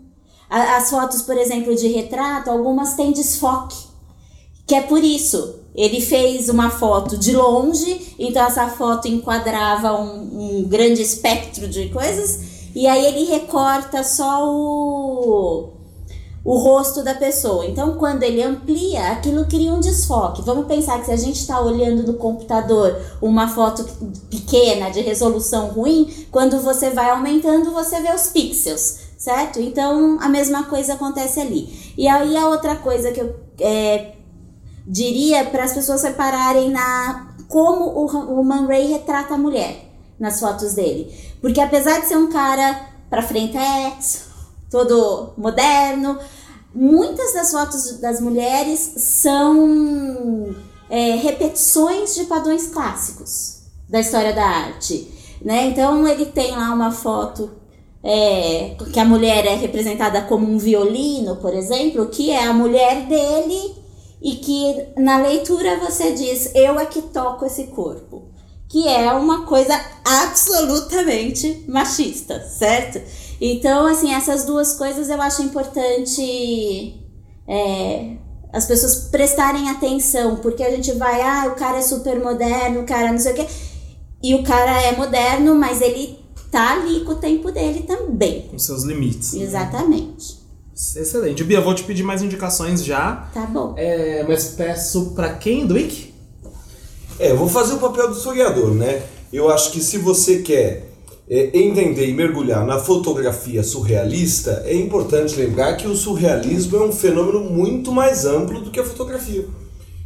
As 0.50 0.90
fotos, 0.90 1.22
por 1.22 1.38
exemplo, 1.38 1.76
de 1.76 1.88
retrato, 1.88 2.50
algumas 2.50 2.96
têm 2.96 3.12
desfoque, 3.12 3.76
que 4.68 4.76
é 4.76 4.82
por 4.82 5.04
isso. 5.04 5.63
Ele 5.76 6.00
fez 6.00 6.50
uma 6.50 6.70
foto 6.70 7.18
de 7.18 7.36
longe, 7.36 8.16
então 8.20 8.46
essa 8.46 8.68
foto 8.68 9.08
enquadrava 9.08 10.00
um, 10.00 10.60
um 10.60 10.64
grande 10.64 11.02
espectro 11.02 11.68
de 11.68 11.90
coisas, 11.90 12.70
e 12.76 12.86
aí 12.86 13.06
ele 13.06 13.26
recorta 13.26 14.04
só 14.04 14.48
o, 14.48 15.70
o 16.46 16.58
rosto 16.58 17.04
da 17.04 17.16
pessoa. 17.16 17.66
Então, 17.66 17.96
quando 17.96 18.22
ele 18.24 18.44
amplia, 18.44 19.12
aquilo 19.12 19.46
cria 19.46 19.74
um 19.74 19.80
desfoque. 19.80 20.42
Vamos 20.44 20.68
pensar 20.68 21.00
que 21.00 21.06
se 21.06 21.12
a 21.12 21.18
gente 21.18 21.40
está 21.40 21.60
olhando 21.60 22.04
no 22.04 22.16
computador 22.16 23.00
uma 23.22 23.48
foto 23.48 23.84
pequena, 24.30 24.90
de 24.90 25.02
resolução 25.02 25.70
ruim, 25.70 26.08
quando 26.32 26.60
você 26.60 26.90
vai 26.92 27.10
aumentando, 27.10 27.72
você 27.72 28.00
vê 28.00 28.14
os 28.14 28.28
pixels, 28.28 29.00
certo? 29.18 29.60
Então, 29.60 30.18
a 30.20 30.30
mesma 30.30 30.64
coisa 30.64 30.94
acontece 30.94 31.40
ali. 31.40 31.94
E 31.98 32.08
aí, 32.08 32.36
a 32.36 32.48
outra 32.48 32.76
coisa 32.76 33.12
que 33.12 33.22
eu 33.22 33.36
é, 33.60 34.14
diria 34.86 35.46
para 35.46 35.64
as 35.64 35.74
pessoas 35.74 36.04
repararem 36.04 36.70
na 36.70 37.34
como 37.48 37.86
o, 37.86 38.40
o 38.40 38.44
Man 38.44 38.66
Ray 38.66 38.88
retrata 38.88 39.36
a 39.36 39.38
mulher 39.38 39.90
nas 40.20 40.40
fotos 40.40 40.74
dele. 40.74 41.14
Porque 41.42 41.62
apesar 41.62 42.00
de 42.00 42.08
ser 42.08 42.18
um 42.18 42.30
cara 42.30 42.90
pra 43.10 43.22
frente 43.22 43.58
todo 44.70 45.34
moderno, 45.38 46.18
muitas 46.74 47.34
das 47.34 47.52
fotos 47.52 48.00
das 48.00 48.20
mulheres 48.20 48.80
são 48.98 50.56
é, 50.90 51.16
repetições 51.16 52.16
de 52.16 52.24
padrões 52.24 52.68
clássicos 52.68 53.64
da 53.88 54.00
história 54.00 54.34
da 54.34 54.44
arte. 54.44 55.12
Né? 55.44 55.68
Então 55.68 56.08
ele 56.08 56.26
tem 56.26 56.52
lá 56.52 56.74
uma 56.74 56.92
foto 56.92 57.52
é, 58.04 58.76
que 58.92 59.00
a 59.00 59.06
mulher 59.06 59.46
é 59.46 59.56
representada 59.56 60.22
como 60.22 60.52
um 60.52 60.58
violino, 60.58 61.36
por 61.36 61.54
exemplo, 61.54 62.08
que 62.08 62.32
é 62.32 62.44
a 62.46 62.54
mulher 62.54 63.06
dele 63.06 63.83
e 64.24 64.38
que 64.38 64.88
na 64.98 65.18
leitura 65.18 65.78
você 65.80 66.14
diz 66.14 66.50
eu 66.56 66.80
é 66.80 66.86
que 66.86 67.02
toco 67.02 67.46
esse 67.46 67.66
corpo, 67.66 68.30
que 68.70 68.88
é 68.88 69.12
uma 69.12 69.46
coisa 69.46 69.78
absolutamente 70.06 71.66
machista, 71.68 72.40
certo? 72.48 73.02
Então, 73.42 73.86
assim, 73.86 74.14
essas 74.14 74.46
duas 74.46 74.76
coisas 74.76 75.10
eu 75.10 75.22
acho 75.22 75.44
importante 75.44 77.06
é, 77.46 78.16
as 78.54 78.66
pessoas 78.66 79.10
prestarem 79.12 79.70
atenção, 79.70 80.38
porque 80.38 80.64
a 80.64 80.72
gente 80.72 80.94
vai, 80.94 81.22
ah, 81.22 81.50
o 81.50 81.56
cara 81.56 81.80
é 81.80 81.82
super 81.82 82.18
moderno, 82.24 82.82
o 82.82 82.86
cara 82.86 83.12
não 83.12 83.20
sei 83.20 83.34
o 83.34 83.36
quê, 83.36 83.48
e 84.24 84.36
o 84.36 84.44
cara 84.44 84.82
é 84.84 84.96
moderno, 84.96 85.54
mas 85.54 85.82
ele 85.82 86.18
tá 86.50 86.74
ali 86.74 87.04
com 87.04 87.12
o 87.12 87.16
tempo 87.16 87.52
dele 87.52 87.84
também. 87.84 88.44
Com 88.44 88.58
seus 88.58 88.84
limites. 88.84 89.34
Exatamente. 89.34 90.43
Excelente. 90.74 91.44
Bia, 91.44 91.62
vou 91.62 91.74
te 91.76 91.84
pedir 91.84 92.04
mais 92.04 92.22
indicações 92.22 92.84
já. 92.84 93.30
Tá 93.34 93.46
bom. 93.46 93.76
É, 93.78 94.24
mas 94.28 94.50
peço 94.50 95.12
pra 95.12 95.34
quem, 95.34 95.68
Dwick? 95.68 96.14
É, 97.20 97.32
eu 97.32 97.38
vou 97.38 97.48
fazer 97.48 97.74
o 97.76 97.80
papel 97.80 98.10
do 98.10 98.18
historiador, 98.18 98.74
né? 98.74 99.04
Eu 99.32 99.52
acho 99.52 99.72
que 99.72 99.82
se 99.82 99.98
você 99.98 100.40
quer 100.40 100.90
é, 101.30 101.58
entender 101.58 102.08
e 102.08 102.14
mergulhar 102.14 102.66
na 102.66 102.80
fotografia 102.80 103.64
surrealista, 103.64 104.64
é 104.66 104.76
importante 104.76 105.36
lembrar 105.36 105.78
que 105.78 105.88
o 105.88 105.96
surrealismo 105.96 106.78
é 106.78 106.84
um 106.84 106.92
fenômeno 106.92 107.42
muito 107.42 107.92
mais 107.92 108.26
amplo 108.26 108.62
do 108.62 108.72
que 108.72 108.80
a 108.80 108.84
fotografia. 108.84 109.46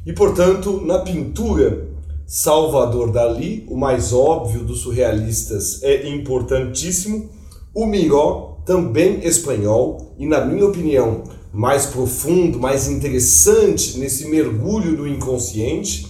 E, 0.05 0.13
portanto, 0.13 0.82
na 0.86 0.99
pintura, 0.99 1.88
Salvador 2.26 3.11
Dali, 3.11 3.65
o 3.70 3.78
mais 3.78 4.11
óbvio 4.11 4.63
dos 4.63 4.82
surrealistas, 4.82 5.82
é 5.82 6.07
importantíssimo. 6.09 7.30
O 7.74 7.86
Miró, 7.86 8.57
também 8.68 9.26
espanhol, 9.26 10.13
e, 10.20 10.28
na 10.28 10.43
minha 10.43 10.65
opinião, 10.65 11.24
mais 11.53 11.86
profundo, 11.86 12.59
mais 12.59 12.89
interessante 12.89 13.97
nesse 13.97 14.28
mergulho 14.28 14.91
no 14.91 15.07
inconsciente. 15.07 16.05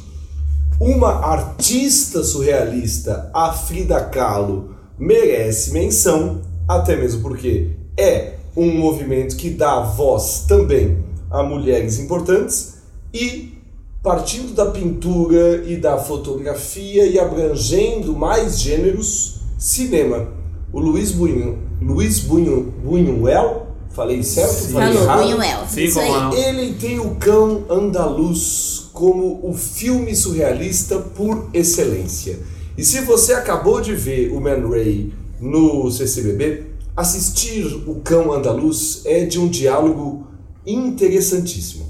Uma 0.80 1.24
artista 1.24 2.24
surrealista, 2.24 3.30
a 3.34 3.54
Frida 3.54 4.04
Kahlo, 4.04 4.76
merece 4.98 5.72
menção, 5.72 6.42
até 6.68 6.96
mesmo 6.96 7.22
porque 7.22 7.70
é 7.96 8.34
um 8.56 8.76
movimento 8.76 9.38
que 9.38 9.52
dá 9.52 9.80
voz 9.80 10.46
também 10.48 10.98
a 11.30 11.44
mulheres 11.44 12.00
importantes 12.00 12.80
e 13.14 13.54
partindo 14.02 14.56
da 14.56 14.66
pintura 14.66 15.64
e 15.66 15.78
da 15.78 15.98
fotografia 15.98 17.06
e 17.06 17.20
abrangendo 17.20 18.16
mais 18.16 18.60
gêneros, 18.60 19.42
cinema. 19.60 20.28
O 20.74 20.80
Luiz 20.80 21.12
Buñuel, 21.12 21.67
Luiz 21.82 22.20
Buñuel, 22.20 22.64
Buñuel 22.84 23.68
falei 23.98 24.22
certo? 24.24 24.72
Falei 24.72 24.94
Falou, 24.94 25.04
errado? 25.04 25.24
Buñuel. 25.24 25.68
Sim, 25.68 25.84
Isso 25.84 26.00
aí. 26.00 26.08
como. 26.12 26.36
Ele 26.36 26.74
tem 26.74 27.00
o 27.00 27.16
Cão 27.16 27.64
Andaluz 27.70 28.90
como 28.94 29.40
o 29.44 29.54
filme 29.54 30.16
surrealista 30.16 31.00
por 31.00 31.50
excelência. 31.54 32.40
E 32.78 32.84
se 32.86 33.02
você 33.02 33.34
acabou 33.34 33.82
de 33.82 33.96
ver 33.96 34.32
o 34.32 34.40
Man 34.40 34.70
Ray 34.70 35.12
no 35.42 35.90
CCBB, 35.90 36.64
assistir 36.96 37.66
o 37.88 37.96
Cão 38.04 38.32
Andaluz 38.32 39.02
é 39.06 39.26
de 39.26 39.40
um 39.40 39.48
diálogo 39.48 40.28
interessantíssimo. 40.66 41.88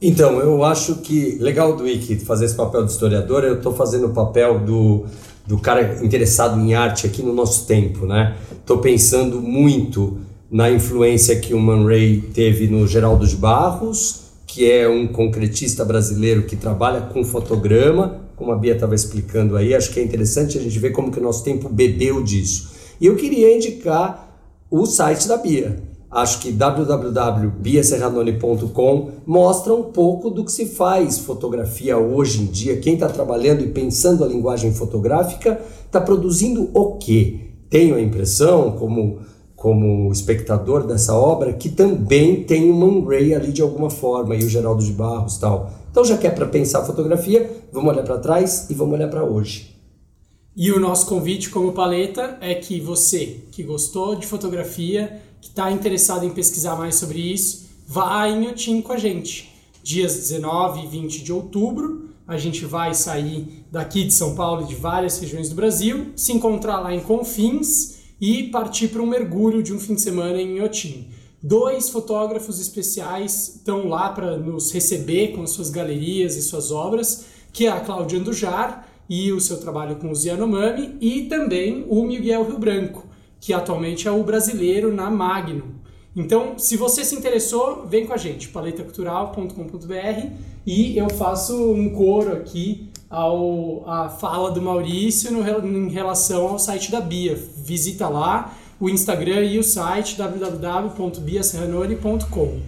Então, 0.00 0.38
eu 0.38 0.62
acho 0.62 0.96
que 0.96 1.36
legal 1.40 1.76
do 1.76 1.82
Wiki 1.82 2.16
fazer 2.16 2.44
esse 2.44 2.54
papel 2.54 2.84
de 2.84 2.92
historiador, 2.92 3.42
eu 3.42 3.56
estou 3.56 3.74
fazendo 3.74 4.06
o 4.06 4.10
papel 4.10 4.60
do, 4.60 5.06
do 5.48 5.56
cara 5.56 6.04
interessado 6.04 6.60
em 6.60 6.74
arte 6.74 7.06
aqui 7.06 7.22
no 7.22 7.32
nosso 7.32 7.66
tempo, 7.66 8.04
né? 8.04 8.36
Estou 8.52 8.78
pensando 8.78 9.40
muito 9.40 10.18
na 10.50 10.70
influência 10.70 11.40
que 11.40 11.54
o 11.54 11.58
Man 11.58 11.86
Ray 11.86 12.20
teve 12.20 12.68
no 12.68 12.86
Geraldo 12.86 13.26
de 13.26 13.34
Barros, 13.34 14.24
que 14.46 14.70
é 14.70 14.86
um 14.86 15.06
concretista 15.06 15.86
brasileiro 15.86 16.42
que 16.42 16.54
trabalha 16.54 17.00
com 17.00 17.24
fotograma, 17.24 18.20
como 18.36 18.52
a 18.52 18.56
Bia 18.56 18.74
estava 18.74 18.94
explicando 18.94 19.56
aí, 19.56 19.74
acho 19.74 19.90
que 19.90 19.98
é 19.98 20.02
interessante 20.02 20.58
a 20.58 20.60
gente 20.60 20.78
ver 20.78 20.90
como 20.90 21.10
que 21.10 21.18
o 21.18 21.22
nosso 21.22 21.42
tempo 21.42 21.68
bebeu 21.70 22.22
disso. 22.22 22.70
E 23.00 23.06
eu 23.06 23.16
queria 23.16 23.54
indicar 23.56 24.38
o 24.70 24.84
site 24.84 25.26
da 25.26 25.38
Bia. 25.38 25.82
Acho 26.10 26.40
que 26.40 26.50
www.biaserranoni.com 26.50 29.10
mostra 29.26 29.74
um 29.74 29.82
pouco 29.84 30.30
do 30.30 30.42
que 30.42 30.50
se 30.50 30.64
faz 30.64 31.18
fotografia 31.18 31.98
hoje 31.98 32.40
em 32.42 32.46
dia. 32.46 32.78
Quem 32.78 32.94
está 32.94 33.08
trabalhando 33.08 33.62
e 33.62 33.68
pensando 33.68 34.24
a 34.24 34.26
linguagem 34.26 34.72
fotográfica 34.72 35.60
está 35.84 36.00
produzindo 36.00 36.70
o 36.72 36.96
quê? 36.96 37.50
Tenho 37.68 37.94
a 37.94 38.00
impressão, 38.00 38.72
como, 38.72 39.18
como 39.54 40.10
espectador 40.10 40.86
dessa 40.86 41.14
obra, 41.14 41.52
que 41.52 41.68
também 41.68 42.42
tem 42.42 42.70
o 42.70 42.74
Man 42.74 43.06
Ray 43.06 43.34
ali 43.34 43.52
de 43.52 43.60
alguma 43.60 43.90
forma, 43.90 44.34
e 44.34 44.42
o 44.42 44.48
Geraldo 44.48 44.82
de 44.82 44.92
Barros 44.92 45.36
tal. 45.36 45.70
Então, 45.90 46.06
já 46.06 46.16
que 46.16 46.26
é 46.26 46.30
para 46.30 46.46
pensar 46.46 46.84
fotografia, 46.84 47.50
vamos 47.70 47.92
olhar 47.92 48.04
para 48.04 48.16
trás 48.16 48.70
e 48.70 48.74
vamos 48.74 48.94
olhar 48.94 49.08
para 49.08 49.24
hoje. 49.24 49.76
E 50.60 50.72
o 50.72 50.80
nosso 50.80 51.06
convite 51.06 51.50
como 51.50 51.72
paleta 51.72 52.36
é 52.40 52.52
que 52.52 52.80
você 52.80 53.44
que 53.52 53.62
gostou 53.62 54.16
de 54.16 54.26
fotografia, 54.26 55.22
que 55.40 55.48
está 55.48 55.70
interessado 55.70 56.24
em 56.24 56.30
pesquisar 56.30 56.76
mais 56.76 56.96
sobre 56.96 57.18
isso, 57.18 57.68
vá 57.86 58.28
em 58.28 58.48
Otim 58.48 58.80
com 58.82 58.92
a 58.92 58.98
gente. 58.98 59.52
Dias 59.82 60.14
19 60.16 60.84
e 60.84 60.86
20 60.86 61.22
de 61.22 61.32
outubro, 61.32 62.10
a 62.26 62.36
gente 62.36 62.66
vai 62.66 62.92
sair 62.94 63.64
daqui 63.72 64.04
de 64.04 64.12
São 64.12 64.34
Paulo 64.34 64.62
e 64.62 64.66
de 64.66 64.74
várias 64.74 65.18
regiões 65.18 65.48
do 65.48 65.54
Brasil, 65.54 66.12
se 66.14 66.32
encontrar 66.32 66.80
lá 66.80 66.94
em 66.94 67.00
Confins 67.00 67.96
e 68.20 68.44
partir 68.44 68.88
para 68.88 69.02
um 69.02 69.06
mergulho 69.06 69.62
de 69.62 69.72
um 69.72 69.78
fim 69.78 69.94
de 69.94 70.02
semana 70.02 70.40
em 70.40 70.60
Otim. 70.60 71.08
Dois 71.42 71.88
fotógrafos 71.88 72.60
especiais 72.60 73.54
estão 73.56 73.88
lá 73.88 74.10
para 74.10 74.36
nos 74.36 74.72
receber 74.72 75.28
com 75.28 75.42
as 75.42 75.50
suas 75.50 75.70
galerias 75.70 76.36
e 76.36 76.42
suas 76.42 76.72
obras, 76.72 77.24
que 77.52 77.66
é 77.66 77.70
a 77.70 77.80
Cláudia 77.80 78.18
Andujar 78.18 78.86
e 79.08 79.32
o 79.32 79.40
seu 79.40 79.58
trabalho 79.58 79.96
com 79.96 80.12
o 80.12 80.16
Yanomami, 80.16 80.96
e 81.00 81.22
também 81.22 81.86
o 81.88 82.02
Miguel 82.04 82.44
Rio 82.44 82.58
Branco, 82.58 83.06
que 83.40 83.52
atualmente 83.52 84.08
é 84.08 84.10
o 84.10 84.22
brasileiro 84.22 84.92
na 84.92 85.10
Magnum. 85.10 85.78
Então, 86.14 86.58
se 86.58 86.76
você 86.76 87.04
se 87.04 87.14
interessou, 87.14 87.86
vem 87.86 88.06
com 88.06 88.12
a 88.12 88.16
gente, 88.16 88.48
paletacultural.com.br, 88.48 90.26
e 90.66 90.98
eu 90.98 91.08
faço 91.10 91.72
um 91.72 91.90
coro 91.90 92.32
aqui 92.32 92.88
ao 93.08 93.88
a 93.88 94.08
fala 94.08 94.50
do 94.50 94.60
Maurício 94.60 95.30
no, 95.30 95.46
em 95.66 95.88
relação 95.88 96.48
ao 96.48 96.58
site 96.58 96.90
da 96.90 97.00
Bia. 97.00 97.38
Visita 97.56 98.08
lá 98.08 98.52
o 98.80 98.88
Instagram 98.88 99.44
e 99.44 99.56
o 99.58 99.62
site 99.62 100.16
www.biaserranoni.com. 100.16 102.60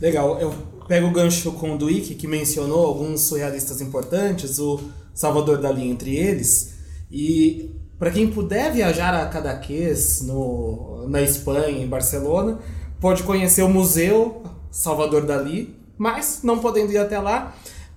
Legal, 0.00 0.40
eu 0.40 0.54
pego 0.88 1.08
o 1.08 1.12
gancho 1.12 1.52
com 1.52 1.74
o 1.74 1.78
Dwick, 1.78 2.14
que 2.14 2.26
mencionou 2.26 2.86
alguns 2.86 3.20
surrealistas 3.20 3.80
importantes, 3.80 4.58
o 4.58 4.80
Salvador 5.14 5.58
Dali 5.58 5.88
entre 5.88 6.16
eles. 6.16 6.72
E 7.10 7.70
para 8.02 8.10
quem 8.10 8.26
puder 8.26 8.72
viajar 8.72 9.14
a 9.14 9.26
Cadaqués, 9.26 10.22
no, 10.22 11.06
na 11.08 11.22
Espanha, 11.22 11.84
em 11.84 11.86
Barcelona, 11.86 12.58
pode 13.00 13.22
conhecer 13.22 13.62
o 13.62 13.68
Museu 13.68 14.42
Salvador 14.72 15.24
Dali, 15.24 15.72
mas 15.96 16.40
não 16.42 16.58
podendo 16.58 16.90
ir 16.90 16.98
até 16.98 17.20
lá, 17.20 17.54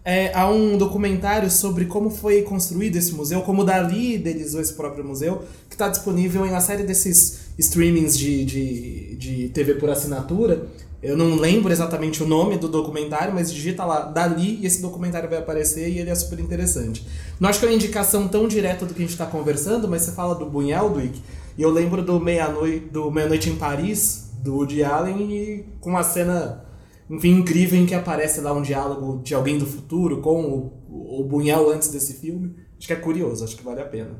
É, 0.07 0.31
há 0.35 0.47
um 0.47 0.77
documentário 0.77 1.49
sobre 1.49 1.85
como 1.85 2.11
foi 2.11 2.43
construído 2.43 2.95
esse 2.95 3.11
museu, 3.13 3.41
como 3.41 3.63
Dali 3.63 4.13
idealizou 4.13 4.61
esse 4.61 4.73
próprio 4.73 5.03
museu, 5.03 5.41
que 5.67 5.73
está 5.73 5.89
disponível 5.89 6.45
em 6.45 6.51
uma 6.51 6.61
série 6.61 6.83
desses 6.83 7.47
streamings 7.57 8.15
de, 8.15 8.45
de, 8.45 9.15
de 9.15 9.49
TV 9.49 9.73
por 9.73 9.89
assinatura. 9.89 10.67
Eu 11.05 11.15
não 11.15 11.35
lembro 11.35 11.71
exatamente 11.71 12.23
o 12.23 12.27
nome 12.27 12.57
do 12.57 12.67
documentário, 12.67 13.31
mas 13.31 13.53
digita 13.53 13.85
lá 13.85 14.05
Dali 14.05 14.59
e 14.61 14.65
esse 14.65 14.81
documentário 14.81 15.29
vai 15.29 15.37
aparecer 15.37 15.87
e 15.87 15.99
ele 15.99 16.09
é 16.09 16.15
super 16.15 16.39
interessante. 16.39 17.05
Não 17.39 17.47
acho 17.47 17.59
que 17.59 17.65
é 17.65 17.69
uma 17.69 17.75
indicação 17.75 18.27
tão 18.27 18.47
direta 18.47 18.87
do 18.87 18.93
que 18.93 19.01
a 19.01 19.05
gente 19.05 19.11
está 19.11 19.27
conversando, 19.27 19.87
mas 19.87 20.01
você 20.01 20.13
fala 20.13 20.33
do 20.33 20.47
Bunyeldwick 20.47 21.21
e 21.55 21.61
eu 21.61 21.69
lembro 21.69 22.01
do 22.01 22.19
Meia-Noite 22.19 22.87
do 22.87 23.11
Meia 23.11 23.29
-Noite 23.29 23.49
em 23.49 23.55
Paris, 23.55 24.31
do 24.41 24.55
Woody 24.55 24.83
Allen, 24.83 25.31
e 25.31 25.65
com 25.79 25.91
uma 25.91 26.03
cena 26.03 26.65
enfim, 27.07 27.33
incrível 27.37 27.79
em 27.79 27.85
que 27.85 27.93
aparece 27.93 28.41
lá 28.41 28.51
um 28.51 28.63
diálogo 28.63 29.21
de 29.23 29.35
alguém 29.35 29.59
do 29.59 29.65
futuro 29.67 30.21
com 30.21 30.73
o, 30.89 31.29
o 31.29 31.69
antes 31.71 31.89
desse 31.89 32.15
filme. 32.15 32.55
Acho 32.79 32.87
que 32.87 32.93
é 32.93 32.95
curioso, 32.95 33.43
acho 33.43 33.55
que 33.55 33.63
vale 33.63 33.81
a 33.81 33.85
pena. 33.85 34.11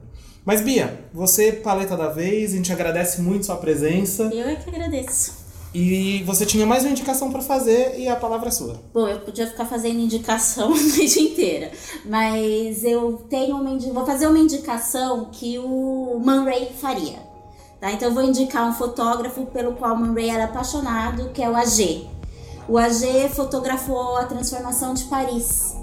Mas 0.46 0.62
Bia, 0.62 1.08
você, 1.12 1.52
paleta 1.52 1.98
da 1.98 2.10
vez, 2.10 2.54
a 2.54 2.58
gente 2.58 2.72
agradece 2.72 3.22
muito 3.24 3.48
sua 3.48 3.58
presença. 3.58 4.30
Eu 4.32 4.48
é 4.48 4.56
que 4.56 4.70
agradeço. 4.70 5.45
E 5.78 6.24
você 6.24 6.46
tinha 6.46 6.66
mais 6.66 6.84
uma 6.84 6.92
indicação 6.92 7.30
para 7.30 7.42
fazer 7.42 8.00
e 8.00 8.08
a 8.08 8.16
palavra 8.16 8.48
é 8.48 8.52
sua. 8.52 8.80
Bom, 8.94 9.10
eu 9.10 9.20
podia 9.20 9.46
ficar 9.46 9.66
fazendo 9.66 10.00
indicação 10.00 10.68
a 10.72 10.78
noite 10.78 11.20
inteira, 11.20 11.70
mas 12.06 12.82
eu 12.86 13.26
tenho 13.30 13.58
uma 13.58 13.78
vou 13.78 14.06
fazer 14.06 14.28
uma 14.28 14.40
indicação 14.40 15.26
que 15.34 15.60
o 15.60 16.18
Man 16.24 16.46
Ray 16.46 16.72
faria. 16.80 17.20
Tá? 17.82 17.92
Então 17.92 18.08
eu 18.08 18.14
vou 18.14 18.24
indicar 18.24 18.66
um 18.70 18.72
fotógrafo 18.72 19.48
pelo 19.48 19.74
qual 19.74 19.96
o 19.96 20.00
Man 20.00 20.14
Ray 20.14 20.30
era 20.30 20.46
apaixonado, 20.46 21.32
que 21.34 21.44
é 21.44 21.50
o 21.50 21.56
AG. 21.58 22.08
O 22.70 22.78
AG 22.78 23.28
fotografou 23.34 24.16
a 24.16 24.24
transformação 24.24 24.94
de 24.94 25.04
Paris. 25.04 25.76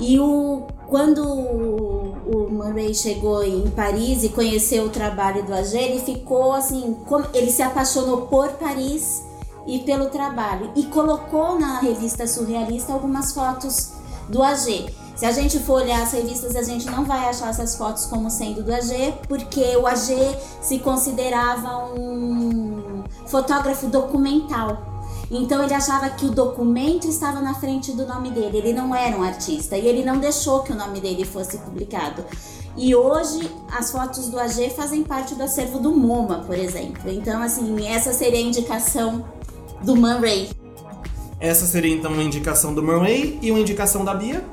E 0.00 0.18
o, 0.18 0.66
quando 0.90 1.22
o, 1.22 2.48
Murray 2.50 2.92
chegou 2.92 3.44
em 3.44 3.70
Paris 3.70 4.24
e 4.24 4.28
conheceu 4.28 4.84
o 4.84 4.90
trabalho 4.90 5.44
do 5.44 5.54
AG, 5.54 5.78
ele 5.78 6.00
ficou 6.00 6.52
assim, 6.52 6.96
ele 7.32 7.50
se 7.50 7.62
apaixonou 7.62 8.22
por 8.22 8.48
Paris 8.54 9.22
e 9.66 9.78
pelo 9.78 10.06
trabalho 10.06 10.72
e 10.74 10.82
colocou 10.86 11.58
na 11.58 11.78
revista 11.78 12.26
surrealista 12.26 12.92
algumas 12.92 13.32
fotos 13.32 13.92
do 14.28 14.42
AG. 14.42 14.92
Se 15.14 15.24
a 15.26 15.32
gente 15.32 15.60
for 15.60 15.82
olhar 15.82 16.02
as 16.02 16.12
revistas, 16.12 16.56
a 16.56 16.62
gente 16.62 16.86
não 16.86 17.04
vai 17.04 17.28
achar 17.28 17.50
essas 17.50 17.76
fotos 17.76 18.06
como 18.06 18.28
sendo 18.28 18.62
do 18.62 18.74
AG, 18.74 19.14
porque 19.28 19.76
o 19.76 19.86
AG 19.86 20.16
se 20.60 20.80
considerava 20.80 21.92
um 21.94 23.04
fotógrafo 23.26 23.86
documental. 23.86 24.99
Então 25.30 25.62
ele 25.62 25.72
achava 25.72 26.10
que 26.10 26.26
o 26.26 26.30
documento 26.30 27.06
estava 27.06 27.40
na 27.40 27.54
frente 27.54 27.92
do 27.92 28.04
nome 28.04 28.30
dele, 28.30 28.58
ele 28.58 28.72
não 28.72 28.94
era 28.94 29.16
um 29.16 29.22
artista 29.22 29.76
e 29.76 29.86
ele 29.86 30.04
não 30.04 30.18
deixou 30.18 30.64
que 30.64 30.72
o 30.72 30.74
nome 30.74 31.00
dele 31.00 31.24
fosse 31.24 31.58
publicado. 31.58 32.24
E 32.76 32.94
hoje 32.94 33.50
as 33.70 33.92
fotos 33.92 34.28
do 34.28 34.38
AG 34.38 34.70
fazem 34.70 35.04
parte 35.04 35.34
do 35.34 35.42
acervo 35.42 35.78
do 35.78 35.94
MoMA, 35.94 36.44
por 36.46 36.56
exemplo. 36.56 37.10
Então, 37.10 37.42
assim, 37.42 37.86
essa 37.86 38.12
seria 38.12 38.40
a 38.40 38.42
indicação 38.42 39.24
do 39.82 39.96
Man 39.96 40.18
Ray. 40.18 40.50
Essa 41.38 41.66
seria 41.66 41.94
então 41.94 42.12
uma 42.12 42.22
indicação 42.22 42.74
do 42.74 42.82
Man 42.82 43.00
Ray 43.00 43.38
e 43.40 43.50
uma 43.50 43.60
indicação 43.60 44.04
da 44.04 44.14
Bia? 44.14 44.44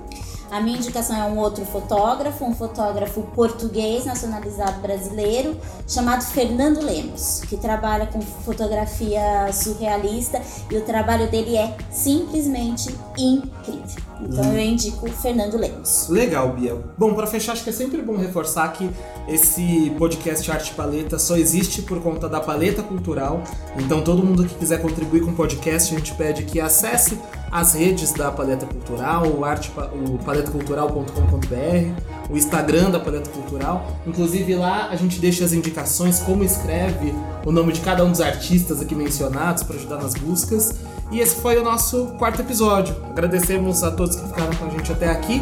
A 0.49 0.61
minha 0.61 0.77
indicação 0.77 1.15
é 1.15 1.25
um 1.25 1.37
outro 1.37 1.65
fotógrafo, 1.65 2.45
um 2.45 2.55
fotógrafo 2.55 3.21
português 3.35 4.05
nacionalizado 4.05 4.79
brasileiro, 4.81 5.57
chamado 5.87 6.23
Fernando 6.23 6.81
Lemos, 6.81 7.41
que 7.49 7.57
trabalha 7.57 8.07
com 8.07 8.21
fotografia 8.21 9.51
surrealista 9.51 10.41
e 10.71 10.77
o 10.77 10.81
trabalho 10.81 11.29
dele 11.29 11.57
é 11.57 11.75
simplesmente 11.91 12.95
incrível. 13.17 14.07
Então 14.21 14.53
eu 14.53 14.59
indico 14.59 15.09
Fernando 15.11 15.57
Lemos. 15.57 16.07
Legal, 16.09 16.53
Bia. 16.53 16.75
Bom, 16.97 17.13
para 17.13 17.27
fechar, 17.27 17.53
acho 17.53 17.63
que 17.63 17.69
é 17.69 17.73
sempre 17.73 18.01
bom 18.01 18.17
reforçar 18.17 18.71
que 18.73 18.89
esse 19.27 19.91
podcast 19.97 20.49
Arte 20.51 20.73
Paleta 20.73 21.19
só 21.19 21.37
existe 21.37 21.81
por 21.81 22.01
conta 22.01 22.27
da 22.27 22.39
Paleta 22.39 22.81
Cultural. 22.81 23.43
Então 23.77 24.01
todo 24.01 24.23
mundo 24.23 24.45
que 24.45 24.55
quiser 24.55 24.81
contribuir 24.81 25.21
com 25.21 25.31
o 25.31 25.35
podcast, 25.35 25.93
a 25.93 25.97
gente 25.97 26.13
pede 26.15 26.43
que 26.43 26.59
acesse 26.59 27.17
as 27.51 27.73
redes 27.73 28.11
da 28.11 28.31
Paleta 28.31 28.65
Cultural, 28.65 29.27
o, 29.27 29.45
arte, 29.45 29.71
o 29.93 30.17
paletacultural.com.br, 30.19 32.01
o 32.29 32.37
Instagram 32.37 32.89
da 32.89 32.99
Paleta 32.99 33.29
Cultural. 33.29 33.87
Inclusive 34.05 34.55
lá 34.55 34.89
a 34.89 34.95
gente 34.95 35.19
deixa 35.19 35.45
as 35.45 35.53
indicações, 35.53 36.19
como 36.19 36.43
escreve 36.43 37.13
o 37.45 37.51
nome 37.51 37.73
de 37.73 37.81
cada 37.81 38.03
um 38.03 38.11
dos 38.11 38.21
artistas 38.21 38.81
aqui 38.81 38.95
mencionados 38.95 39.63
para 39.63 39.77
ajudar 39.77 40.01
nas 40.01 40.13
buscas. 40.13 40.75
E 41.11 41.19
esse 41.19 41.41
foi 41.41 41.57
o 41.57 41.63
nosso 41.63 42.07
quarto 42.17 42.41
episódio. 42.41 42.95
Agradecemos 43.09 43.83
a 43.83 43.91
todos 43.91 44.15
que 44.15 44.27
ficaram 44.27 44.53
com 44.55 44.65
a 44.65 44.69
gente 44.69 44.91
até 44.91 45.09
aqui. 45.09 45.41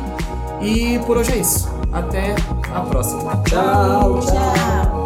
E 0.62 1.00
por 1.00 1.18
hoje 1.18 1.34
é 1.34 1.38
isso. 1.38 1.70
Até 1.92 2.36
a 2.74 2.82
próxima. 2.82 3.42
Tchau, 3.44 4.20
tchau. 4.22 5.05